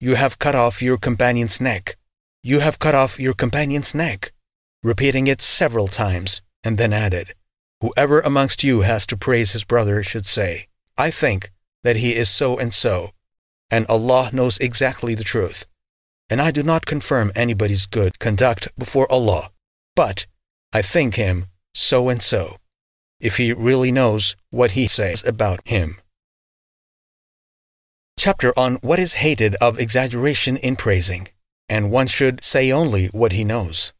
You 0.00 0.14
have 0.14 0.38
cut 0.38 0.54
off 0.54 0.80
your 0.80 0.96
companion's 0.96 1.60
neck. 1.60 1.96
You 2.42 2.60
have 2.60 2.78
cut 2.78 2.94
off 2.94 3.20
your 3.20 3.34
companion's 3.34 3.94
neck, 3.94 4.32
repeating 4.82 5.26
it 5.26 5.42
several 5.42 5.86
times, 5.86 6.40
and 6.64 6.78
then 6.78 6.94
added, 6.94 7.34
Whoever 7.82 8.20
amongst 8.20 8.64
you 8.64 8.80
has 8.80 9.04
to 9.04 9.18
praise 9.18 9.52
his 9.52 9.64
brother 9.64 10.02
should 10.02 10.26
say, 10.26 10.66
I 10.96 11.10
think 11.10 11.52
that 11.82 11.96
he 11.96 12.14
is 12.14 12.30
so 12.30 12.58
and 12.58 12.72
so, 12.72 13.10
and 13.70 13.86
Allah 13.88 14.30
knows 14.32 14.56
exactly 14.60 15.14
the 15.14 15.24
truth. 15.24 15.66
And 16.32 16.40
I 16.40 16.50
do 16.50 16.62
not 16.62 16.86
confirm 16.86 17.30
anybody's 17.34 17.84
good 17.84 18.18
conduct 18.18 18.66
before 18.78 19.06
Allah, 19.12 19.50
but 19.94 20.24
I 20.72 20.80
think 20.80 21.16
him 21.16 21.44
so 21.74 22.08
and 22.08 22.22
so, 22.22 22.56
if 23.20 23.36
he 23.36 23.52
really 23.52 23.92
knows 23.92 24.34
what 24.48 24.70
he 24.70 24.88
says 24.88 25.22
about 25.26 25.60
him. 25.66 26.00
Chapter 28.18 28.58
on 28.58 28.76
what 28.76 28.98
is 28.98 29.20
hated 29.20 29.56
of 29.56 29.78
exaggeration 29.78 30.56
in 30.56 30.74
praising, 30.74 31.28
and 31.68 31.90
one 31.90 32.06
should 32.06 32.42
say 32.42 32.72
only 32.72 33.08
what 33.08 33.32
he 33.32 33.44
knows. 33.44 33.92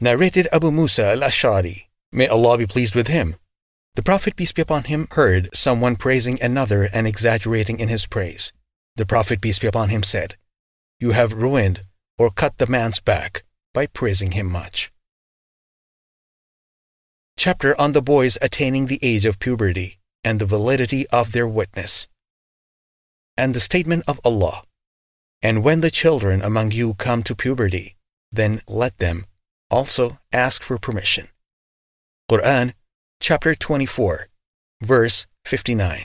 Narrated 0.00 0.48
Abu 0.52 0.70
Musa 0.70 1.12
al 1.12 1.20
Ashari, 1.20 1.86
may 2.12 2.28
Allah 2.28 2.58
be 2.58 2.66
pleased 2.66 2.94
with 2.94 3.08
him. 3.08 3.36
The 3.94 4.02
Prophet, 4.02 4.36
peace 4.36 4.52
be 4.52 4.60
upon 4.60 4.84
him, 4.84 5.08
heard 5.12 5.48
someone 5.56 5.96
praising 5.96 6.36
another 6.42 6.90
and 6.92 7.06
exaggerating 7.06 7.80
in 7.80 7.88
his 7.88 8.04
praise. 8.04 8.52
The 8.96 9.06
Prophet, 9.06 9.40
peace 9.40 9.58
be 9.58 9.66
upon 9.66 9.88
him, 9.88 10.02
said, 10.02 10.36
You 11.02 11.10
have 11.10 11.32
ruined 11.32 11.82
or 12.16 12.30
cut 12.30 12.58
the 12.58 12.68
man's 12.68 13.00
back 13.00 13.42
by 13.74 13.86
praising 13.86 14.32
him 14.38 14.48
much. 14.48 14.92
Chapter 17.36 17.74
on 17.80 17.90
the 17.90 18.00
boys 18.00 18.38
attaining 18.40 18.86
the 18.86 19.00
age 19.02 19.26
of 19.26 19.40
puberty 19.40 19.98
and 20.22 20.38
the 20.38 20.46
validity 20.46 21.08
of 21.08 21.32
their 21.32 21.48
witness. 21.48 22.06
And 23.36 23.52
the 23.52 23.58
statement 23.58 24.04
of 24.06 24.20
Allah 24.24 24.62
And 25.42 25.64
when 25.64 25.80
the 25.80 25.90
children 25.90 26.40
among 26.40 26.70
you 26.70 26.94
come 26.94 27.24
to 27.24 27.34
puberty, 27.34 27.96
then 28.30 28.60
let 28.68 28.98
them 28.98 29.26
also 29.72 30.20
ask 30.32 30.62
for 30.62 30.78
permission. 30.78 31.26
Quran 32.30 32.74
chapter 33.18 33.56
24, 33.56 34.28
verse 34.80 35.26
59. 35.46 36.04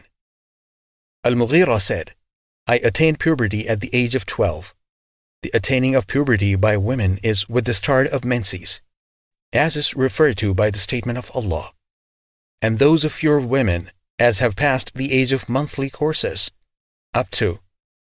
Al 1.24 1.34
Mughira 1.34 1.80
said, 1.80 2.16
I 2.66 2.78
attained 2.78 3.20
puberty 3.20 3.70
at 3.70 3.82
the 3.82 3.92
age 3.94 4.16
of 4.16 4.26
12. 4.26 4.74
The 5.44 5.52
attaining 5.54 5.96
of 5.96 6.08
puberty 6.08 6.56
by 6.56 6.78
women 6.78 7.20
is 7.24 7.48
with 7.48 7.66
the 7.66 7.74
start 7.74 8.08
of 8.08 8.26
menses, 8.26 8.82
as 9.54 9.76
is 9.76 9.96
referred 9.96 10.38
to 10.38 10.54
by 10.54 10.70
the 10.72 10.80
statement 10.80 11.18
of 11.18 11.32
Allah. 11.34 11.72
And 12.62 12.80
those 12.80 13.04
of 13.04 13.22
your 13.22 13.40
women 13.40 13.92
as 14.20 14.40
have 14.40 14.56
passed 14.56 14.96
the 14.96 15.14
age 15.14 15.32
of 15.32 15.50
monthly 15.50 15.90
courses, 15.90 16.52
up 17.14 17.30
to, 17.30 17.60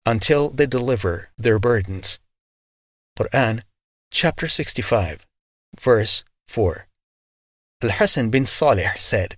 until 0.05 0.49
they 0.49 0.65
deliver 0.65 1.29
their 1.37 1.59
burdens. 1.59 2.19
Quran, 3.17 3.61
chapter 4.11 4.47
65, 4.47 5.25
verse 5.79 6.23
4. 6.47 6.87
Al-Hasan 7.83 8.29
bin 8.29 8.45
Salih 8.45 8.89
said, 8.97 9.35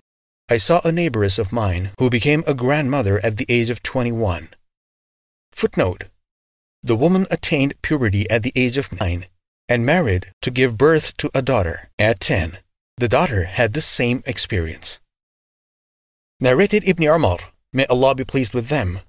I 0.48 0.58
saw 0.58 0.80
a 0.84 0.92
neighboress 0.92 1.38
of 1.38 1.52
mine 1.52 1.90
who 1.98 2.10
became 2.10 2.44
a 2.46 2.54
grandmother 2.54 3.18
at 3.24 3.36
the 3.36 3.46
age 3.48 3.70
of 3.70 3.82
21. 3.82 4.48
Footnote 5.52 6.08
The 6.84 6.96
woman 6.96 7.26
attained 7.30 7.80
puberty 7.82 8.28
at 8.30 8.42
the 8.44 8.52
age 8.54 8.76
of 8.76 8.92
9 9.00 9.26
and 9.68 9.86
married 9.86 10.26
to 10.42 10.50
give 10.50 10.78
birth 10.78 11.16
to 11.16 11.30
a 11.34 11.42
daughter 11.42 11.88
at 11.98 12.20
10. 12.20 12.58
The 12.98 13.08
daughter 13.08 13.44
had 13.44 13.72
the 13.72 13.80
same 13.80 14.22
experience. 14.26 15.00
Narrated 16.40 16.86
Ibn 16.86 17.04
Umar, 17.04 17.38
may 17.72 17.86
Allah 17.86 18.14
be 18.14 18.24
pleased 18.24 18.54
with 18.54 18.68
them. 18.68 19.00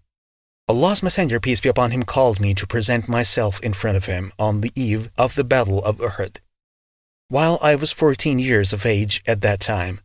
Allah's 0.68 1.04
Messenger, 1.04 1.40
peace 1.40 1.60
be 1.60 1.70
upon 1.70 1.92
him, 1.92 2.04
called 2.04 2.40
me 2.40 2.56
to 2.56 2.66
present 2.66 3.08
myself 3.08 3.60
in 3.62 3.74
front 3.74 3.98
of 3.98 4.06
him 4.06 4.32
on 4.40 4.62
the 4.62 4.72
eve 4.74 5.12
of 5.18 5.36
the 5.36 5.44
Battle 5.44 5.84
of 5.84 5.98
Uhud 5.98 6.40
while 7.28 7.58
I 7.62 7.74
was 7.74 7.92
14 7.92 8.38
years 8.38 8.72
of 8.72 8.86
age 8.86 9.24
at 9.26 9.42
that 9.42 9.60
time, 9.60 10.00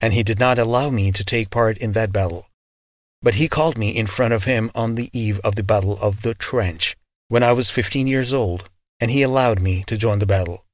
and 0.00 0.14
he 0.14 0.22
did 0.22 0.40
not 0.40 0.58
allow 0.58 0.88
me 0.88 1.12
to 1.12 1.24
take 1.24 1.50
part 1.50 1.76
in 1.76 1.92
that 1.92 2.12
battle. 2.12 2.46
But 3.20 3.34
he 3.34 3.48
called 3.48 3.76
me 3.76 3.90
in 3.90 4.06
front 4.06 4.32
of 4.32 4.44
him 4.44 4.70
on 4.74 4.94
the 4.94 5.10
eve 5.12 5.40
of 5.44 5.56
the 5.56 5.62
Battle 5.62 5.98
of 6.00 6.22
the 6.22 6.34
Trench, 6.34 6.96
when 7.28 7.42
I 7.42 7.52
was 7.52 7.70
15 7.70 8.06
years 8.06 8.32
old, 8.32 8.68
and 9.00 9.10
he 9.10 9.22
allowed 9.22 9.60
me 9.60 9.84
to 9.86 9.96
join 9.96 10.18
the 10.18 10.26
battle. 10.26 10.64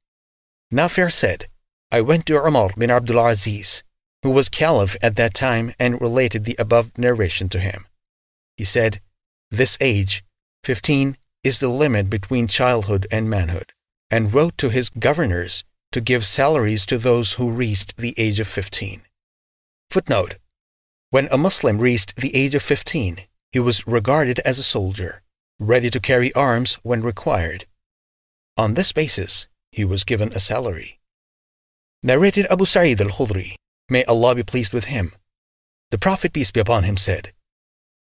Nafi' 0.71 1.11
said, 1.11 1.47
I 1.91 2.01
went 2.01 2.25
to 2.27 2.35
Umar 2.45 2.71
bin 2.77 2.91
Abdul 2.91 3.19
Aziz, 3.19 3.83
who 4.23 4.31
was 4.31 4.49
caliph 4.49 4.95
at 5.01 5.15
that 5.15 5.33
time, 5.33 5.73
and 5.79 5.99
related 5.99 6.45
the 6.45 6.55
above 6.59 6.97
narration 6.97 7.49
to 7.49 7.59
him. 7.59 7.85
He 8.55 8.63
said, 8.63 9.01
This 9.49 9.77
age, 9.81 10.23
15, 10.63 11.17
is 11.43 11.59
the 11.59 11.67
limit 11.67 12.09
between 12.09 12.47
childhood 12.47 13.07
and 13.11 13.29
manhood, 13.29 13.73
and 14.09 14.33
wrote 14.33 14.57
to 14.59 14.69
his 14.69 14.89
governors 14.89 15.63
to 15.91 15.99
give 15.99 16.25
salaries 16.25 16.85
to 16.85 16.97
those 16.97 17.33
who 17.33 17.51
reached 17.51 17.97
the 17.97 18.13
age 18.17 18.39
of 18.39 18.47
15. 18.47 19.01
Footnote 19.89 20.35
When 21.09 21.27
a 21.31 21.37
Muslim 21.37 21.79
reached 21.79 22.15
the 22.15 22.33
age 22.35 22.55
of 22.55 22.63
15, 22.63 23.21
he 23.51 23.59
was 23.59 23.85
regarded 23.87 24.39
as 24.39 24.59
a 24.59 24.63
soldier, 24.63 25.21
ready 25.61 25.89
to 25.91 25.99
carry 25.99 26.33
arms 26.33 26.79
when 26.83 27.01
required. 27.01 27.65
On 28.57 28.73
this 28.73 28.91
basis, 28.91 29.47
he 29.71 29.85
was 29.85 30.03
given 30.03 30.33
a 30.33 30.39
salary. 30.39 30.99
Narrated 32.03 32.47
Abu 32.49 32.65
Sa'id 32.65 32.99
al 32.99 33.09
Khudri, 33.09 33.55
may 33.87 34.03
Allah 34.05 34.35
be 34.35 34.43
pleased 34.43 34.73
with 34.73 34.85
him. 34.85 35.13
The 35.91 35.97
Prophet, 35.97 36.33
peace 36.33 36.51
be 36.51 36.59
upon 36.59 36.83
him, 36.83 36.97
said, 36.97 37.31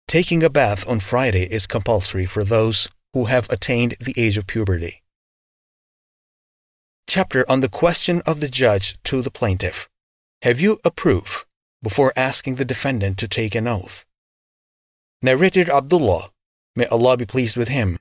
Taking 0.08 0.44
a 0.44 0.50
bath 0.50 0.88
on 0.88 1.00
Friday 1.00 1.46
is 1.46 1.66
compulsory 1.66 2.26
for 2.26 2.44
those 2.44 2.90
who 3.14 3.26
have 3.26 3.50
attained 3.50 3.96
the 4.00 4.14
age 4.18 4.38
of 4.38 4.46
puberty 4.46 5.02
chapter 7.16 7.50
on 7.50 7.62
the 7.62 7.70
question 7.70 8.22
of 8.26 8.42
the 8.42 8.48
judge 8.50 9.02
to 9.04 9.22
the 9.22 9.32
plaintiff. 9.32 9.88
Have 10.42 10.60
you 10.60 10.80
a 10.84 10.92
proof 10.92 11.46
before 11.82 12.12
asking 12.18 12.56
the 12.56 12.66
defendant 12.66 13.18
to 13.20 13.28
take 13.30 13.56
an 13.56 13.68
oath? 13.68 14.06
Narrated 15.22 15.70
Abdullah, 15.70 16.32
may 16.76 16.86
Allah 16.88 17.18
be 17.18 17.26
pleased 17.26 17.58
with 17.58 17.70
him. 17.70 17.98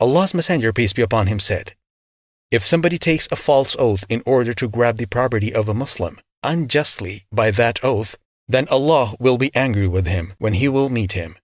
Allah's 0.00 0.34
Messenger, 0.34 0.72
peace 0.72 0.92
be 0.92 1.02
upon 1.02 1.28
him, 1.28 1.38
said, 1.38 1.74
If 2.50 2.64
somebody 2.64 2.98
takes 2.98 3.28
a 3.30 3.36
false 3.36 3.76
oath 3.78 4.04
in 4.08 4.22
order 4.26 4.52
to 4.54 4.68
grab 4.68 4.96
the 4.96 5.06
property 5.06 5.54
of 5.54 5.68
a 5.68 5.74
Muslim 5.74 6.18
unjustly 6.44 7.24
by 7.32 7.50
that 7.50 7.82
oath, 7.82 8.16
then 8.46 8.68
Allah 8.70 9.14
will 9.18 9.38
be 9.38 9.54
angry 9.54 9.88
with 9.88 10.06
him 10.06 10.32
when 10.38 10.54
he 10.54 10.68
will 10.68 10.90
meet 10.90 11.12
him. 11.12 11.36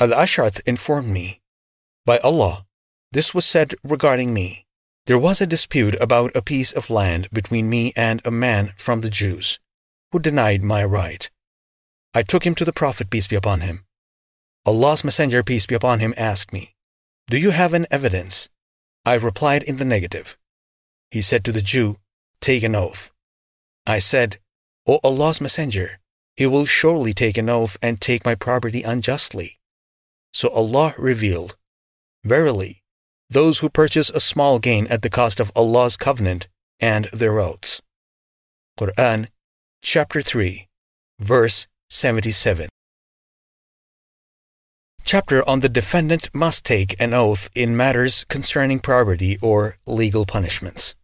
Al 0.00 0.12
Ash'ath 0.12 0.60
informed 0.66 1.10
me, 1.10 1.40
By 2.04 2.18
Allah, 2.18 2.66
this 3.12 3.32
was 3.32 3.46
said 3.46 3.74
regarding 3.84 4.34
me. 4.34 4.66
There 5.06 5.18
was 5.18 5.40
a 5.40 5.46
dispute 5.46 5.96
about 6.00 6.34
a 6.34 6.42
piece 6.42 6.72
of 6.72 6.90
land 6.90 7.28
between 7.32 7.70
me 7.70 7.92
and 7.94 8.20
a 8.26 8.30
man 8.32 8.72
from 8.76 9.00
the 9.00 9.10
Jews, 9.10 9.60
who 10.10 10.18
denied 10.18 10.64
my 10.64 10.84
right. 10.84 11.30
I 12.12 12.22
took 12.22 12.44
him 12.44 12.56
to 12.56 12.64
the 12.64 12.72
Prophet, 12.72 13.08
peace 13.08 13.28
be 13.28 13.36
upon 13.36 13.60
him. 13.60 13.84
Allah's 14.66 15.04
Messenger, 15.04 15.44
peace 15.44 15.64
be 15.64 15.76
upon 15.76 16.00
him, 16.00 16.12
asked 16.16 16.52
me, 16.52 16.74
Do 17.30 17.38
you 17.38 17.52
have 17.52 17.72
an 17.72 17.86
evidence? 17.88 18.48
I 19.04 19.14
replied 19.14 19.62
in 19.62 19.76
the 19.76 19.84
negative. 19.84 20.36
He 21.12 21.20
said 21.20 21.44
to 21.44 21.52
the 21.52 21.60
Jew, 21.60 21.98
Take 22.40 22.64
an 22.64 22.74
oath. 22.74 23.12
I 23.86 24.00
said, 24.00 24.38
O 24.88 24.98
Allah's 25.04 25.40
Messenger, 25.40 26.00
he 26.34 26.46
will 26.46 26.66
surely 26.66 27.12
take 27.12 27.38
an 27.38 27.48
oath 27.48 27.76
and 27.80 28.00
take 28.00 28.24
my 28.24 28.34
property 28.34 28.82
unjustly. 28.82 29.60
So 30.32 30.48
Allah 30.48 30.94
revealed, 30.98 31.54
Verily, 32.24 32.82
those 33.30 33.60
who 33.60 33.70
purchase 33.70 34.10
a 34.10 34.18
small 34.18 34.58
gain 34.58 34.88
at 34.88 35.02
the 35.02 35.10
cost 35.10 35.38
of 35.38 35.52
Allah's 35.54 35.96
covenant 35.96 36.48
and 36.80 37.04
their 37.12 37.38
oaths. 37.38 37.80
Quran, 38.78 39.28
chapter 39.80 40.20
3, 40.20 40.66
verse 41.20 41.68
77. 41.88 42.68
Chapter 45.06 45.48
on 45.48 45.60
the 45.60 45.68
defendant 45.68 46.34
must 46.34 46.64
take 46.64 47.00
an 47.00 47.14
oath 47.14 47.48
in 47.54 47.76
matters 47.76 48.24
concerning 48.24 48.80
property 48.80 49.38
or 49.40 49.76
legal 49.86 50.26
punishments. 50.26 50.96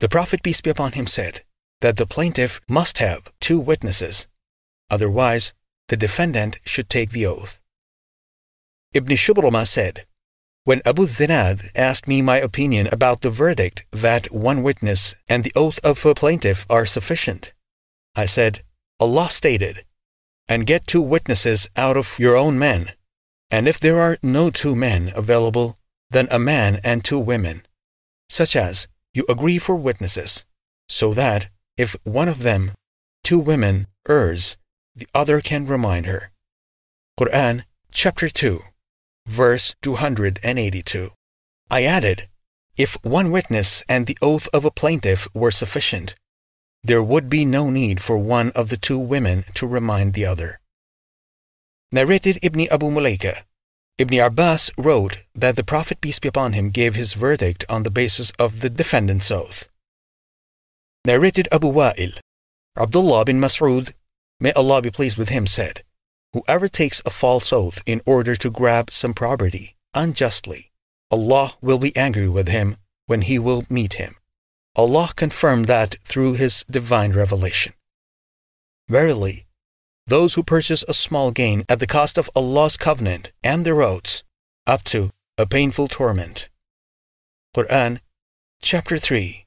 The 0.00 0.10
Prophet, 0.10 0.42
peace 0.42 0.60
be 0.60 0.68
upon 0.68 0.92
him, 0.92 1.06
said 1.06 1.40
that 1.80 1.96
the 1.96 2.04
plaintiff 2.04 2.60
must 2.68 2.98
have 2.98 3.32
two 3.40 3.58
witnesses, 3.60 4.28
otherwise, 4.90 5.54
the 5.88 5.96
defendant 5.96 6.58
should 6.66 6.90
take 6.90 7.12
the 7.12 7.24
oath. 7.24 7.60
Ibn 8.92 9.16
Shubruma 9.16 9.66
said, 9.66 10.04
When 10.64 10.82
Abu 10.84 11.06
Zinad 11.06 11.70
asked 11.74 12.08
me 12.08 12.20
my 12.20 12.36
opinion 12.36 12.90
about 12.92 13.22
the 13.22 13.30
verdict 13.30 13.86
that 13.90 14.30
one 14.30 14.62
witness 14.62 15.14
and 15.30 15.44
the 15.44 15.52
oath 15.56 15.78
of 15.82 16.04
a 16.04 16.14
plaintiff 16.14 16.66
are 16.68 16.84
sufficient, 16.84 17.54
I 18.14 18.26
said, 18.26 18.62
Allah 19.00 19.30
stated, 19.30 19.86
And 20.46 20.66
get 20.66 20.86
two 20.86 21.00
witnesses 21.00 21.70
out 21.74 21.96
of 21.96 22.18
your 22.18 22.36
own 22.36 22.58
men. 22.58 22.92
And 23.50 23.66
if 23.66 23.80
there 23.80 23.98
are 23.98 24.18
no 24.22 24.50
two 24.50 24.74
men 24.76 25.12
available, 25.14 25.76
then 26.10 26.28
a 26.30 26.38
man 26.38 26.80
and 26.84 27.04
two 27.04 27.18
women, 27.18 27.66
such 28.28 28.54
as 28.54 28.88
you 29.14 29.24
agree 29.28 29.58
for 29.58 29.76
witnesses, 29.76 30.44
so 30.88 31.14
that 31.14 31.48
if 31.76 31.96
one 32.04 32.28
of 32.28 32.42
them, 32.42 32.72
two 33.24 33.38
women, 33.38 33.86
errs, 34.08 34.56
the 34.94 35.08
other 35.14 35.40
can 35.40 35.66
remind 35.66 36.06
her. 36.06 36.30
Quran 37.18 37.64
chapter 37.92 38.28
2, 38.28 38.60
verse 39.26 39.74
282. 39.82 41.10
I 41.70 41.84
added, 41.84 42.28
if 42.76 42.96
one 43.02 43.30
witness 43.30 43.82
and 43.88 44.06
the 44.06 44.16
oath 44.22 44.48
of 44.52 44.64
a 44.64 44.70
plaintiff 44.70 45.26
were 45.34 45.50
sufficient, 45.50 46.14
there 46.82 47.02
would 47.02 47.28
be 47.28 47.44
no 47.44 47.70
need 47.70 48.00
for 48.00 48.18
one 48.18 48.50
of 48.52 48.68
the 48.68 48.76
two 48.76 48.98
women 48.98 49.44
to 49.54 49.66
remind 49.66 50.14
the 50.14 50.24
other. 50.24 50.60
Narrated 51.90 52.38
Ibn 52.42 52.68
Abu 52.70 52.90
Mulaika, 52.90 53.44
Ibn 53.98 54.18
Abbas 54.18 54.70
wrote 54.76 55.24
that 55.34 55.56
the 55.56 55.64
Prophet, 55.64 56.00
peace 56.00 56.18
be 56.18 56.28
upon 56.28 56.52
him, 56.52 56.70
gave 56.70 56.94
his 56.94 57.14
verdict 57.14 57.64
on 57.68 57.82
the 57.82 57.90
basis 57.90 58.30
of 58.38 58.60
the 58.60 58.70
defendant's 58.70 59.30
oath. 59.30 59.68
Narrated 61.04 61.48
Abu 61.50 61.72
Wa'il, 61.72 62.12
Abdullah 62.76 63.24
bin 63.24 63.40
Mas'ud, 63.40 63.92
may 64.38 64.52
Allah 64.52 64.82
be 64.82 64.90
pleased 64.90 65.18
with 65.18 65.30
him, 65.30 65.46
said, 65.46 65.82
Whoever 66.34 66.68
takes 66.68 67.00
a 67.06 67.10
false 67.10 67.52
oath 67.52 67.82
in 67.86 68.02
order 68.04 68.36
to 68.36 68.50
grab 68.50 68.90
some 68.90 69.14
property 69.14 69.74
unjustly, 69.94 70.70
Allah 71.10 71.54
will 71.62 71.78
be 71.78 71.96
angry 71.96 72.28
with 72.28 72.48
him 72.48 72.76
when 73.06 73.22
he 73.22 73.38
will 73.38 73.64
meet 73.70 73.94
him. 73.94 74.14
Allah 74.78 75.10
confirmed 75.16 75.66
that 75.66 75.96
through 76.04 76.34
His 76.34 76.64
divine 76.70 77.12
revelation. 77.12 77.72
Verily, 78.88 79.47
those 80.08 80.34
who 80.34 80.42
purchase 80.42 80.82
a 80.88 80.94
small 80.94 81.30
gain 81.30 81.64
at 81.68 81.80
the 81.80 81.86
cost 81.86 82.18
of 82.18 82.30
Allah's 82.34 82.76
covenant 82.76 83.30
and 83.42 83.64
their 83.64 83.82
oaths, 83.82 84.22
up 84.66 84.82
to 84.84 85.10
a 85.36 85.46
painful 85.46 85.88
torment. 85.88 86.48
Quran, 87.54 88.00
chapter 88.60 88.98
3, 88.98 89.46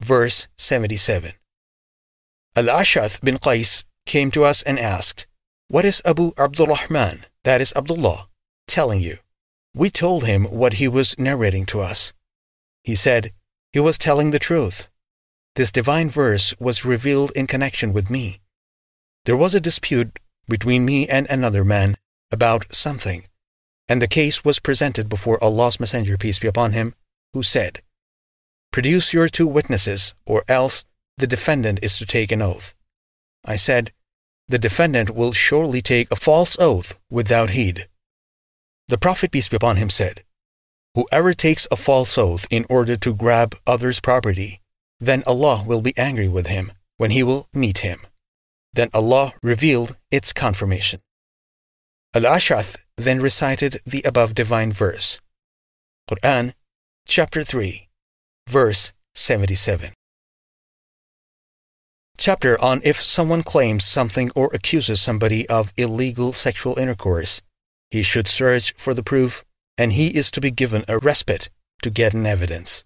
verse 0.00 0.46
77. 0.56 1.32
Al 2.56 2.64
Ashath 2.64 3.20
bin 3.22 3.38
Qais 3.38 3.84
came 4.06 4.30
to 4.30 4.44
us 4.44 4.62
and 4.62 4.78
asked, 4.78 5.26
What 5.68 5.84
is 5.84 6.02
Abu 6.04 6.32
Abdurrahman, 6.38 7.26
that 7.42 7.60
is 7.60 7.72
Abdullah, 7.74 8.28
telling 8.68 9.00
you? 9.00 9.16
We 9.74 9.90
told 9.90 10.24
him 10.24 10.44
what 10.44 10.74
he 10.74 10.86
was 10.86 11.18
narrating 11.18 11.66
to 11.66 11.80
us. 11.80 12.12
He 12.84 12.94
said, 12.94 13.32
he 13.74 13.80
was 13.80 13.98
telling 13.98 14.30
the 14.30 14.38
truth. 14.38 14.88
This 15.56 15.72
divine 15.72 16.08
verse 16.08 16.54
was 16.60 16.84
revealed 16.84 17.32
in 17.32 17.48
connection 17.48 17.92
with 17.92 18.08
me. 18.08 18.38
There 19.24 19.36
was 19.36 19.54
a 19.54 19.60
dispute 19.60 20.18
between 20.48 20.84
me 20.84 21.08
and 21.08 21.26
another 21.28 21.64
man 21.64 21.96
about 22.30 22.74
something, 22.74 23.26
and 23.88 24.02
the 24.02 24.08
case 24.08 24.44
was 24.44 24.58
presented 24.58 25.08
before 25.08 25.42
Allah's 25.42 25.80
Messenger, 25.80 26.18
peace 26.18 26.38
be 26.38 26.48
upon 26.48 26.72
him, 26.72 26.94
who 27.32 27.42
said, 27.42 27.80
Produce 28.70 29.14
your 29.14 29.28
two 29.28 29.46
witnesses, 29.46 30.14
or 30.26 30.44
else 30.46 30.84
the 31.16 31.26
defendant 31.26 31.78
is 31.82 31.96
to 31.98 32.06
take 32.06 32.32
an 32.32 32.42
oath. 32.42 32.74
I 33.44 33.56
said, 33.56 33.92
The 34.48 34.58
defendant 34.58 35.10
will 35.14 35.32
surely 35.32 35.80
take 35.80 36.10
a 36.10 36.16
false 36.16 36.58
oath 36.58 36.98
without 37.10 37.50
heed. 37.50 37.88
The 38.88 38.98
Prophet, 38.98 39.30
peace 39.32 39.48
be 39.48 39.56
upon 39.56 39.76
him, 39.76 39.88
said, 39.88 40.22
Whoever 40.94 41.32
takes 41.32 41.66
a 41.70 41.76
false 41.76 42.18
oath 42.18 42.46
in 42.50 42.66
order 42.68 42.96
to 42.96 43.14
grab 43.14 43.56
others' 43.66 44.00
property, 44.00 44.60
then 45.00 45.22
Allah 45.26 45.64
will 45.66 45.80
be 45.80 45.96
angry 45.96 46.28
with 46.28 46.46
him 46.46 46.72
when 46.98 47.10
he 47.10 47.22
will 47.22 47.48
meet 47.54 47.78
him. 47.78 48.00
Then 48.74 48.90
Allah 48.92 49.32
revealed 49.42 49.96
its 50.10 50.32
confirmation. 50.32 51.00
Al 52.12 52.22
Ashath 52.22 52.84
then 52.96 53.20
recited 53.20 53.80
the 53.86 54.02
above 54.02 54.34
divine 54.34 54.72
verse. 54.72 55.20
Quran, 56.10 56.54
chapter 57.06 57.44
3, 57.44 57.88
verse 58.48 58.92
77. 59.14 59.92
Chapter 62.18 62.60
on 62.60 62.80
if 62.84 63.00
someone 63.00 63.42
claims 63.42 63.84
something 63.84 64.30
or 64.34 64.50
accuses 64.52 65.00
somebody 65.00 65.48
of 65.48 65.72
illegal 65.76 66.32
sexual 66.32 66.78
intercourse, 66.78 67.42
he 67.90 68.02
should 68.02 68.26
search 68.26 68.72
for 68.76 68.92
the 68.92 69.02
proof 69.02 69.44
and 69.78 69.92
he 69.92 70.08
is 70.16 70.30
to 70.32 70.40
be 70.40 70.50
given 70.50 70.84
a 70.88 70.98
respite 70.98 71.48
to 71.82 71.90
get 71.90 72.14
an 72.14 72.26
evidence. 72.26 72.84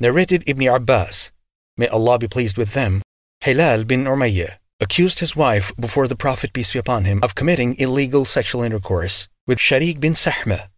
Narrated 0.00 0.48
Ibn 0.48 0.68
Abbas, 0.68 1.32
may 1.76 1.88
Allah 1.88 2.18
be 2.18 2.28
pleased 2.28 2.56
with 2.56 2.72
them, 2.74 3.02
Hilal 3.40 3.84
bin 3.84 4.04
Umayyah 4.04 4.56
accused 4.80 5.20
his 5.20 5.36
wife 5.36 5.72
before 5.76 6.08
the 6.08 6.16
Prophet 6.16 6.52
peace 6.52 6.72
be 6.72 6.78
upon 6.78 7.04
him 7.04 7.20
of 7.22 7.36
committing 7.36 7.78
illegal 7.78 8.24
sexual 8.24 8.62
intercourse 8.62 9.28
with 9.46 9.58
Sharik 9.58 10.00
bin 10.00 10.14
Sahma. 10.14 10.68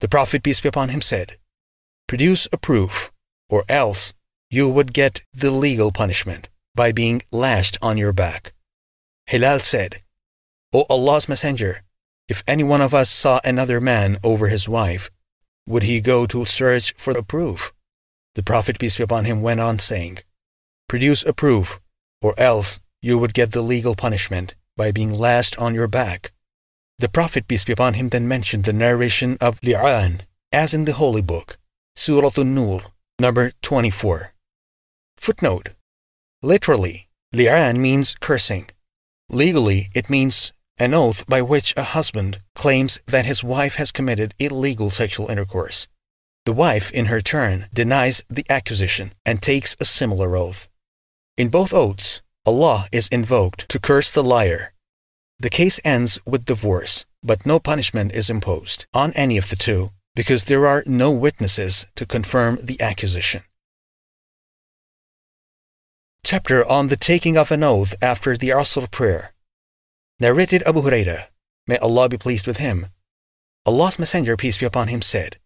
The 0.00 0.08
Prophet 0.08 0.42
peace 0.42 0.60
be 0.60 0.68
upon 0.68 0.90
him 0.90 1.00
said, 1.00 1.38
Produce 2.06 2.46
a 2.52 2.58
proof, 2.58 3.10
or 3.48 3.64
else 3.70 4.12
you 4.50 4.68
would 4.68 4.92
get 4.92 5.22
the 5.32 5.50
legal 5.50 5.90
punishment 5.90 6.48
by 6.74 6.92
being 6.92 7.22
lashed 7.32 7.78
on 7.80 7.96
your 7.96 8.12
back. 8.12 8.52
Hilal 9.26 9.60
said, 9.60 10.02
O 10.74 10.84
Allah's 10.90 11.28
Messenger, 11.28 11.82
if 12.28 12.44
any 12.46 12.64
one 12.64 12.82
of 12.82 12.92
us 12.92 13.08
saw 13.08 13.40
another 13.44 13.80
man 13.80 14.18
over 14.22 14.48
his 14.48 14.68
wife, 14.68 15.10
would 15.66 15.84
he 15.84 16.00
go 16.00 16.26
to 16.26 16.44
search 16.44 16.92
for 16.98 17.16
a 17.16 17.22
proof? 17.22 17.72
The 18.34 18.42
Prophet, 18.42 18.78
peace 18.78 18.96
be 18.96 19.02
upon 19.02 19.24
him, 19.24 19.40
went 19.40 19.60
on 19.60 19.78
saying, 19.78 20.18
Produce 20.88 21.22
a 21.22 21.34
proof, 21.34 21.80
or 22.22 22.32
else 22.40 22.80
you 23.02 23.18
would 23.18 23.34
get 23.34 23.52
the 23.52 23.60
legal 23.60 23.94
punishment 23.94 24.54
by 24.74 24.90
being 24.90 25.12
lashed 25.12 25.58
on 25.58 25.74
your 25.74 25.86
back. 25.86 26.32
The 26.98 27.10
Prophet, 27.10 27.46
peace 27.46 27.62
be 27.62 27.74
upon 27.74 27.92
him, 27.92 28.08
then 28.08 28.26
mentioned 28.26 28.64
the 28.64 28.72
narration 28.72 29.36
of 29.38 29.60
Li'an, 29.60 30.22
as 30.50 30.72
in 30.72 30.86
the 30.86 30.94
Holy 30.94 31.20
Book, 31.20 31.58
Surah 31.94 32.30
An-Nur, 32.38 32.80
number 33.18 33.52
24. 33.60 34.32
Footnote. 35.18 35.74
Literally, 36.42 37.08
Li'an 37.34 37.76
means 37.76 38.16
cursing. 38.18 38.70
Legally, 39.28 39.90
it 39.94 40.08
means 40.08 40.54
an 40.78 40.94
oath 40.94 41.26
by 41.26 41.42
which 41.42 41.74
a 41.76 41.82
husband 41.82 42.40
claims 42.54 42.98
that 43.06 43.26
his 43.26 43.44
wife 43.44 43.74
has 43.74 43.92
committed 43.92 44.34
illegal 44.38 44.88
sexual 44.88 45.28
intercourse. 45.28 45.86
The 46.46 46.54
wife, 46.54 46.90
in 46.92 47.06
her 47.06 47.20
turn, 47.20 47.66
denies 47.74 48.24
the 48.30 48.46
accusation 48.48 49.12
and 49.26 49.42
takes 49.42 49.76
a 49.78 49.84
similar 49.84 50.34
oath. 50.34 50.66
In 51.38 51.50
both 51.50 51.72
oaths, 51.72 52.20
Allah 52.44 52.88
is 52.90 53.06
invoked 53.08 53.68
to 53.68 53.78
curse 53.78 54.10
the 54.10 54.24
liar. 54.24 54.72
The 55.38 55.48
case 55.48 55.78
ends 55.84 56.18
with 56.26 56.44
divorce, 56.44 57.06
but 57.22 57.46
no 57.46 57.60
punishment 57.60 58.10
is 58.10 58.28
imposed 58.28 58.86
on 58.92 59.12
any 59.12 59.38
of 59.38 59.48
the 59.48 59.54
two 59.54 59.92
because 60.16 60.44
there 60.44 60.66
are 60.66 60.82
no 60.84 61.12
witnesses 61.12 61.86
to 61.94 62.04
confirm 62.04 62.58
the 62.60 62.80
accusation. 62.80 63.42
Chapter 66.24 66.68
on 66.68 66.88
the 66.88 66.96
taking 66.96 67.38
of 67.38 67.52
an 67.52 67.62
oath 67.62 67.94
after 68.02 68.36
the 68.36 68.48
Asr 68.48 68.90
prayer. 68.90 69.32
Narrated 70.18 70.64
Abu 70.66 70.82
Huraira, 70.82 71.28
may 71.68 71.78
Allah 71.78 72.08
be 72.08 72.18
pleased 72.18 72.48
with 72.48 72.56
him, 72.56 72.86
Allah's 73.64 73.96
Messenger, 73.96 74.36
peace 74.36 74.58
be 74.58 74.66
upon 74.66 74.88
him, 74.88 75.02
said, 75.02 75.36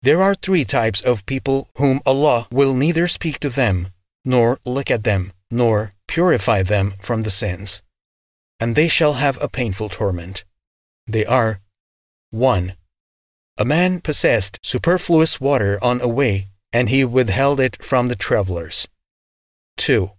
There 0.00 0.22
are 0.22 0.34
three 0.34 0.64
types 0.64 1.02
of 1.02 1.26
people 1.26 1.68
whom 1.76 2.00
Allah 2.06 2.48
will 2.50 2.72
neither 2.72 3.06
speak 3.08 3.38
to 3.40 3.50
them, 3.50 3.88
nor 4.24 4.58
look 4.64 4.90
at 4.90 5.04
them, 5.04 5.32
nor 5.50 5.92
purify 6.08 6.62
them 6.62 6.94
from 7.00 7.22
the 7.22 7.30
sins, 7.30 7.82
and 8.60 8.74
they 8.74 8.88
shall 8.88 9.14
have 9.14 9.40
a 9.42 9.48
painful 9.48 9.88
torment. 9.88 10.44
They 11.06 11.24
are 11.24 11.60
1. 12.30 12.74
A 13.58 13.64
man 13.64 14.00
possessed 14.00 14.58
superfluous 14.62 15.40
water 15.40 15.78
on 15.82 16.00
a 16.00 16.08
way, 16.08 16.48
and 16.72 16.88
he 16.88 17.04
withheld 17.04 17.60
it 17.60 17.82
from 17.84 18.08
the 18.08 18.14
travelers. 18.14 18.88
2. 19.76 20.10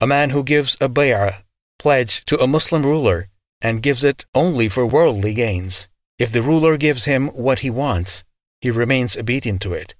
A 0.00 0.06
man 0.06 0.30
who 0.30 0.42
gives 0.42 0.76
a 0.80 0.88
bay'ah, 0.88 1.42
pledge, 1.78 2.24
to 2.24 2.38
a 2.38 2.46
Muslim 2.46 2.82
ruler 2.82 3.28
and 3.60 3.82
gives 3.82 4.02
it 4.02 4.24
only 4.34 4.68
for 4.68 4.86
worldly 4.86 5.34
gains. 5.34 5.88
If 6.18 6.32
the 6.32 6.42
ruler 6.42 6.76
gives 6.76 7.04
him 7.04 7.28
what 7.28 7.60
he 7.60 7.70
wants, 7.70 8.24
he 8.60 8.70
remains 8.70 9.16
obedient 9.16 9.60
to 9.62 9.72
it. 9.74 9.94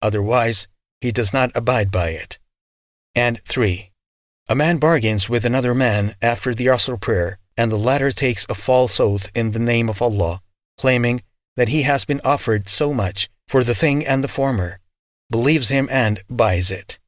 Otherwise, 0.00 0.68
he 1.00 1.12
does 1.12 1.32
not 1.32 1.50
abide 1.54 1.90
by 1.90 2.08
it. 2.10 2.38
And 3.14 3.42
3. 3.44 3.90
A 4.48 4.54
man 4.54 4.78
bargains 4.78 5.28
with 5.28 5.44
another 5.44 5.74
man 5.74 6.14
after 6.22 6.54
the 6.54 6.66
Asr 6.66 6.98
prayer, 6.98 7.38
and 7.58 7.70
the 7.70 7.76
latter 7.76 8.10
takes 8.10 8.46
a 8.48 8.54
false 8.54 8.98
oath 8.98 9.30
in 9.34 9.50
the 9.50 9.58
name 9.58 9.90
of 9.90 10.00
Allah, 10.00 10.40
claiming 10.78 11.22
that 11.56 11.68
he 11.68 11.82
has 11.82 12.06
been 12.06 12.22
offered 12.24 12.68
so 12.68 12.94
much 12.94 13.28
for 13.46 13.62
the 13.62 13.74
thing 13.74 14.06
and 14.06 14.24
the 14.24 14.28
former, 14.28 14.78
believes 15.30 15.68
him 15.68 15.88
and 15.90 16.20
buys 16.30 16.70
it. 16.70 16.98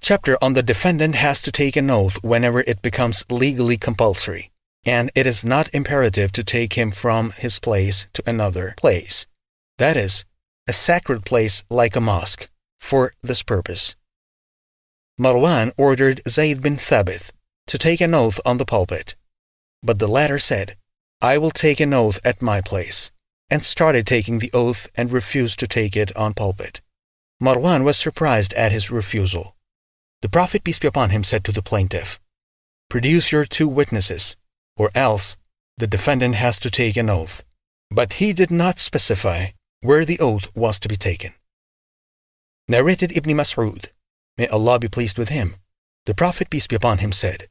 Chapter 0.00 0.38
on 0.42 0.54
the 0.54 0.62
defendant 0.62 1.14
has 1.14 1.40
to 1.42 1.52
take 1.52 1.76
an 1.76 1.90
oath 1.90 2.24
whenever 2.24 2.60
it 2.62 2.80
becomes 2.80 3.24
legally 3.30 3.76
compulsory, 3.76 4.50
and 4.86 5.10
it 5.14 5.26
is 5.26 5.44
not 5.44 5.72
imperative 5.74 6.32
to 6.32 6.42
take 6.42 6.72
him 6.72 6.90
from 6.90 7.30
his 7.32 7.58
place 7.58 8.06
to 8.14 8.22
another 8.26 8.74
place. 8.78 9.26
That 9.76 9.96
is, 9.96 10.24
a 10.66 10.72
sacred 10.72 11.24
place 11.24 11.62
like 11.68 11.94
a 11.94 12.00
mosque, 12.00 12.48
for 12.82 13.14
this 13.22 13.42
purpose. 13.42 13.94
Marwan 15.18 15.72
ordered 15.78 16.20
Zayd 16.28 16.60
bin 16.60 16.76
Thabit 16.76 17.30
to 17.68 17.78
take 17.78 18.00
an 18.00 18.12
oath 18.12 18.40
on 18.44 18.58
the 18.58 18.64
pulpit, 18.64 19.14
but 19.82 20.00
the 20.00 20.08
latter 20.08 20.38
said, 20.38 20.76
I 21.22 21.38
will 21.38 21.52
take 21.52 21.78
an 21.78 21.94
oath 21.94 22.20
at 22.24 22.42
my 22.42 22.60
place, 22.60 23.12
and 23.48 23.64
started 23.64 24.04
taking 24.04 24.40
the 24.40 24.50
oath 24.52 24.90
and 24.96 25.12
refused 25.12 25.60
to 25.60 25.68
take 25.68 25.96
it 25.96 26.14
on 26.16 26.34
pulpit. 26.34 26.80
Marwan 27.40 27.84
was 27.84 27.96
surprised 27.96 28.52
at 28.54 28.72
his 28.72 28.90
refusal. 28.90 29.54
The 30.20 30.28
Prophet, 30.28 30.64
peace 30.64 30.80
be 30.80 30.88
upon 30.88 31.10
him, 31.10 31.22
said 31.22 31.44
to 31.44 31.52
the 31.52 31.62
plaintiff, 31.62 32.18
Produce 32.90 33.30
your 33.30 33.44
two 33.44 33.68
witnesses, 33.68 34.36
or 34.76 34.90
else 34.94 35.36
the 35.78 35.86
defendant 35.86 36.34
has 36.34 36.58
to 36.58 36.70
take 36.70 36.96
an 36.96 37.08
oath. 37.08 37.44
But 37.90 38.14
he 38.14 38.32
did 38.32 38.50
not 38.50 38.78
specify 38.78 39.48
where 39.82 40.04
the 40.04 40.18
oath 40.18 40.50
was 40.56 40.78
to 40.80 40.88
be 40.88 40.96
taken. 40.96 41.34
Narrated 42.72 43.14
Ibn 43.14 43.36
Mas'ud, 43.36 43.90
may 44.38 44.48
Allah 44.48 44.78
be 44.78 44.88
pleased 44.88 45.18
with 45.18 45.28
him, 45.28 45.56
the 46.06 46.14
Prophet, 46.14 46.48
peace 46.48 46.66
be 46.66 46.74
upon 46.74 47.04
him, 47.04 47.12
said, 47.12 47.48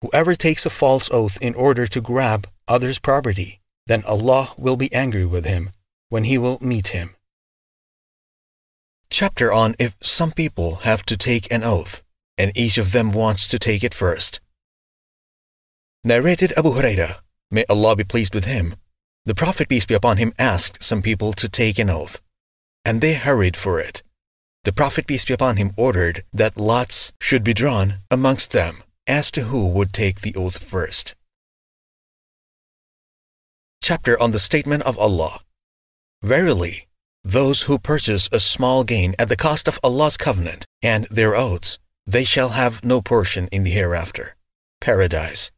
Whoever 0.00 0.36
takes 0.36 0.64
a 0.64 0.70
false 0.70 1.10
oath 1.10 1.36
in 1.42 1.56
order 1.56 1.88
to 1.88 2.00
grab 2.00 2.46
others' 2.68 3.00
property, 3.00 3.58
then 3.88 4.04
Allah 4.04 4.54
will 4.56 4.76
be 4.76 4.94
angry 4.94 5.26
with 5.26 5.44
him 5.44 5.70
when 6.08 6.22
he 6.22 6.38
will 6.38 6.58
meet 6.60 6.94
him. 6.98 7.16
Chapter 9.10 9.52
on 9.52 9.74
if 9.80 9.96
some 10.00 10.30
people 10.30 10.86
have 10.86 11.02
to 11.06 11.16
take 11.16 11.52
an 11.52 11.64
oath, 11.64 12.04
and 12.38 12.56
each 12.56 12.78
of 12.78 12.92
them 12.92 13.10
wants 13.10 13.48
to 13.48 13.58
take 13.58 13.82
it 13.82 13.92
first. 13.92 14.38
Narrated 16.04 16.52
Abu 16.56 16.74
Huraira, 16.74 17.16
may 17.50 17.64
Allah 17.68 17.96
be 17.96 18.04
pleased 18.04 18.36
with 18.36 18.44
him, 18.44 18.76
the 19.24 19.34
Prophet 19.34 19.68
peace 19.68 19.84
be 19.84 19.94
upon 19.94 20.18
him 20.18 20.32
asked 20.38 20.80
some 20.80 21.02
people 21.02 21.32
to 21.32 21.48
take 21.48 21.80
an 21.80 21.90
oath, 21.90 22.20
and 22.84 23.00
they 23.00 23.14
hurried 23.14 23.56
for 23.56 23.80
it. 23.80 24.04
The 24.64 24.72
Prophet 24.72 25.06
peace 25.06 25.24
be 25.24 25.34
upon 25.34 25.56
him 25.56 25.72
ordered 25.76 26.24
that 26.32 26.56
lots 26.56 27.12
should 27.20 27.44
be 27.44 27.54
drawn 27.54 27.98
amongst 28.10 28.52
them 28.52 28.82
as 29.06 29.30
to 29.32 29.42
who 29.44 29.68
would 29.68 29.92
take 29.92 30.20
the 30.20 30.34
oath 30.34 30.62
first 30.62 31.14
chapter 33.84 34.18
on 34.18 34.30
the 34.30 34.38
statement 34.38 34.82
of 34.84 34.98
Allah. 34.98 35.40
Verily, 36.22 36.86
those 37.22 37.64
who 37.64 37.78
purchase 37.78 38.30
a 38.32 38.40
small 38.40 38.82
gain 38.82 39.14
at 39.18 39.28
the 39.28 39.36
cost 39.36 39.68
of 39.68 39.78
Allah's 39.84 40.16
covenant 40.16 40.64
and 40.82 41.04
their 41.10 41.36
oaths, 41.36 41.78
they 42.06 42.24
shall 42.24 42.50
have 42.60 42.82
no 42.82 43.02
portion 43.02 43.46
in 43.48 43.62
the 43.62 43.70
hereafter, 43.70 44.36
paradise. 44.80 45.50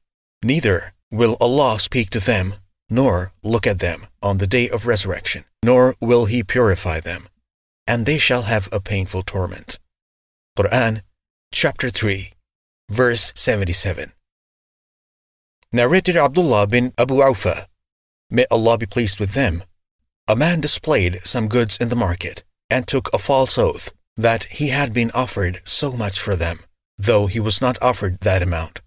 Neither 0.42 0.92
will 1.09 1.36
Allah 1.40 1.78
speak 1.78 2.11
to 2.11 2.18
them, 2.18 2.54
nor 2.90 3.30
look 3.44 3.64
at 3.64 3.78
them 3.78 4.09
on 4.20 4.38
the 4.38 4.48
day 4.48 4.68
of 4.68 4.88
resurrection, 4.88 5.44
nor 5.62 5.94
will 6.00 6.24
He 6.24 6.42
purify 6.42 6.98
them, 6.98 7.28
and 7.87 8.05
they 8.05 8.18
shall 8.18 8.43
have 8.43 8.68
a 8.72 8.80
painful 8.80 9.22
torment. 9.22 9.78
Quran, 10.59 11.03
chapter 11.53 11.91
3, 11.91 12.32
verse 12.91 13.32
77. 13.34 14.12
Narrated 15.72 16.16
Abdullah 16.16 16.66
bin 16.66 16.93
Abu 16.99 17.16
Aufa, 17.16 17.66
May 18.30 18.47
Allah 18.51 18.78
be 18.78 18.87
pleased 18.87 19.20
with 19.20 19.32
them. 19.32 19.62
A 20.26 20.34
man 20.34 20.61
displayed 20.61 21.20
some 21.24 21.49
goods 21.49 21.76
in 21.76 21.89
the 21.89 21.97
market 21.97 22.43
and 22.68 22.87
took 22.87 23.09
a 23.12 23.18
false 23.18 23.57
oath 23.57 23.93
that 24.16 24.45
he 24.45 24.68
had 24.68 24.93
been 24.93 25.11
offered 25.12 25.61
so 25.64 25.93
much 25.93 26.18
for 26.18 26.34
them, 26.34 26.61
though 26.99 27.26
he 27.26 27.39
was 27.39 27.61
not 27.61 27.80
offered 27.80 28.18
that 28.20 28.43
amount. 28.43 28.80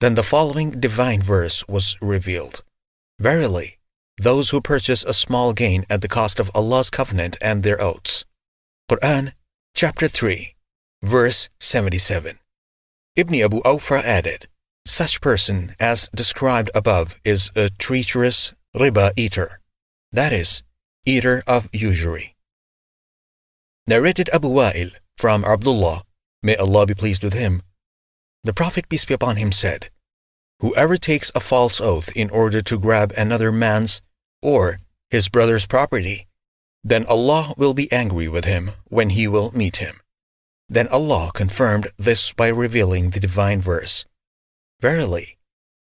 Then 0.00 0.14
the 0.14 0.22
following 0.22 0.80
divine 0.80 1.20
verse 1.20 1.66
was 1.68 1.96
revealed 2.00 2.64
Verily, 3.20 3.78
those 4.16 4.50
who 4.50 4.60
purchase 4.60 5.04
a 5.04 5.12
small 5.12 5.52
gain 5.52 5.84
at 5.90 6.00
the 6.00 6.08
cost 6.08 6.40
of 6.40 6.50
Allah's 6.54 6.90
covenant 6.90 7.36
and 7.40 7.62
their 7.62 7.80
oaths. 7.80 8.24
Quran, 8.90 9.34
chapter 9.72 10.08
3, 10.08 10.56
verse 11.00 11.48
77. 11.60 12.40
Ibn 13.14 13.34
Abu 13.36 13.60
Awfa 13.60 14.02
added, 14.02 14.48
Such 14.84 15.20
person 15.20 15.76
as 15.78 16.08
described 16.12 16.72
above 16.74 17.20
is 17.22 17.52
a 17.54 17.70
treacherous 17.70 18.52
riba 18.74 19.12
eater, 19.14 19.60
that 20.10 20.32
is, 20.32 20.64
eater 21.06 21.44
of 21.46 21.68
usury. 21.72 22.34
Narrated 23.86 24.28
Abu 24.30 24.48
Wa'il 24.48 24.90
from 25.16 25.44
Abdullah, 25.44 26.02
may 26.42 26.56
Allah 26.56 26.84
be 26.84 26.94
pleased 26.94 27.22
with 27.22 27.34
him, 27.34 27.62
the 28.42 28.52
Prophet, 28.52 28.88
peace 28.88 29.04
be 29.04 29.14
upon 29.14 29.36
him, 29.36 29.52
said, 29.52 29.90
Whoever 30.58 30.96
takes 30.96 31.30
a 31.36 31.38
false 31.38 31.80
oath 31.80 32.10
in 32.16 32.28
order 32.28 32.60
to 32.62 32.76
grab 32.76 33.12
another 33.16 33.52
man's 33.52 34.02
or 34.42 34.80
his 35.10 35.28
brother's 35.28 35.64
property, 35.64 36.26
then 36.82 37.04
Allah 37.06 37.54
will 37.56 37.74
be 37.74 37.90
angry 37.92 38.28
with 38.28 38.44
him 38.44 38.72
when 38.88 39.10
he 39.10 39.28
will 39.28 39.50
meet 39.52 39.76
him. 39.76 40.00
Then 40.68 40.88
Allah 40.88 41.30
confirmed 41.34 41.88
this 41.98 42.32
by 42.32 42.48
revealing 42.48 43.10
the 43.10 43.20
divine 43.20 43.60
verse 43.60 44.04
Verily, 44.80 45.36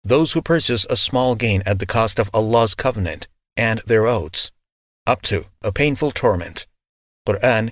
those 0.03 0.33
who 0.33 0.41
purchase 0.41 0.85
a 0.89 0.97
small 0.97 1.35
gain 1.35 1.63
at 1.65 1.79
the 1.79 1.85
cost 1.85 2.19
of 2.19 2.29
Allah's 2.33 2.75
covenant 2.75 3.27
and 3.55 3.79
their 3.85 4.05
oaths, 4.05 4.51
up 5.07 5.21
to 5.23 5.45
a 5.61 5.71
painful 5.71 6.11
torment. 6.11 6.67
Quran, 7.27 7.71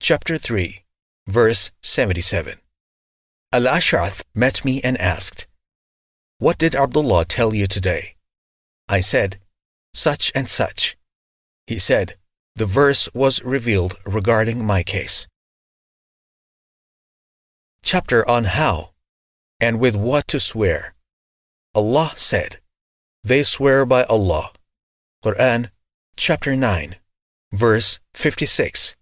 chapter 0.00 0.38
3, 0.38 0.84
verse 1.26 1.72
77. 1.82 2.60
Al 3.52 3.66
Ash'ath 3.66 4.22
met 4.32 4.64
me 4.64 4.80
and 4.82 4.96
asked, 4.98 5.48
What 6.38 6.58
did 6.58 6.76
Abdullah 6.76 7.24
tell 7.24 7.52
you 7.52 7.66
today? 7.66 8.14
I 8.88 9.00
said, 9.00 9.40
Such 9.92 10.30
and 10.34 10.48
such. 10.48 10.96
He 11.66 11.78
said, 11.78 12.16
The 12.60 12.66
verse 12.66 13.08
was 13.14 13.42
revealed 13.42 13.94
regarding 14.04 14.62
my 14.62 14.82
case. 14.82 15.26
Chapter 17.82 18.20
on 18.28 18.44
how 18.44 18.90
and 19.58 19.80
with 19.80 19.96
what 19.96 20.28
to 20.28 20.38
swear. 20.38 20.92
Allah 21.74 22.12
said, 22.16 22.60
They 23.24 23.44
swear 23.44 23.86
by 23.86 24.02
Allah. 24.04 24.50
Quran, 25.24 25.70
chapter 26.18 26.54
9, 26.54 26.96
verse 27.50 27.98
56, 28.12 28.94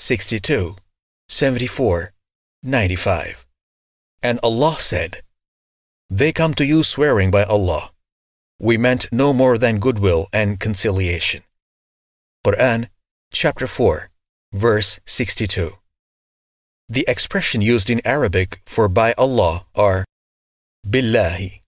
62, 0.00 0.74
74, 1.28 2.12
95. 2.64 3.46
And 4.20 4.40
Allah 4.42 4.78
said, 4.80 5.22
They 6.10 6.32
come 6.32 6.54
to 6.54 6.66
you 6.66 6.82
swearing 6.82 7.30
by 7.30 7.44
Allah. 7.44 7.92
We 8.58 8.76
meant 8.76 9.06
no 9.12 9.32
more 9.32 9.58
than 9.58 9.78
goodwill 9.78 10.26
and 10.32 10.58
conciliation. 10.58 11.44
Quran, 12.44 12.88
chapter 13.32 13.66
4, 13.66 14.10
verse 14.52 15.00
62. 15.06 15.72
The 16.88 17.04
expression 17.08 17.60
used 17.60 17.90
in 17.90 18.00
Arabic 18.04 18.60
for 18.64 18.88
by 18.88 19.12
Allah 19.18 19.66
are 19.74 20.04
billahi, 20.86 21.62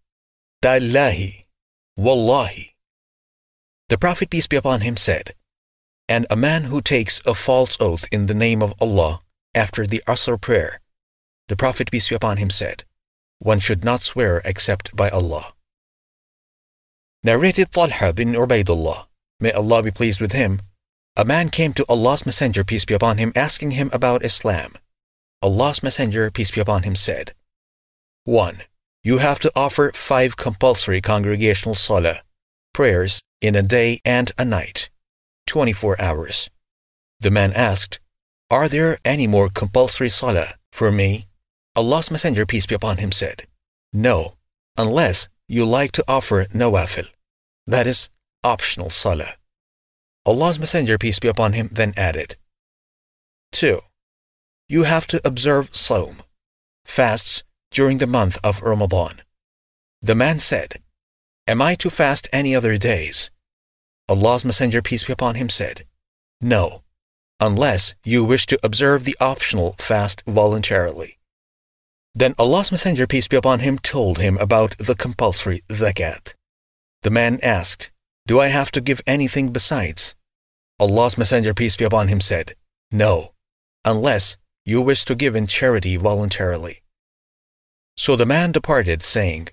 Tallahi, 0.63 1.47
Wallahi. 1.97 2.75
The 3.89 3.99
Prophet, 3.99 4.31
peace 4.31 4.47
be 4.47 4.57
upon 4.57 4.83
him, 4.83 4.97
said, 4.97 5.35
And 6.09 6.27
a 6.31 6.37
man 6.37 6.65
who 6.65 6.81
takes 6.81 7.21
a 7.27 7.35
false 7.35 7.77
oath 7.81 8.07
in 8.13 8.27
the 8.27 8.35
name 8.35 8.63
of 8.63 8.75
Allah 8.81 9.21
after 9.55 9.87
the 9.87 10.03
Asr 10.07 10.41
prayer, 10.41 10.81
the 11.49 11.57
Prophet, 11.57 11.91
peace 11.91 12.11
be 12.11 12.15
upon 12.15 12.37
him, 12.37 12.51
said, 12.51 12.85
One 13.39 13.59
should 13.59 13.85
not 13.85 14.03
swear 14.03 14.43
except 14.45 14.95
by 14.95 15.09
Allah. 15.09 15.55
Narrated 17.25 17.73
Talha 17.73 18.13
bin 18.13 18.35
Ubaidullah, 18.35 19.07
may 19.41 19.51
Allah 19.53 19.83
be 19.83 19.91
pleased 19.91 20.21
with 20.21 20.33
him, 20.33 20.61
a 21.19 21.25
man 21.25 21.51
came 21.51 21.73
to 21.75 21.85
Allah's 21.89 22.25
Messenger, 22.25 22.63
peace 22.63 22.85
be 22.85 22.95
upon 22.95 23.19
him, 23.19 23.33
asking 23.35 23.73
him 23.73 23.91
about 23.93 24.25
Islam. 24.25 24.75
Allah's 25.43 25.83
Messenger, 25.83 26.31
peace 26.31 26.53
be 26.53 26.61
upon 26.61 26.85
him, 26.85 26.95
said, 26.95 27.35
1 28.25 28.63
you 29.03 29.19
have 29.19 29.41
to 29.41 29.53
offer 29.57 29.91
five 29.95 30.37
compulsory 30.37 31.01
congregational 31.01 31.75
salah, 31.75 32.23
prayers, 32.73 33.21
in 33.41 33.57
a 33.57 33.63
day 33.63 34.01
and 34.05 34.31
a 34.37 34.45
night, 34.45 34.91
24 35.47 36.01
hours. 36.01 36.51
The 37.21 37.31
man 37.31 37.53
asked, 37.53 38.01
Are 38.51 38.69
there 38.69 38.99
any 39.05 39.27
more 39.27 39.49
compulsory 39.49 40.09
salah 40.09 40.55
for 40.73 40.93
me 40.93 41.27
Allah's 41.75 42.11
Messenger, 42.11 42.47
peace 42.47 42.67
be 42.67 42.75
upon 42.75 42.99
him, 42.99 43.11
said, 43.13 43.47
No, 43.93 44.35
unless 44.77 45.29
you 45.49 45.65
like 45.65 45.93
to 45.93 46.05
offer 46.07 46.45
nawafil, 46.47 47.07
that 47.67 47.87
is, 47.87 48.09
optional 48.45 48.91
salah. 48.91 49.35
Allah's 50.29 50.59
Messenger, 50.59 50.99
peace 50.99 51.19
be 51.19 51.27
upon 51.27 51.55
him, 51.55 51.71
then 51.73 51.95
added, 51.97 52.37
2. 53.53 53.81
You 54.69 54.83
have 54.83 55.07
to 55.07 55.27
observe 55.27 55.71
Sawm, 55.73 56.17
fasts 56.85 57.43
during 57.71 57.97
the 57.97 58.07
month 58.07 58.37
of 58.45 58.61
Ramadan. 58.61 59.23
The 60.03 60.15
man 60.15 60.39
said, 60.39 60.83
Am 61.47 61.63
I 61.63 61.75
to 61.77 61.89
fast 61.89 62.29
any 62.31 62.55
other 62.55 62.77
days? 62.77 63.31
Allah's 64.07 64.45
Messenger, 64.45 64.83
peace 64.83 65.05
be 65.05 65.15
upon 65.15 65.37
him, 65.37 65.49
said, 65.49 65.87
No, 66.43 66.83
unless 67.41 67.95
you 68.05 68.23
wish 68.23 68.45
to 68.49 68.61
observe 68.63 69.05
the 69.05 69.17
optional 69.21 69.77
fast 69.79 70.23
voluntarily. 70.27 71.17
Then 72.15 72.35
Allah's 72.39 72.71
Messenger, 72.71 73.07
peace 73.07 73.29
be 73.29 73.37
upon 73.39 73.61
him, 73.61 73.79
told 73.79 74.19
him 74.19 74.37
about 74.37 74.77
the 74.77 74.95
compulsory 74.95 75.63
zakat. 75.71 76.35
The 77.01 77.11
man 77.11 77.39
asked, 77.43 77.91
Do 78.27 78.41
I 78.41 78.49
have 78.49 78.71
to 78.73 78.83
give 78.83 79.01
anything 79.07 79.55
besides? 79.55 80.15
Allah's 80.81 81.19
Messenger, 81.19 81.55
peace 81.55 81.77
be 81.77 81.85
upon 81.85 82.09
him, 82.09 82.21
said, 82.21 82.55
No, 82.93 83.33
unless 83.85 84.37
you 84.65 84.81
wish 84.81 85.05
to 85.07 85.15
give 85.15 85.35
in 85.35 85.47
charity 85.47 85.97
voluntarily. 85.97 86.83
So 87.97 88.15
the 88.15 88.27
man 88.27 88.53
departed, 88.53 89.03
saying, 89.03 89.49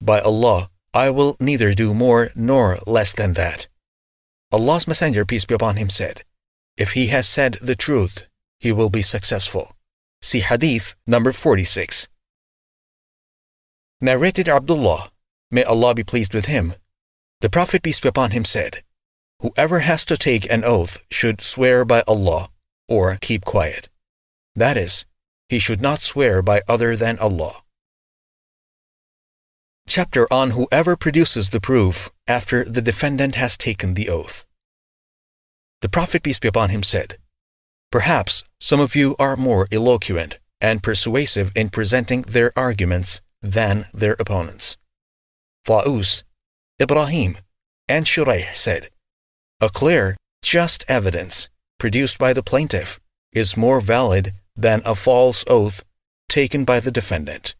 By 0.00 0.20
Allah, 0.20 0.70
I 0.94 1.10
will 1.10 1.36
neither 1.40 1.74
do 1.74 1.94
more 1.94 2.30
nor 2.36 2.78
less 2.86 3.12
than 3.12 3.32
that. 3.34 3.66
Allah's 4.52 4.86
Messenger, 4.86 5.24
peace 5.24 5.44
be 5.44 5.54
upon 5.54 5.76
him, 5.76 5.90
said, 5.90 6.22
If 6.76 6.92
he 6.92 7.08
has 7.08 7.28
said 7.28 7.54
the 7.60 7.74
truth, 7.74 8.28
he 8.60 8.72
will 8.72 8.90
be 8.90 9.02
successful. 9.02 9.74
See 10.22 10.40
Hadith 10.40 10.94
number 11.06 11.32
46. 11.32 12.08
Narrated 14.00 14.48
Abdullah, 14.48 15.10
may 15.50 15.64
Allah 15.64 15.94
be 15.94 16.04
pleased 16.04 16.34
with 16.34 16.46
him, 16.46 16.74
the 17.40 17.50
Prophet 17.50 17.82
peace 17.82 18.00
be 18.00 18.08
upon 18.08 18.30
him 18.30 18.44
said, 18.44 18.82
Whoever 19.40 19.80
has 19.80 20.04
to 20.06 20.16
take 20.16 20.50
an 20.50 20.64
oath 20.64 21.04
should 21.10 21.40
swear 21.40 21.84
by 21.84 22.02
Allah 22.08 22.50
or 22.88 23.16
keep 23.20 23.44
quiet. 23.44 23.88
That 24.56 24.76
is, 24.76 25.06
he 25.48 25.60
should 25.60 25.80
not 25.80 26.00
swear 26.00 26.42
by 26.42 26.62
other 26.68 26.96
than 26.96 27.18
Allah. 27.18 27.62
Chapter 29.86 30.26
on 30.32 30.50
whoever 30.50 30.96
produces 30.96 31.50
the 31.50 31.60
proof 31.60 32.10
after 32.26 32.64
the 32.64 32.82
defendant 32.82 33.36
has 33.36 33.56
taken 33.56 33.94
the 33.94 34.08
oath. 34.08 34.44
The 35.80 35.88
Prophet 35.88 36.22
peace 36.24 36.38
be 36.38 36.48
upon 36.48 36.70
him 36.70 36.82
said, 36.82 37.16
Perhaps 37.90 38.44
some 38.60 38.80
of 38.80 38.96
you 38.96 39.14
are 39.18 39.36
more 39.36 39.68
eloquent 39.72 40.38
and 40.60 40.82
persuasive 40.82 41.52
in 41.54 41.70
presenting 41.70 42.22
their 42.22 42.52
arguments 42.56 43.22
than 43.40 43.86
their 43.94 44.16
opponents. 44.18 44.76
Tawus, 45.64 46.24
Ibrahim, 46.82 47.38
and 47.88 48.04
Shuraih 48.04 48.54
said, 48.54 48.88
A 49.60 49.68
clear, 49.68 50.16
just 50.42 50.84
evidence 50.86 51.48
produced 51.78 52.16
by 52.16 52.32
the 52.32 52.44
plaintiff 52.44 53.00
is 53.32 53.56
more 53.56 53.80
valid 53.80 54.32
than 54.54 54.82
a 54.84 54.94
false 54.94 55.44
oath 55.48 55.84
taken 56.28 56.64
by 56.64 56.78
the 56.78 56.92
defendant. 56.92 57.56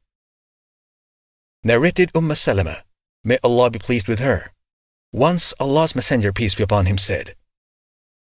Narrated 1.64 2.10
Umm 2.14 2.32
Salama, 2.36 2.84
may 3.24 3.38
Allah 3.42 3.70
be 3.70 3.80
pleased 3.80 4.06
with 4.06 4.20
her. 4.20 4.52
Once 5.12 5.52
Allah's 5.58 5.96
Messenger, 5.96 6.32
peace 6.32 6.54
be 6.54 6.62
upon 6.62 6.86
him, 6.86 6.98
said, 6.98 7.34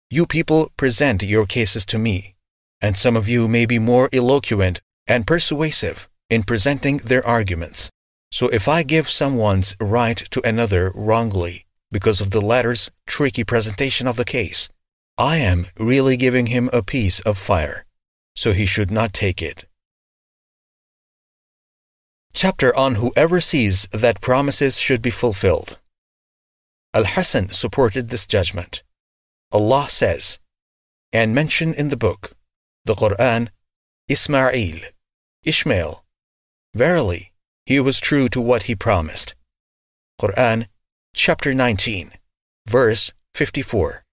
you 0.09 0.25
people 0.25 0.71
present 0.77 1.23
your 1.23 1.45
cases 1.47 1.85
to 1.87 1.99
me, 1.99 2.37
and 2.81 2.97
some 2.97 3.17
of 3.17 3.29
you 3.29 3.49
may 3.49 3.67
be 3.67 3.81
more 3.81 4.09
eloquent 4.13 4.81
and 5.09 5.27
persuasive 5.27 6.09
in 6.31 6.45
presenting 6.45 6.99
their 6.99 7.27
arguments. 7.27 7.91
So 8.31 8.49
if 8.49 8.69
I 8.69 8.85
give 8.85 9.11
someone's 9.11 9.77
right 9.81 10.17
to 10.17 10.41
another 10.47 10.93
wrongly 10.95 11.66
because 11.91 12.21
of 12.21 12.31
the 12.31 12.41
latter's 12.41 12.91
tricky 13.07 13.45
presentation 13.45 14.07
of 14.07 14.17
the 14.17 14.25
case, 14.25 14.69
I 15.19 15.37
am 15.39 15.67
really 15.79 16.17
giving 16.17 16.47
him 16.47 16.69
a 16.73 16.83
piece 16.83 17.21
of 17.21 17.39
fire, 17.39 17.85
so 18.35 18.53
he 18.53 18.67
should 18.67 18.91
not 18.91 19.13
take 19.13 19.41
it. 19.41 19.67
Chapter 22.35 22.77
on 22.77 22.97
Whoever 22.97 23.41
sees 23.41 23.89
that 23.93 24.21
promises 24.21 24.79
should 24.79 25.01
be 25.01 25.11
fulfilled. 25.11 25.79
Al 26.93 27.05
Hassan 27.05 27.51
supported 27.51 28.11
this 28.11 28.27
judgment. 28.27 28.83
Allah 29.53 29.89
says, 29.89 30.39
and 31.13 31.35
mention 31.35 31.73
in 31.73 31.89
the 31.89 31.97
book, 31.97 32.33
the 32.85 32.95
Quran, 32.95 33.49
Ismail, 34.09 34.81
Ishmael. 35.45 36.05
Verily, 36.75 37.33
he 37.65 37.81
was 37.81 38.01
true 38.01 38.29
to 38.29 38.41
what 38.41 38.65
he 38.65 38.75
promised. 38.75 39.35
Quran, 40.21 40.67
chapter 41.17 41.55
19, 41.55 42.13
verse 42.69 43.11
54. 43.33 44.05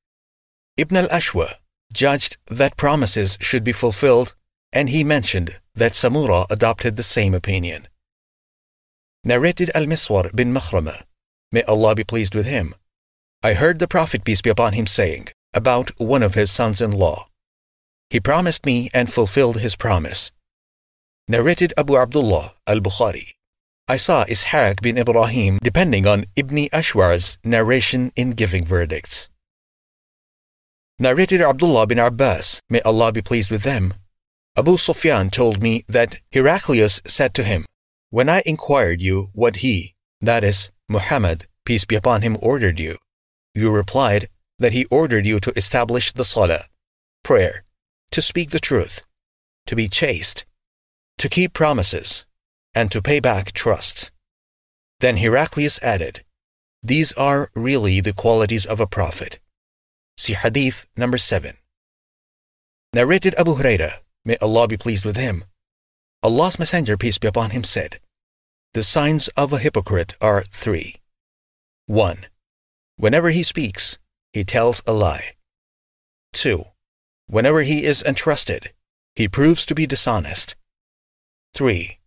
Ibn 0.78 0.97
al-Ashwa 0.97 1.56
judged 1.93 2.38
that 2.47 2.78
promises 2.78 3.38
should 3.41 3.66
be 3.66 3.74
fulfilled, 3.74 4.34
and 4.72 4.89
he 4.89 5.04
mentioned 5.04 5.60
that 5.76 5.91
Samura 5.91 6.45
adopted 6.49 6.95
the 6.95 7.04
same 7.04 7.34
opinion. 7.34 7.89
Narrated 9.26 9.70
Al-Miswar 9.76 10.34
bin 10.34 10.54
Makhrama, 10.54 11.04
may 11.51 11.64
Allah 11.64 11.93
be 11.93 12.06
pleased 12.06 12.34
with 12.34 12.45
him, 12.45 12.74
I 13.43 13.54
heard 13.54 13.80
the 13.80 13.88
Prophet, 13.88 14.24
peace 14.24 14.41
be 14.41 14.49
upon 14.49 14.72
him, 14.72 14.88
saying 14.88 15.28
about 15.54 15.91
one 15.99 16.24
of 16.24 16.36
his 16.36 16.49
sons 16.49 16.82
in 16.82 16.91
law. 16.91 17.28
He 18.10 18.22
promised 18.22 18.66
me 18.66 18.89
and 18.93 19.12
fulfilled 19.12 19.58
his 19.60 19.76
promise. 19.76 20.32
Narrated 21.28 21.74
Abu 21.78 21.97
Abdullah 21.97 22.54
al 22.66 22.80
Bukhari. 22.80 23.32
I 23.86 23.97
saw 23.97 24.23
Ishaq 24.23 24.81
bin 24.81 24.97
Ibrahim 24.97 25.59
depending 25.61 26.07
on 26.07 26.23
Ibn 26.38 26.69
Ashwar's 26.71 27.38
narration 27.43 28.13
in 28.15 28.31
giving 28.31 28.63
verdicts. 28.63 29.27
Narrated 30.99 31.41
Abdullah 31.41 31.86
bin 31.88 31.99
Abbas, 31.99 32.61
may 32.69 32.79
Allah 32.81 33.11
be 33.11 33.21
pleased 33.21 33.51
with 33.51 33.63
them. 33.63 33.93
Abu 34.55 34.77
Sufyan 34.77 35.29
told 35.29 35.61
me 35.61 35.84
that 35.89 36.15
Heraclius 36.31 37.01
said 37.05 37.34
to 37.34 37.43
him, 37.43 37.65
When 38.09 38.29
I 38.29 38.41
inquired 38.45 39.01
you 39.01 39.27
what 39.34 39.57
he, 39.57 39.95
that 40.21 40.45
is, 40.45 40.71
Muhammad, 40.88 41.47
peace 41.65 41.84
be 41.84 41.95
upon 41.95 42.21
him, 42.21 42.38
ordered 42.41 42.79
you, 42.79 42.97
you 43.53 43.69
replied 43.69 44.29
that 44.59 44.71
he 44.71 44.86
ordered 44.86 45.25
you 45.25 45.41
to 45.41 45.51
establish 45.57 46.13
the 46.13 46.23
salah, 46.23 46.67
prayer, 47.21 47.65
to 48.11 48.21
speak 48.21 48.51
the 48.51 48.59
truth, 48.59 49.01
to 49.65 49.75
be 49.75 49.89
chaste, 49.89 50.45
to 51.17 51.27
keep 51.27 51.51
promises, 51.51 52.25
and 52.76 52.91
to 52.91 53.01
pay 53.01 53.19
back 53.19 53.51
trust. 53.51 54.11
Then 54.99 55.17
Heraclius 55.17 55.82
added, 55.84 56.24
These 56.82 57.13
are 57.13 57.49
really 57.55 57.99
the 57.99 58.13
qualities 58.13 58.65
of 58.65 58.80
a 58.80 58.88
prophet. 58.88 59.39
See 60.17 60.34
Hadith 60.34 60.86
number 60.95 61.17
7. 61.17 61.57
Narrated 62.93 63.34
Abu 63.36 63.55
Huraira, 63.55 64.01
may 64.24 64.38
Allah 64.38 64.67
be 64.67 64.78
pleased 64.78 65.05
with 65.05 65.17
him. 65.17 65.43
Allah's 66.21 66.59
Messenger, 66.59 66.95
peace 66.95 67.17
be 67.17 67.28
upon 67.28 67.49
him, 67.49 67.63
said, 67.63 67.99
The 68.74 68.84
signs 68.84 69.28
of 69.30 69.51
a 69.51 69.57
hypocrite 69.59 70.13
are 70.21 70.43
three. 70.43 70.97
1. 71.88 72.28
Whenever 72.97 73.32
he 73.32 73.43
speaks, 73.43 73.97
he 74.32 74.43
tells 74.43 74.82
a 74.88 74.93
lie. 74.93 75.32
2. 76.34 76.63
Whenever 77.28 77.63
he 77.63 77.84
is 77.84 78.03
entrusted, 78.03 78.71
he 79.15 79.28
proves 79.28 79.65
to 79.65 79.76
be 79.76 79.86
dishonest. 79.86 80.55
3. 81.55 81.97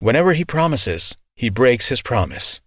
Whenever 0.00 0.32
he 0.32 0.44
promises, 0.44 1.16
he 1.34 1.48
breaks 1.48 1.88
his 1.88 2.02
promise. 2.02 2.60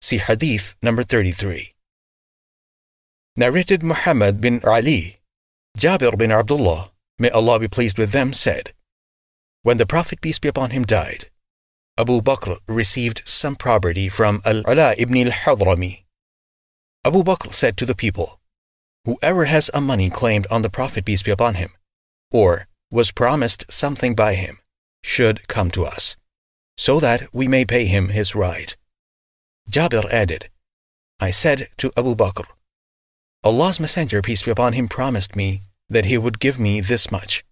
See 0.00 0.18
Hadith 0.18 0.76
number 0.82 1.02
33. 1.02 1.72
Narrated 3.36 3.82
Muhammad 3.82 4.40
bin 4.40 4.60
Ali, 4.64 5.18
Jabir 5.76 6.16
bin 6.16 6.30
Abdullah, 6.30 6.92
may 7.18 7.30
Allah 7.30 7.58
be 7.58 7.68
pleased 7.68 7.98
with 7.98 8.12
them, 8.12 8.32
said, 8.32 8.72
When 9.62 9.78
the 9.78 9.86
Prophet, 9.86 10.20
peace 10.20 10.38
be 10.38 10.48
upon 10.48 10.70
him, 10.70 10.84
died, 10.84 11.30
Abu 11.98 12.20
Bakr 12.20 12.58
received 12.68 13.22
some 13.24 13.56
property 13.56 14.08
from 14.08 14.40
Al-Ala 14.44 14.94
ibn 14.98 15.16
al-Hadrami, 15.16 16.04
Abu 17.04 17.22
Bakr 17.22 17.52
said 17.52 17.76
to 17.76 17.84
the 17.86 17.94
people, 17.94 18.40
Whoever 19.04 19.44
has 19.44 19.70
a 19.74 19.80
money 19.80 20.08
claimed 20.08 20.46
on 20.50 20.62
the 20.62 20.70
Prophet, 20.70 21.04
peace 21.04 21.22
be 21.22 21.30
upon 21.30 21.56
him, 21.56 21.70
or 22.32 22.66
was 22.90 23.12
promised 23.12 23.70
something 23.70 24.14
by 24.14 24.34
him, 24.34 24.60
should 25.02 25.46
come 25.46 25.70
to 25.72 25.84
us, 25.84 26.16
so 26.76 27.00
that 27.00 27.22
we 27.32 27.48
may 27.48 27.64
pay 27.64 27.86
him 27.86 28.08
his 28.08 28.34
right. 28.34 28.76
Jabir 29.70 30.10
added, 30.12 30.50
I 31.20 31.30
said 31.30 31.68
to 31.78 31.92
Abu 31.96 32.14
Bakr, 32.14 32.44
Allah's 33.42 33.80
Messenger, 33.80 34.22
peace 34.22 34.42
be 34.42 34.50
upon 34.50 34.72
him, 34.72 34.88
promised 34.88 35.36
me 35.36 35.62
that 35.88 36.06
he 36.06 36.18
would 36.18 36.40
give 36.40 36.58
me 36.58 36.80
this 36.80 37.10
much, 37.10 37.44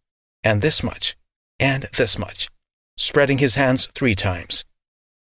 and 0.43 0.63
this 0.63 0.83
much, 0.83 1.17
and 1.61 1.85
this 1.97 2.19
much, 2.19 2.49
spreading 2.97 3.39
his 3.39 3.55
hands 3.55 3.87
three 3.95 4.15
times. 4.15 4.65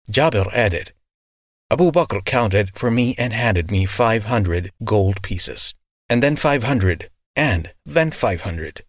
Jabir 0.09 0.51
added, 0.53 0.93
Abu 1.69 1.91
Bakr 1.91 2.23
counted 2.23 2.77
for 2.77 2.89
me 2.91 3.15
and 3.17 3.33
handed 3.33 3.71
me 3.71 3.85
500 3.85 4.71
gold 4.83 5.21
pieces, 5.21 5.73
and 6.09 6.21
then 6.23 6.35
500, 6.35 7.09
and 7.35 7.73
then 7.85 8.11
500. 8.11 8.83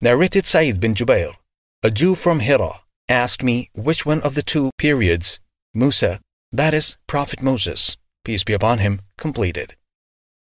Narrated 0.00 0.46
Sa'id 0.46 0.80
bin 0.80 0.94
Jubair, 0.94 1.34
A 1.82 1.90
Jew 1.90 2.14
from 2.14 2.40
Hira 2.40 2.80
asked 3.10 3.42
me 3.42 3.68
which 3.74 4.06
one 4.06 4.20
of 4.22 4.34
the 4.34 4.42
two 4.42 4.70
periods 4.78 5.40
Musa, 5.74 6.20
that 6.52 6.72
is, 6.72 6.96
Prophet 7.06 7.42
Moses, 7.42 7.96
peace 8.24 8.44
be 8.44 8.52
upon 8.52 8.78
him, 8.78 9.00
completed. 9.18 9.76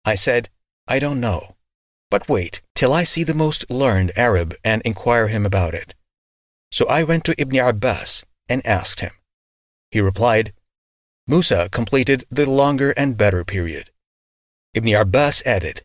I 0.05 0.15
said, 0.15 0.49
I 0.87 0.99
don't 0.99 1.19
know. 1.19 1.55
But 2.09 2.27
wait 2.29 2.61
till 2.75 2.93
I 2.93 3.03
see 3.03 3.23
the 3.23 3.33
most 3.33 3.69
learned 3.69 4.11
Arab 4.15 4.53
and 4.63 4.81
inquire 4.83 5.27
him 5.27 5.45
about 5.45 5.73
it. 5.73 5.93
So 6.71 6.87
I 6.87 7.03
went 7.03 7.23
to 7.25 7.35
Ibn 7.39 7.57
Abbas 7.59 8.25
and 8.49 8.65
asked 8.65 9.01
him. 9.01 9.11
He 9.91 10.01
replied, 10.01 10.53
Musa 11.27 11.69
completed 11.69 12.25
the 12.29 12.49
longer 12.49 12.91
and 12.91 13.17
better 13.17 13.43
period. 13.43 13.91
Ibn 14.73 14.93
Abbas 14.95 15.43
added, 15.45 15.83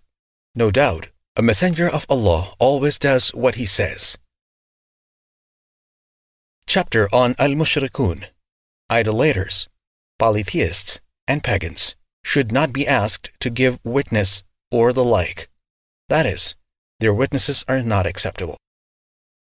No 0.54 0.70
doubt, 0.70 1.08
a 1.36 1.42
messenger 1.42 1.88
of 1.88 2.06
Allah 2.08 2.54
always 2.58 2.98
does 2.98 3.30
what 3.30 3.56
he 3.56 3.66
says. 3.66 4.16
Chapter 6.68 7.08
on 7.14 7.34
Al 7.38 7.50
Mushrikun 7.50 8.26
Idolaters, 8.90 9.68
polytheists, 10.18 11.00
and 11.26 11.42
pagans 11.42 11.96
should 12.24 12.50
not 12.52 12.72
be 12.72 12.86
asked 12.86 13.30
to 13.40 13.50
give 13.50 13.78
witness 13.84 14.42
or 14.70 14.92
the 14.92 15.04
like. 15.04 15.48
That 16.08 16.26
is, 16.26 16.56
their 17.00 17.14
witnesses 17.14 17.64
are 17.68 17.82
not 17.82 18.04
acceptable. 18.04 18.56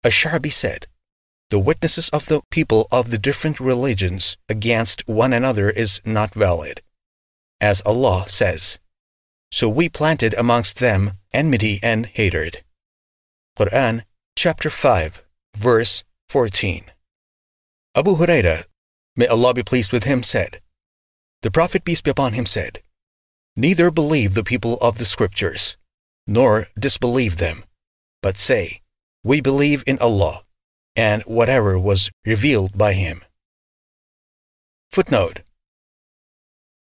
Ash-Sha'bi 0.05 0.53
said, 0.53 0.89
The 1.51 1.61
witnesses 1.61 2.09
of 2.09 2.27
the 2.27 2.43
people 2.51 2.89
of 2.91 3.11
the 3.11 3.19
different 3.19 3.61
religions 3.61 4.37
against 4.49 5.09
one 5.09 5.33
another 5.33 5.71
is 5.71 6.01
not 6.05 6.35
valid. 6.35 6.83
As 7.61 7.81
Allah 7.83 8.25
says, 8.27 8.81
So 9.53 9.69
we 9.69 9.89
planted 9.89 10.35
amongst 10.35 10.81
them 10.81 11.13
enmity 11.33 11.79
and 11.83 12.07
hatred. 12.07 12.65
Quran 13.57 14.03
chapter 14.37 14.71
5, 14.71 15.23
verse 15.57 16.03
14. 16.29 16.87
Abu 17.95 18.17
Huraira, 18.17 18.65
may 19.17 19.27
Allah 19.27 19.53
be 19.53 19.63
pleased 19.63 19.93
with 19.93 20.05
him, 20.05 20.23
said, 20.23 20.63
The 21.43 21.51
Prophet, 21.51 21.85
peace 21.85 22.01
be 22.01 22.11
upon 22.11 22.33
him, 22.33 22.47
said, 22.47 22.83
Neither 23.55 23.91
believe 23.91 24.33
the 24.33 24.43
people 24.43 24.79
of 24.79 24.97
the 24.97 25.05
scriptures, 25.05 25.77
nor 26.27 26.69
disbelieve 26.79 27.37
them, 27.37 27.65
but 28.23 28.39
say, 28.39 28.81
We 29.23 29.43
believe 29.43 29.85
in 29.87 29.99
Allah, 29.99 30.45
and 30.97 31.23
whatever 31.25 31.79
was 31.79 32.11
revealed 32.25 32.79
by 32.79 32.95
him. 32.95 33.25
Footnote 34.91 35.43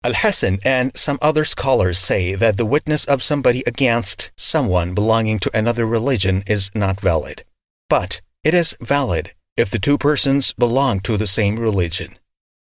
Al 0.03 0.15
Hasan 0.15 0.61
and 0.65 0.97
some 0.97 1.19
other 1.21 1.45
scholars 1.45 1.99
say 1.99 2.35
that 2.35 2.57
the 2.57 2.67
witness 2.67 3.05
of 3.05 3.23
somebody 3.23 3.63
against 3.67 4.33
someone 4.35 4.95
belonging 4.95 5.39
to 5.41 5.57
another 5.57 5.85
religion 5.85 6.43
is 6.47 6.71
not 6.75 7.01
valid, 7.01 7.45
but 7.91 8.23
it 8.43 8.55
is 8.55 8.79
valid 8.81 9.35
if 9.57 9.69
the 9.69 9.79
two 9.79 9.99
persons 9.99 10.55
belong 10.55 11.01
to 11.01 11.17
the 11.17 11.27
same 11.27 11.59
religion. 11.59 12.19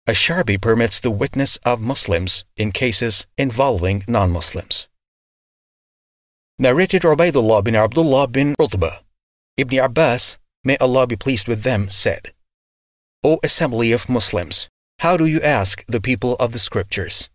Ash-Sha'bi 0.08 0.62
permits 0.62 1.00
the 1.00 1.10
witness 1.10 1.58
of 1.66 1.80
Muslims 1.82 2.44
in 2.58 2.72
cases 2.72 3.28
involving 3.38 4.04
non-Muslims. 4.08 4.88
Narrated 6.60 7.02
Ubaidullah 7.04 7.64
bin 7.64 7.76
Abdullah 7.76 8.28
bin 8.28 8.56
Utbah, 8.60 9.00
Ibn 9.58 9.80
Abbas, 9.80 10.38
may 10.64 10.78
Allah 10.78 11.08
be 11.08 11.16
pleased 11.16 11.48
with 11.48 11.64
them, 11.64 11.90
said, 11.90 12.34
O 13.24 13.40
assembly 13.42 13.92
of 13.92 14.10
Muslims, 14.10 14.70
how 15.00 15.18
do 15.18 15.26
you 15.26 15.42
ask 15.42 15.86
the 15.88 16.02
people 16.02 16.36
of 16.36 16.52
the 16.52 16.60
scriptures? 16.60 17.30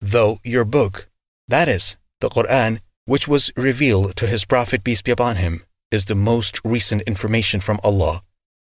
Though 0.00 0.40
your 0.44 0.64
book, 0.64 1.08
that 1.48 1.68
is, 1.68 1.96
the 2.20 2.28
Quran, 2.28 2.80
which 3.06 3.28
was 3.28 3.52
revealed 3.56 4.16
to 4.16 4.26
his 4.26 4.44
Prophet 4.44 4.84
peace 4.84 5.00
be 5.00 5.10
upon 5.10 5.36
him, 5.36 5.62
is 5.90 6.06
the 6.06 6.14
most 6.14 6.60
recent 6.64 7.02
information 7.02 7.60
from 7.60 7.80
Allah, 7.82 8.22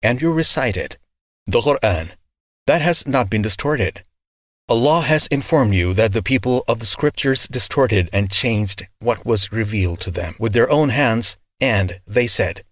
and 0.02 0.20
you 0.20 0.32
recite 0.32 0.76
it, 0.76 0.98
the 1.46 1.60
Quran, 1.60 2.12
that 2.66 2.82
has 2.82 3.06
not 3.06 3.30
been 3.30 3.42
distorted. 3.42 4.02
Allah 4.68 5.02
has 5.02 5.26
informed 5.26 5.74
you 5.74 5.92
that 5.94 6.12
the 6.12 6.22
people 6.22 6.64
of 6.68 6.78
the 6.78 6.86
scriptures 6.86 7.48
distorted 7.48 8.08
and 8.12 8.30
changed 8.30 8.86
what 9.00 9.26
was 9.26 9.52
revealed 9.52 10.00
to 10.00 10.10
them 10.10 10.34
with 10.38 10.52
their 10.52 10.70
own 10.70 10.90
hands, 10.90 11.36
and 11.60 12.00
they 12.06 12.26
said, 12.26 12.62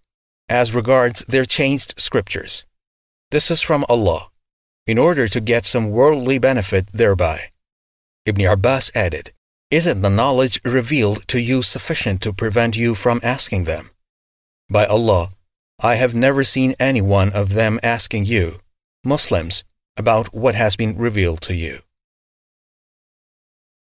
as 0.51 0.75
regards 0.75 1.23
their 1.25 1.45
changed 1.45 1.93
scriptures, 1.97 2.65
this 3.29 3.49
is 3.49 3.61
from 3.61 3.85
Allah, 3.87 4.29
in 4.85 4.97
order 4.97 5.29
to 5.29 5.39
get 5.39 5.65
some 5.65 5.91
worldly 5.91 6.37
benefit 6.39 6.87
thereby. 6.91 7.51
Ibn 8.25 8.45
Abbas 8.45 8.91
added, 8.93 9.31
Isn't 9.69 10.01
the 10.01 10.09
knowledge 10.09 10.59
revealed 10.65 11.25
to 11.29 11.39
you 11.39 11.63
sufficient 11.63 12.21
to 12.23 12.33
prevent 12.33 12.75
you 12.75 12.95
from 12.95 13.21
asking 13.23 13.63
them? 13.63 13.91
By 14.69 14.85
Allah, 14.85 15.29
I 15.83 15.95
have 15.95 16.13
never 16.13 16.43
seen 16.43 16.75
any 16.79 17.01
one 17.01 17.31
of 17.31 17.53
them 17.53 17.79
asking 17.81 18.27
you, 18.27 18.59
Muslims, 19.03 19.63
about 19.97 20.31
what 20.31 20.53
has 20.53 20.75
been 20.75 20.95
revealed 20.95 21.41
to 21.41 21.55
you. 21.55 21.79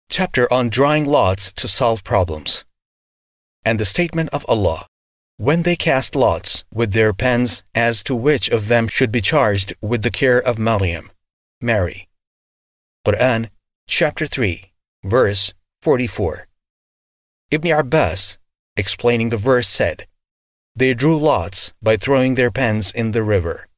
Chapter 0.09 0.53
on 0.53 0.69
Drawing 0.69 1.07
Lots 1.07 1.53
to 1.55 1.67
Solve 1.67 2.05
Problems. 2.05 2.65
And 3.65 3.81
the 3.81 3.85
statement 3.85 4.31
of 4.33 4.47
Allah 4.49 4.87
When 5.39 5.63
they 5.63 5.75
cast 5.75 6.15
lots 6.15 6.63
with 6.73 6.93
their 6.93 7.13
pens 7.13 7.65
as 7.75 8.05
to 8.05 8.15
which 8.15 8.49
of 8.49 8.69
them 8.69 8.87
should 8.87 9.11
be 9.11 9.21
charged 9.21 9.75
with 9.83 10.05
the 10.05 10.11
care 10.13 10.39
of 10.39 10.61
Maryam, 10.61 11.11
Mary. 11.61 12.07
Quran, 13.05 13.49
chapter 13.89 14.29
3, 14.29 14.71
verse 15.03 15.53
44. 15.81 16.47
Ibn 17.51 17.73
Abbas, 17.73 18.39
explaining 18.77 19.31
the 19.31 19.37
verse, 19.37 19.67
said, 19.67 20.07
they 20.75 20.95
drew 20.95 21.19
lots 21.19 21.73
by 21.83 21.97
throwing 21.97 22.35
their 22.35 22.51
pens 22.51 22.93
in 22.93 23.13
the 23.13 23.23
river. 23.23 23.69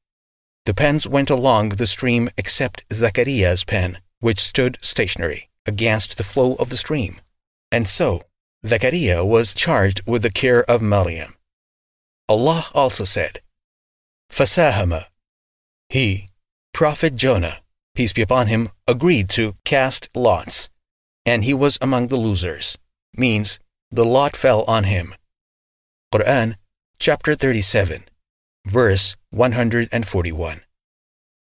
The 0.66 0.74
pens 0.74 1.06
went 1.06 1.30
along 1.30 1.70
the 1.70 1.86
stream 1.86 2.30
except 2.38 2.84
Zachariah's 2.92 3.64
pen, 3.64 3.98
which 4.20 4.40
stood 4.40 4.78
stationary 4.80 5.50
against 5.66 6.16
the 6.16 6.24
flow 6.24 6.54
of 6.54 6.70
the 6.70 6.76
stream. 6.76 7.20
And 7.70 7.88
so, 7.88 8.22
Zachariah 8.66 9.24
was 9.24 9.54
charged 9.54 10.02
with 10.06 10.22
the 10.22 10.30
care 10.30 10.64
of 10.70 10.80
Maryam. 10.80 11.34
Allah 12.28 12.66
also 12.72 13.04
said, 13.04 13.40
Fasahama. 14.32 15.06
He, 15.90 16.28
Prophet 16.72 17.16
Jonah, 17.16 17.58
peace 17.94 18.12
be 18.12 18.22
upon 18.22 18.46
him, 18.46 18.70
agreed 18.88 19.28
to 19.30 19.56
cast 19.64 20.08
lots, 20.14 20.70
and 21.26 21.44
he 21.44 21.52
was 21.52 21.76
among 21.80 22.08
the 22.08 22.16
losers, 22.16 22.78
means 23.16 23.58
the 23.90 24.04
lot 24.04 24.34
fell 24.34 24.62
on 24.62 24.84
him. 24.84 25.14
Quran 26.12 26.54
chapter 26.98 27.34
37, 27.34 28.04
verse 28.66 29.16
141. 29.30 30.60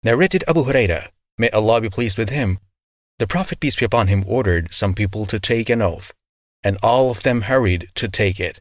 Narrated 0.02 0.44
Abu 0.48 0.64
Huraira, 0.64 1.08
may 1.36 1.50
Allah 1.50 1.80
be 1.80 1.90
pleased 1.90 2.16
with 2.16 2.30
him, 2.30 2.58
the 3.18 3.26
Prophet 3.26 3.60
peace 3.60 3.76
be 3.76 3.84
upon 3.84 4.08
him 4.08 4.24
ordered 4.26 4.72
some 4.72 4.94
people 4.94 5.26
to 5.26 5.38
take 5.38 5.68
an 5.68 5.82
oath, 5.82 6.12
and 6.64 6.78
all 6.82 7.10
of 7.10 7.22
them 7.22 7.42
hurried 7.42 7.88
to 7.96 8.08
take 8.08 8.40
it. 8.40 8.60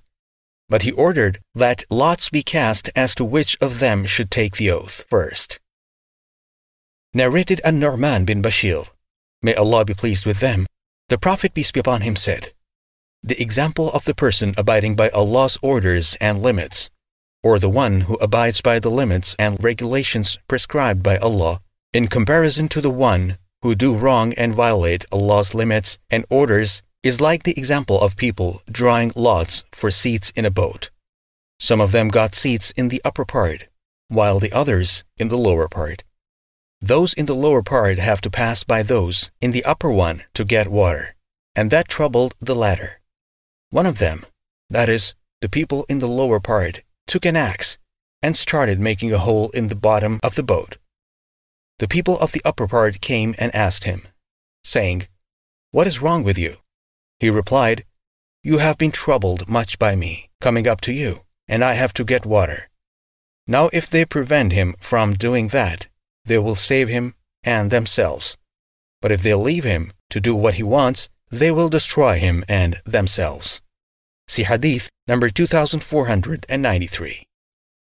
But 0.67 0.83
he 0.83 0.91
ordered 0.91 1.39
that 1.55 1.83
lots 1.89 2.29
be 2.29 2.43
cast 2.43 2.89
as 2.95 3.15
to 3.15 3.25
which 3.25 3.57
of 3.61 3.79
them 3.79 4.05
should 4.05 4.29
take 4.29 4.57
the 4.57 4.71
oath 4.71 5.05
first. 5.09 5.59
Narrated 7.13 7.61
An-Nu'man 7.63 8.25
bin 8.25 8.41
Bashir, 8.41 8.87
may 9.41 9.55
Allah 9.55 9.85
be 9.85 9.93
pleased 9.93 10.25
with 10.25 10.39
them, 10.39 10.65
the 11.09 11.17
Prophet 11.17 11.53
peace 11.53 11.71
be 11.71 11.79
upon 11.79 12.01
him 12.01 12.15
said, 12.15 12.53
the 13.23 13.39
example 13.41 13.91
of 13.91 14.05
the 14.05 14.15
person 14.15 14.53
abiding 14.57 14.95
by 14.95 15.09
Allah's 15.09 15.57
orders 15.61 16.17
and 16.19 16.41
limits, 16.41 16.89
or 17.43 17.59
the 17.59 17.69
one 17.69 18.01
who 18.01 18.15
abides 18.15 18.61
by 18.61 18.79
the 18.79 18.89
limits 18.89 19.35
and 19.37 19.63
regulations 19.63 20.39
prescribed 20.47 21.03
by 21.03 21.17
Allah, 21.17 21.61
in 21.93 22.07
comparison 22.07 22.67
to 22.69 22.81
the 22.81 22.89
one 22.89 23.37
who 23.61 23.75
do 23.75 23.95
wrong 23.95 24.33
and 24.33 24.55
violate 24.55 25.05
Allah's 25.11 25.53
limits 25.53 25.99
and 26.09 26.25
orders, 26.29 26.81
is 27.03 27.21
like 27.21 27.43
the 27.43 27.57
example 27.57 27.99
of 27.99 28.15
people 28.15 28.61
drawing 28.71 29.11
lots 29.15 29.65
for 29.71 29.91
seats 29.91 30.31
in 30.35 30.45
a 30.45 30.51
boat. 30.51 30.89
Some 31.59 31.81
of 31.81 31.91
them 31.91 32.09
got 32.09 32.33
seats 32.33 32.71
in 32.71 32.87
the 32.87 33.01
upper 33.05 33.25
part, 33.25 33.67
while 34.07 34.39
the 34.39 34.51
others 34.51 35.03
in 35.19 35.27
the 35.27 35.37
lower 35.37 35.67
part. 35.67 36.03
Those 36.79 37.13
in 37.13 37.27
the 37.27 37.35
lower 37.35 37.61
part 37.61 37.99
have 37.99 38.21
to 38.21 38.31
pass 38.31 38.63
by 38.63 38.81
those 38.81 39.29
in 39.41 39.51
the 39.51 39.63
upper 39.63 39.91
one 39.91 40.23
to 40.33 40.43
get 40.43 40.67
water, 40.67 41.15
and 41.55 41.69
that 41.69 41.87
troubled 41.87 42.33
the 42.41 42.55
latter. 42.55 43.00
One 43.71 43.85
of 43.85 43.99
them, 43.99 44.25
that 44.69 44.89
is, 44.89 45.15
the 45.39 45.49
people 45.49 45.85
in 45.87 45.99
the 45.99 46.07
lower 46.07 46.41
part, 46.41 46.81
took 47.07 47.25
an 47.25 47.37
axe 47.37 47.77
and 48.21 48.35
started 48.35 48.79
making 48.79 49.13
a 49.13 49.17
hole 49.17 49.49
in 49.51 49.69
the 49.69 49.75
bottom 49.75 50.19
of 50.21 50.35
the 50.35 50.43
boat. 50.43 50.77
The 51.79 51.87
people 51.87 52.19
of 52.19 52.33
the 52.33 52.41
upper 52.43 52.67
part 52.67 52.99
came 52.99 53.33
and 53.39 53.55
asked 53.55 53.85
him, 53.85 54.03
saying, 54.63 55.07
What 55.71 55.87
is 55.87 56.01
wrong 56.01 56.23
with 56.23 56.37
you? 56.37 56.57
He 57.19 57.29
replied, 57.29 57.85
You 58.43 58.57
have 58.57 58.77
been 58.77 58.91
troubled 58.91 59.47
much 59.47 59.79
by 59.79 59.95
me, 59.95 60.29
coming 60.41 60.67
up 60.67 60.81
to 60.81 60.93
you, 60.93 61.21
and 61.47 61.63
I 61.63 61.73
have 61.73 61.93
to 61.93 62.03
get 62.03 62.25
water. 62.25 62.69
Now 63.47 63.69
if 63.71 63.89
they 63.89 64.03
prevent 64.03 64.51
him 64.51 64.75
from 64.81 65.13
doing 65.13 65.47
that, 65.47 65.87
they 66.25 66.37
will 66.37 66.55
save 66.55 66.89
him 66.89 67.15
and 67.41 67.71
themselves. 67.71 68.37
But 69.01 69.13
if 69.13 69.23
they 69.23 69.33
leave 69.33 69.63
him 69.63 69.93
to 70.09 70.19
do 70.19 70.35
what 70.35 70.55
he 70.55 70.63
wants, 70.63 71.09
they 71.31 71.51
will 71.51 71.69
destroy 71.69 72.19
him 72.19 72.43
and 72.47 72.81
themselves. 72.85 73.61
See 74.27 74.43
Hadith 74.43 74.91
number 75.07 75.29
2493. 75.29 77.23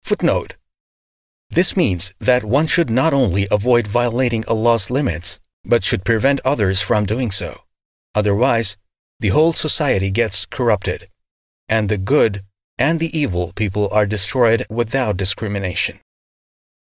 Footnote 0.03 0.57
This 1.49 1.75
means 1.75 2.13
that 2.19 2.43
one 2.43 2.67
should 2.67 2.89
not 2.89 3.13
only 3.13 3.47
avoid 3.51 3.87
violating 3.87 4.45
Allah's 4.47 4.89
limits, 4.89 5.39
but 5.65 5.83
should 5.83 6.05
prevent 6.05 6.39
others 6.45 6.81
from 6.81 7.05
doing 7.05 7.31
so. 7.31 7.61
Otherwise, 8.15 8.77
the 9.19 9.29
whole 9.29 9.53
society 9.53 10.09
gets 10.09 10.45
corrupted, 10.45 11.07
and 11.69 11.89
the 11.89 11.97
good 11.97 12.43
and 12.77 12.99
the 12.99 13.15
evil 13.17 13.53
people 13.55 13.87
are 13.91 14.05
destroyed 14.07 14.65
without 14.69 15.17
discrimination. 15.17 15.99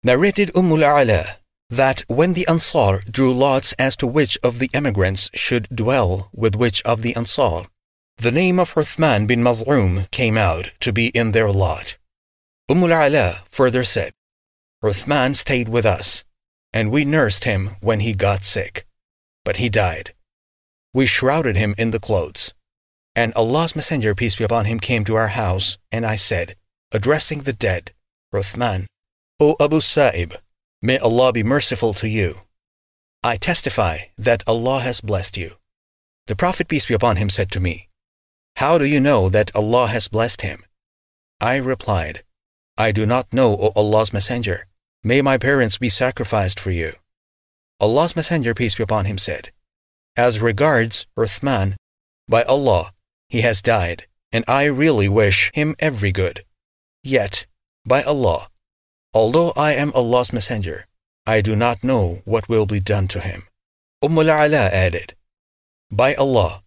Narrated 0.04 0.50
Umm 0.54 0.72
al-Ala 0.72 1.38
that 1.70 2.02
when 2.08 2.32
the 2.32 2.46
Ansar 2.48 3.02
drew 3.10 3.32
lots 3.32 3.72
as 3.74 3.96
to 3.96 4.06
which 4.06 4.38
of 4.42 4.58
the 4.58 4.70
emigrants 4.72 5.30
should 5.34 5.68
dwell 5.68 6.30
with 6.32 6.56
which 6.56 6.82
of 6.82 7.02
the 7.02 7.14
Ansar, 7.14 7.66
the 8.16 8.32
name 8.32 8.58
of 8.58 8.74
Uthman 8.74 9.26
bin 9.26 9.42
Maz'un 9.42 10.10
came 10.10 10.38
out 10.38 10.70
to 10.80 10.92
be 10.92 11.08
in 11.08 11.32
their 11.32 11.50
lot. 11.50 11.96
Umm 12.68 12.84
al-Ala 12.84 13.42
further 13.46 13.84
said, 13.84 14.12
Uthman 14.82 15.36
stayed 15.36 15.68
with 15.68 15.86
us, 15.86 16.24
and 16.72 16.90
we 16.90 17.04
nursed 17.04 17.44
him 17.44 17.70
when 17.80 18.00
he 18.00 18.12
got 18.14 18.42
sick, 18.42 18.86
but 19.44 19.58
he 19.58 19.68
died. 19.68 20.14
We 20.94 21.06
shrouded 21.06 21.56
him 21.56 21.74
in 21.76 21.90
the 21.90 22.00
clothes. 22.00 22.54
And 23.14 23.32
Allah's 23.34 23.76
Messenger, 23.76 24.14
peace 24.14 24.36
be 24.36 24.44
upon 24.44 24.64
him, 24.64 24.80
came 24.80 25.04
to 25.04 25.16
our 25.16 25.28
house, 25.28 25.76
and 25.92 26.06
I 26.06 26.16
said, 26.16 26.56
addressing 26.92 27.40
the 27.40 27.52
dead, 27.52 27.92
Uthman, 28.32 28.86
O 29.40 29.56
Abu 29.60 29.80
Sa'ib, 29.80 30.34
may 30.80 30.98
Allah 30.98 31.32
be 31.32 31.42
merciful 31.42 31.94
to 31.94 32.08
you. 32.08 32.42
I 33.22 33.36
testify 33.36 33.98
that 34.16 34.44
Allah 34.46 34.80
has 34.80 35.00
blessed 35.00 35.36
you. 35.36 35.52
The 36.26 36.36
Prophet, 36.36 36.68
peace 36.68 36.86
be 36.86 36.94
upon 36.94 37.16
him, 37.16 37.30
said 37.30 37.50
to 37.52 37.60
me, 37.60 37.88
How 38.56 38.78
do 38.78 38.84
you 38.84 39.00
know 39.00 39.28
that 39.28 39.54
Allah 39.56 39.88
has 39.88 40.08
blessed 40.08 40.42
him? 40.42 40.64
I 41.40 41.56
replied, 41.56 42.22
I 42.76 42.92
do 42.92 43.06
not 43.06 43.32
know, 43.32 43.56
O 43.56 43.72
Allah's 43.74 44.12
Messenger. 44.12 44.66
May 45.02 45.22
my 45.22 45.38
parents 45.38 45.78
be 45.78 45.88
sacrificed 45.88 46.60
for 46.60 46.70
you. 46.70 46.92
Allah's 47.80 48.14
Messenger, 48.14 48.54
peace 48.54 48.74
be 48.74 48.82
upon 48.82 49.06
him, 49.06 49.18
said, 49.18 49.52
As 50.16 50.40
regards 50.40 51.06
Uthman, 51.16 51.74
by 52.28 52.42
Allah, 52.42 52.92
he 53.28 53.40
has 53.40 53.62
died, 53.62 54.06
and 54.32 54.44
I 54.46 54.66
really 54.66 55.08
wish 55.08 55.50
him 55.54 55.74
every 55.78 56.12
good. 56.12 56.44
Yet, 57.02 57.46
by 57.84 58.02
Allah, 58.02 58.48
although 59.14 59.52
I 59.56 59.72
am 59.74 59.92
Allah's 59.94 60.32
Messenger, 60.32 60.86
I 61.26 61.40
do 61.40 61.54
not 61.54 61.84
know 61.84 62.22
what 62.24 62.48
will 62.48 62.66
be 62.66 62.80
done 62.80 63.08
to 63.08 63.20
him. 63.20 63.44
Umm 64.02 64.18
al-Ala 64.18 64.68
added, 64.72 65.14
By 65.90 66.14
Allah, 66.14 66.62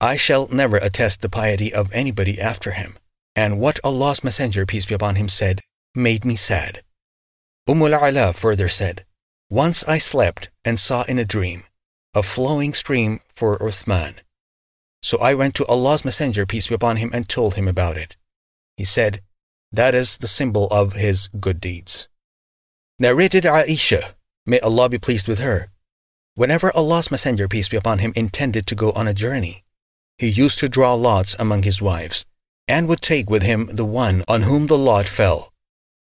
I 0.00 0.16
shall 0.16 0.48
never 0.48 0.76
attest 0.76 1.20
the 1.20 1.28
piety 1.28 1.72
of 1.72 1.92
anybody 1.92 2.40
after 2.40 2.72
him, 2.72 2.98
and 3.36 3.60
what 3.60 3.80
Allah's 3.84 4.24
Messenger, 4.24 4.66
peace 4.66 4.86
be 4.86 4.94
upon 4.94 5.14
him, 5.14 5.28
said, 5.28 5.60
made 5.94 6.24
me 6.24 6.36
sad. 6.36 6.82
Umm 7.68 7.82
al-Ala 7.82 8.32
further 8.32 8.68
said, 8.68 9.04
Once 9.48 9.84
I 9.84 9.98
slept 9.98 10.50
and 10.64 10.78
saw 10.78 11.04
in 11.04 11.18
a 11.18 11.24
dream 11.24 11.64
a 12.14 12.22
flowing 12.22 12.74
stream 12.74 13.20
for 13.34 13.58
Uthman. 13.58 14.16
So 15.02 15.18
I 15.18 15.34
went 15.34 15.54
to 15.54 15.66
Allah's 15.66 16.04
Messenger, 16.04 16.44
peace 16.44 16.68
be 16.68 16.74
upon 16.74 16.96
him, 16.96 17.10
and 17.14 17.26
told 17.26 17.54
him 17.54 17.66
about 17.66 17.96
it. 17.96 18.16
He 18.76 18.84
said, 18.84 19.22
That 19.72 19.94
is 19.94 20.18
the 20.18 20.26
symbol 20.26 20.68
of 20.68 20.92
his 20.92 21.28
good 21.28 21.60
deeds. 21.60 22.08
Narrated 22.98 23.44
Aisha, 23.44 24.12
may 24.46 24.60
Allah 24.60 24.88
be 24.88 24.98
pleased 24.98 25.26
with 25.26 25.38
her, 25.38 25.70
whenever 26.34 26.74
Allah's 26.76 27.10
Messenger, 27.10 27.48
peace 27.48 27.68
be 27.68 27.76
upon 27.76 27.98
him, 27.98 28.12
intended 28.14 28.66
to 28.66 28.74
go 28.74 28.92
on 28.92 29.08
a 29.08 29.14
journey, 29.14 29.64
he 30.18 30.28
used 30.28 30.58
to 30.58 30.68
draw 30.68 30.94
lots 30.94 31.34
among 31.38 31.62
his 31.62 31.80
wives, 31.80 32.26
and 32.68 32.86
would 32.86 33.00
take 33.00 33.30
with 33.30 33.42
him 33.42 33.70
the 33.72 33.84
one 33.84 34.24
on 34.28 34.42
whom 34.42 34.66
the 34.66 34.78
lot 34.78 35.08
fell 35.08 35.52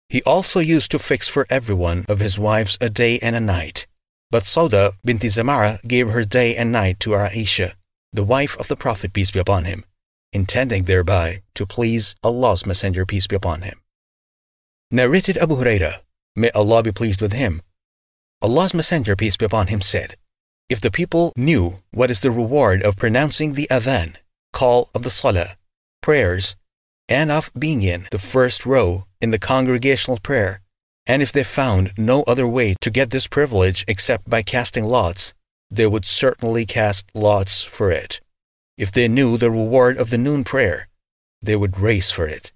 he 0.10 0.24
also 0.24 0.60
used 0.60 0.92
to 0.92 1.00
fix 1.00 1.28
for 1.28 1.46
every 1.50 1.76
one 1.76 2.06
of 2.08 2.20
his 2.20 2.40
wives 2.40 2.78
a 2.80 2.90
day 2.90 3.20
and 3.20 3.36
a 3.36 3.42
night. 3.42 3.88
But 4.32 4.44
Sauda 4.44 4.94
binti 5.04 5.28
Zamara 5.28 5.82
gave 5.88 6.10
her 6.10 6.24
day 6.24 6.56
and 6.56 6.72
night 6.72 7.00
to 7.02 7.12
Aisha, 7.12 7.74
the 8.14 8.24
wife 8.24 8.58
of 8.58 8.68
the 8.68 8.76
Prophet 8.76 9.14
peace 9.14 9.32
be 9.32 9.40
upon 9.40 9.66
him, 9.66 9.84
intending 10.34 10.84
thereby 10.84 11.42
to 11.56 11.66
please 11.66 12.16
Allah's 12.24 12.66
Messenger 12.66 13.06
peace 13.06 13.28
be 13.28 13.36
upon 13.36 13.62
him. 13.62 13.82
Narrated 14.92 15.38
Abu 15.38 15.56
Huraira, 15.56 16.02
may 16.36 16.50
Allah 16.52 16.84
be 16.84 16.92
pleased 16.92 17.22
with 17.22 17.34
him, 17.34 17.62
Allah's 18.42 18.74
Messenger 18.74 19.16
peace 19.16 19.38
be 19.38 19.46
upon 19.46 19.68
him 19.68 19.82
said, 19.82 20.16
If 20.70 20.80
the 20.80 20.92
people 20.92 21.34
knew 21.36 21.80
what 21.92 22.12
is 22.12 22.20
the 22.20 22.32
reward 22.32 22.84
of 22.84 22.98
pronouncing 22.98 23.54
the 23.54 23.68
adhan, 23.72 24.18
call 24.54 24.90
of 24.94 25.04
the 25.04 25.10
salah, 25.10 25.58
prayers, 26.02 26.56
and 27.10 27.32
of 27.32 27.52
being 27.58 27.82
in 27.82 28.08
the 28.12 28.20
first 28.20 28.66
row 28.66 29.06
in 29.22 29.32
the 29.32 29.40
congregational 29.40 30.20
prayer, 30.22 30.62
and 31.08 31.22
if 31.22 31.32
they 31.32 31.44
found 31.44 31.94
no 31.98 32.24
other 32.24 32.48
way 32.48 32.76
to 32.82 32.92
get 32.92 33.10
this 33.10 33.28
privilege 33.28 33.86
except 33.88 34.30
by 34.30 34.42
casting 34.42 34.84
lots, 34.84 35.34
they 35.72 35.88
would 35.88 36.06
certainly 36.06 36.66
cast 36.66 37.10
lots 37.14 37.64
for 37.64 37.92
it. 37.92 38.20
If 38.78 38.92
they 38.92 39.08
knew 39.08 39.38
the 39.38 39.52
reward 39.52 39.98
of 39.98 40.10
the 40.10 40.18
noon 40.18 40.44
prayer, 40.44 40.88
they 41.42 41.56
would 41.56 41.80
race 41.80 42.12
for 42.12 42.28
it. 42.28 42.52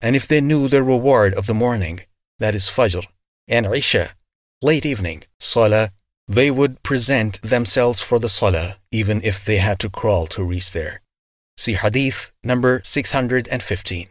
And 0.00 0.16
if 0.16 0.26
they 0.26 0.40
knew 0.40 0.68
the 0.68 0.82
reward 0.82 1.34
of 1.34 1.46
the 1.46 1.54
morning, 1.54 2.00
that 2.38 2.54
is 2.54 2.68
Fajr, 2.68 3.06
and 3.48 3.66
Isha, 3.66 4.14
late 4.60 4.84
evening, 4.84 5.22
Salah, 5.38 5.90
they 6.26 6.50
would 6.50 6.82
present 6.82 7.40
themselves 7.42 8.00
for 8.00 8.18
the 8.18 8.28
Salah 8.28 8.78
even 8.90 9.20
if 9.22 9.44
they 9.44 9.58
had 9.58 9.78
to 9.80 9.90
crawl 9.90 10.26
to 10.28 10.42
reach 10.42 10.72
there. 10.72 11.02
See 11.56 11.74
Hadith 11.74 12.32
number 12.42 12.80
615. 12.82 14.08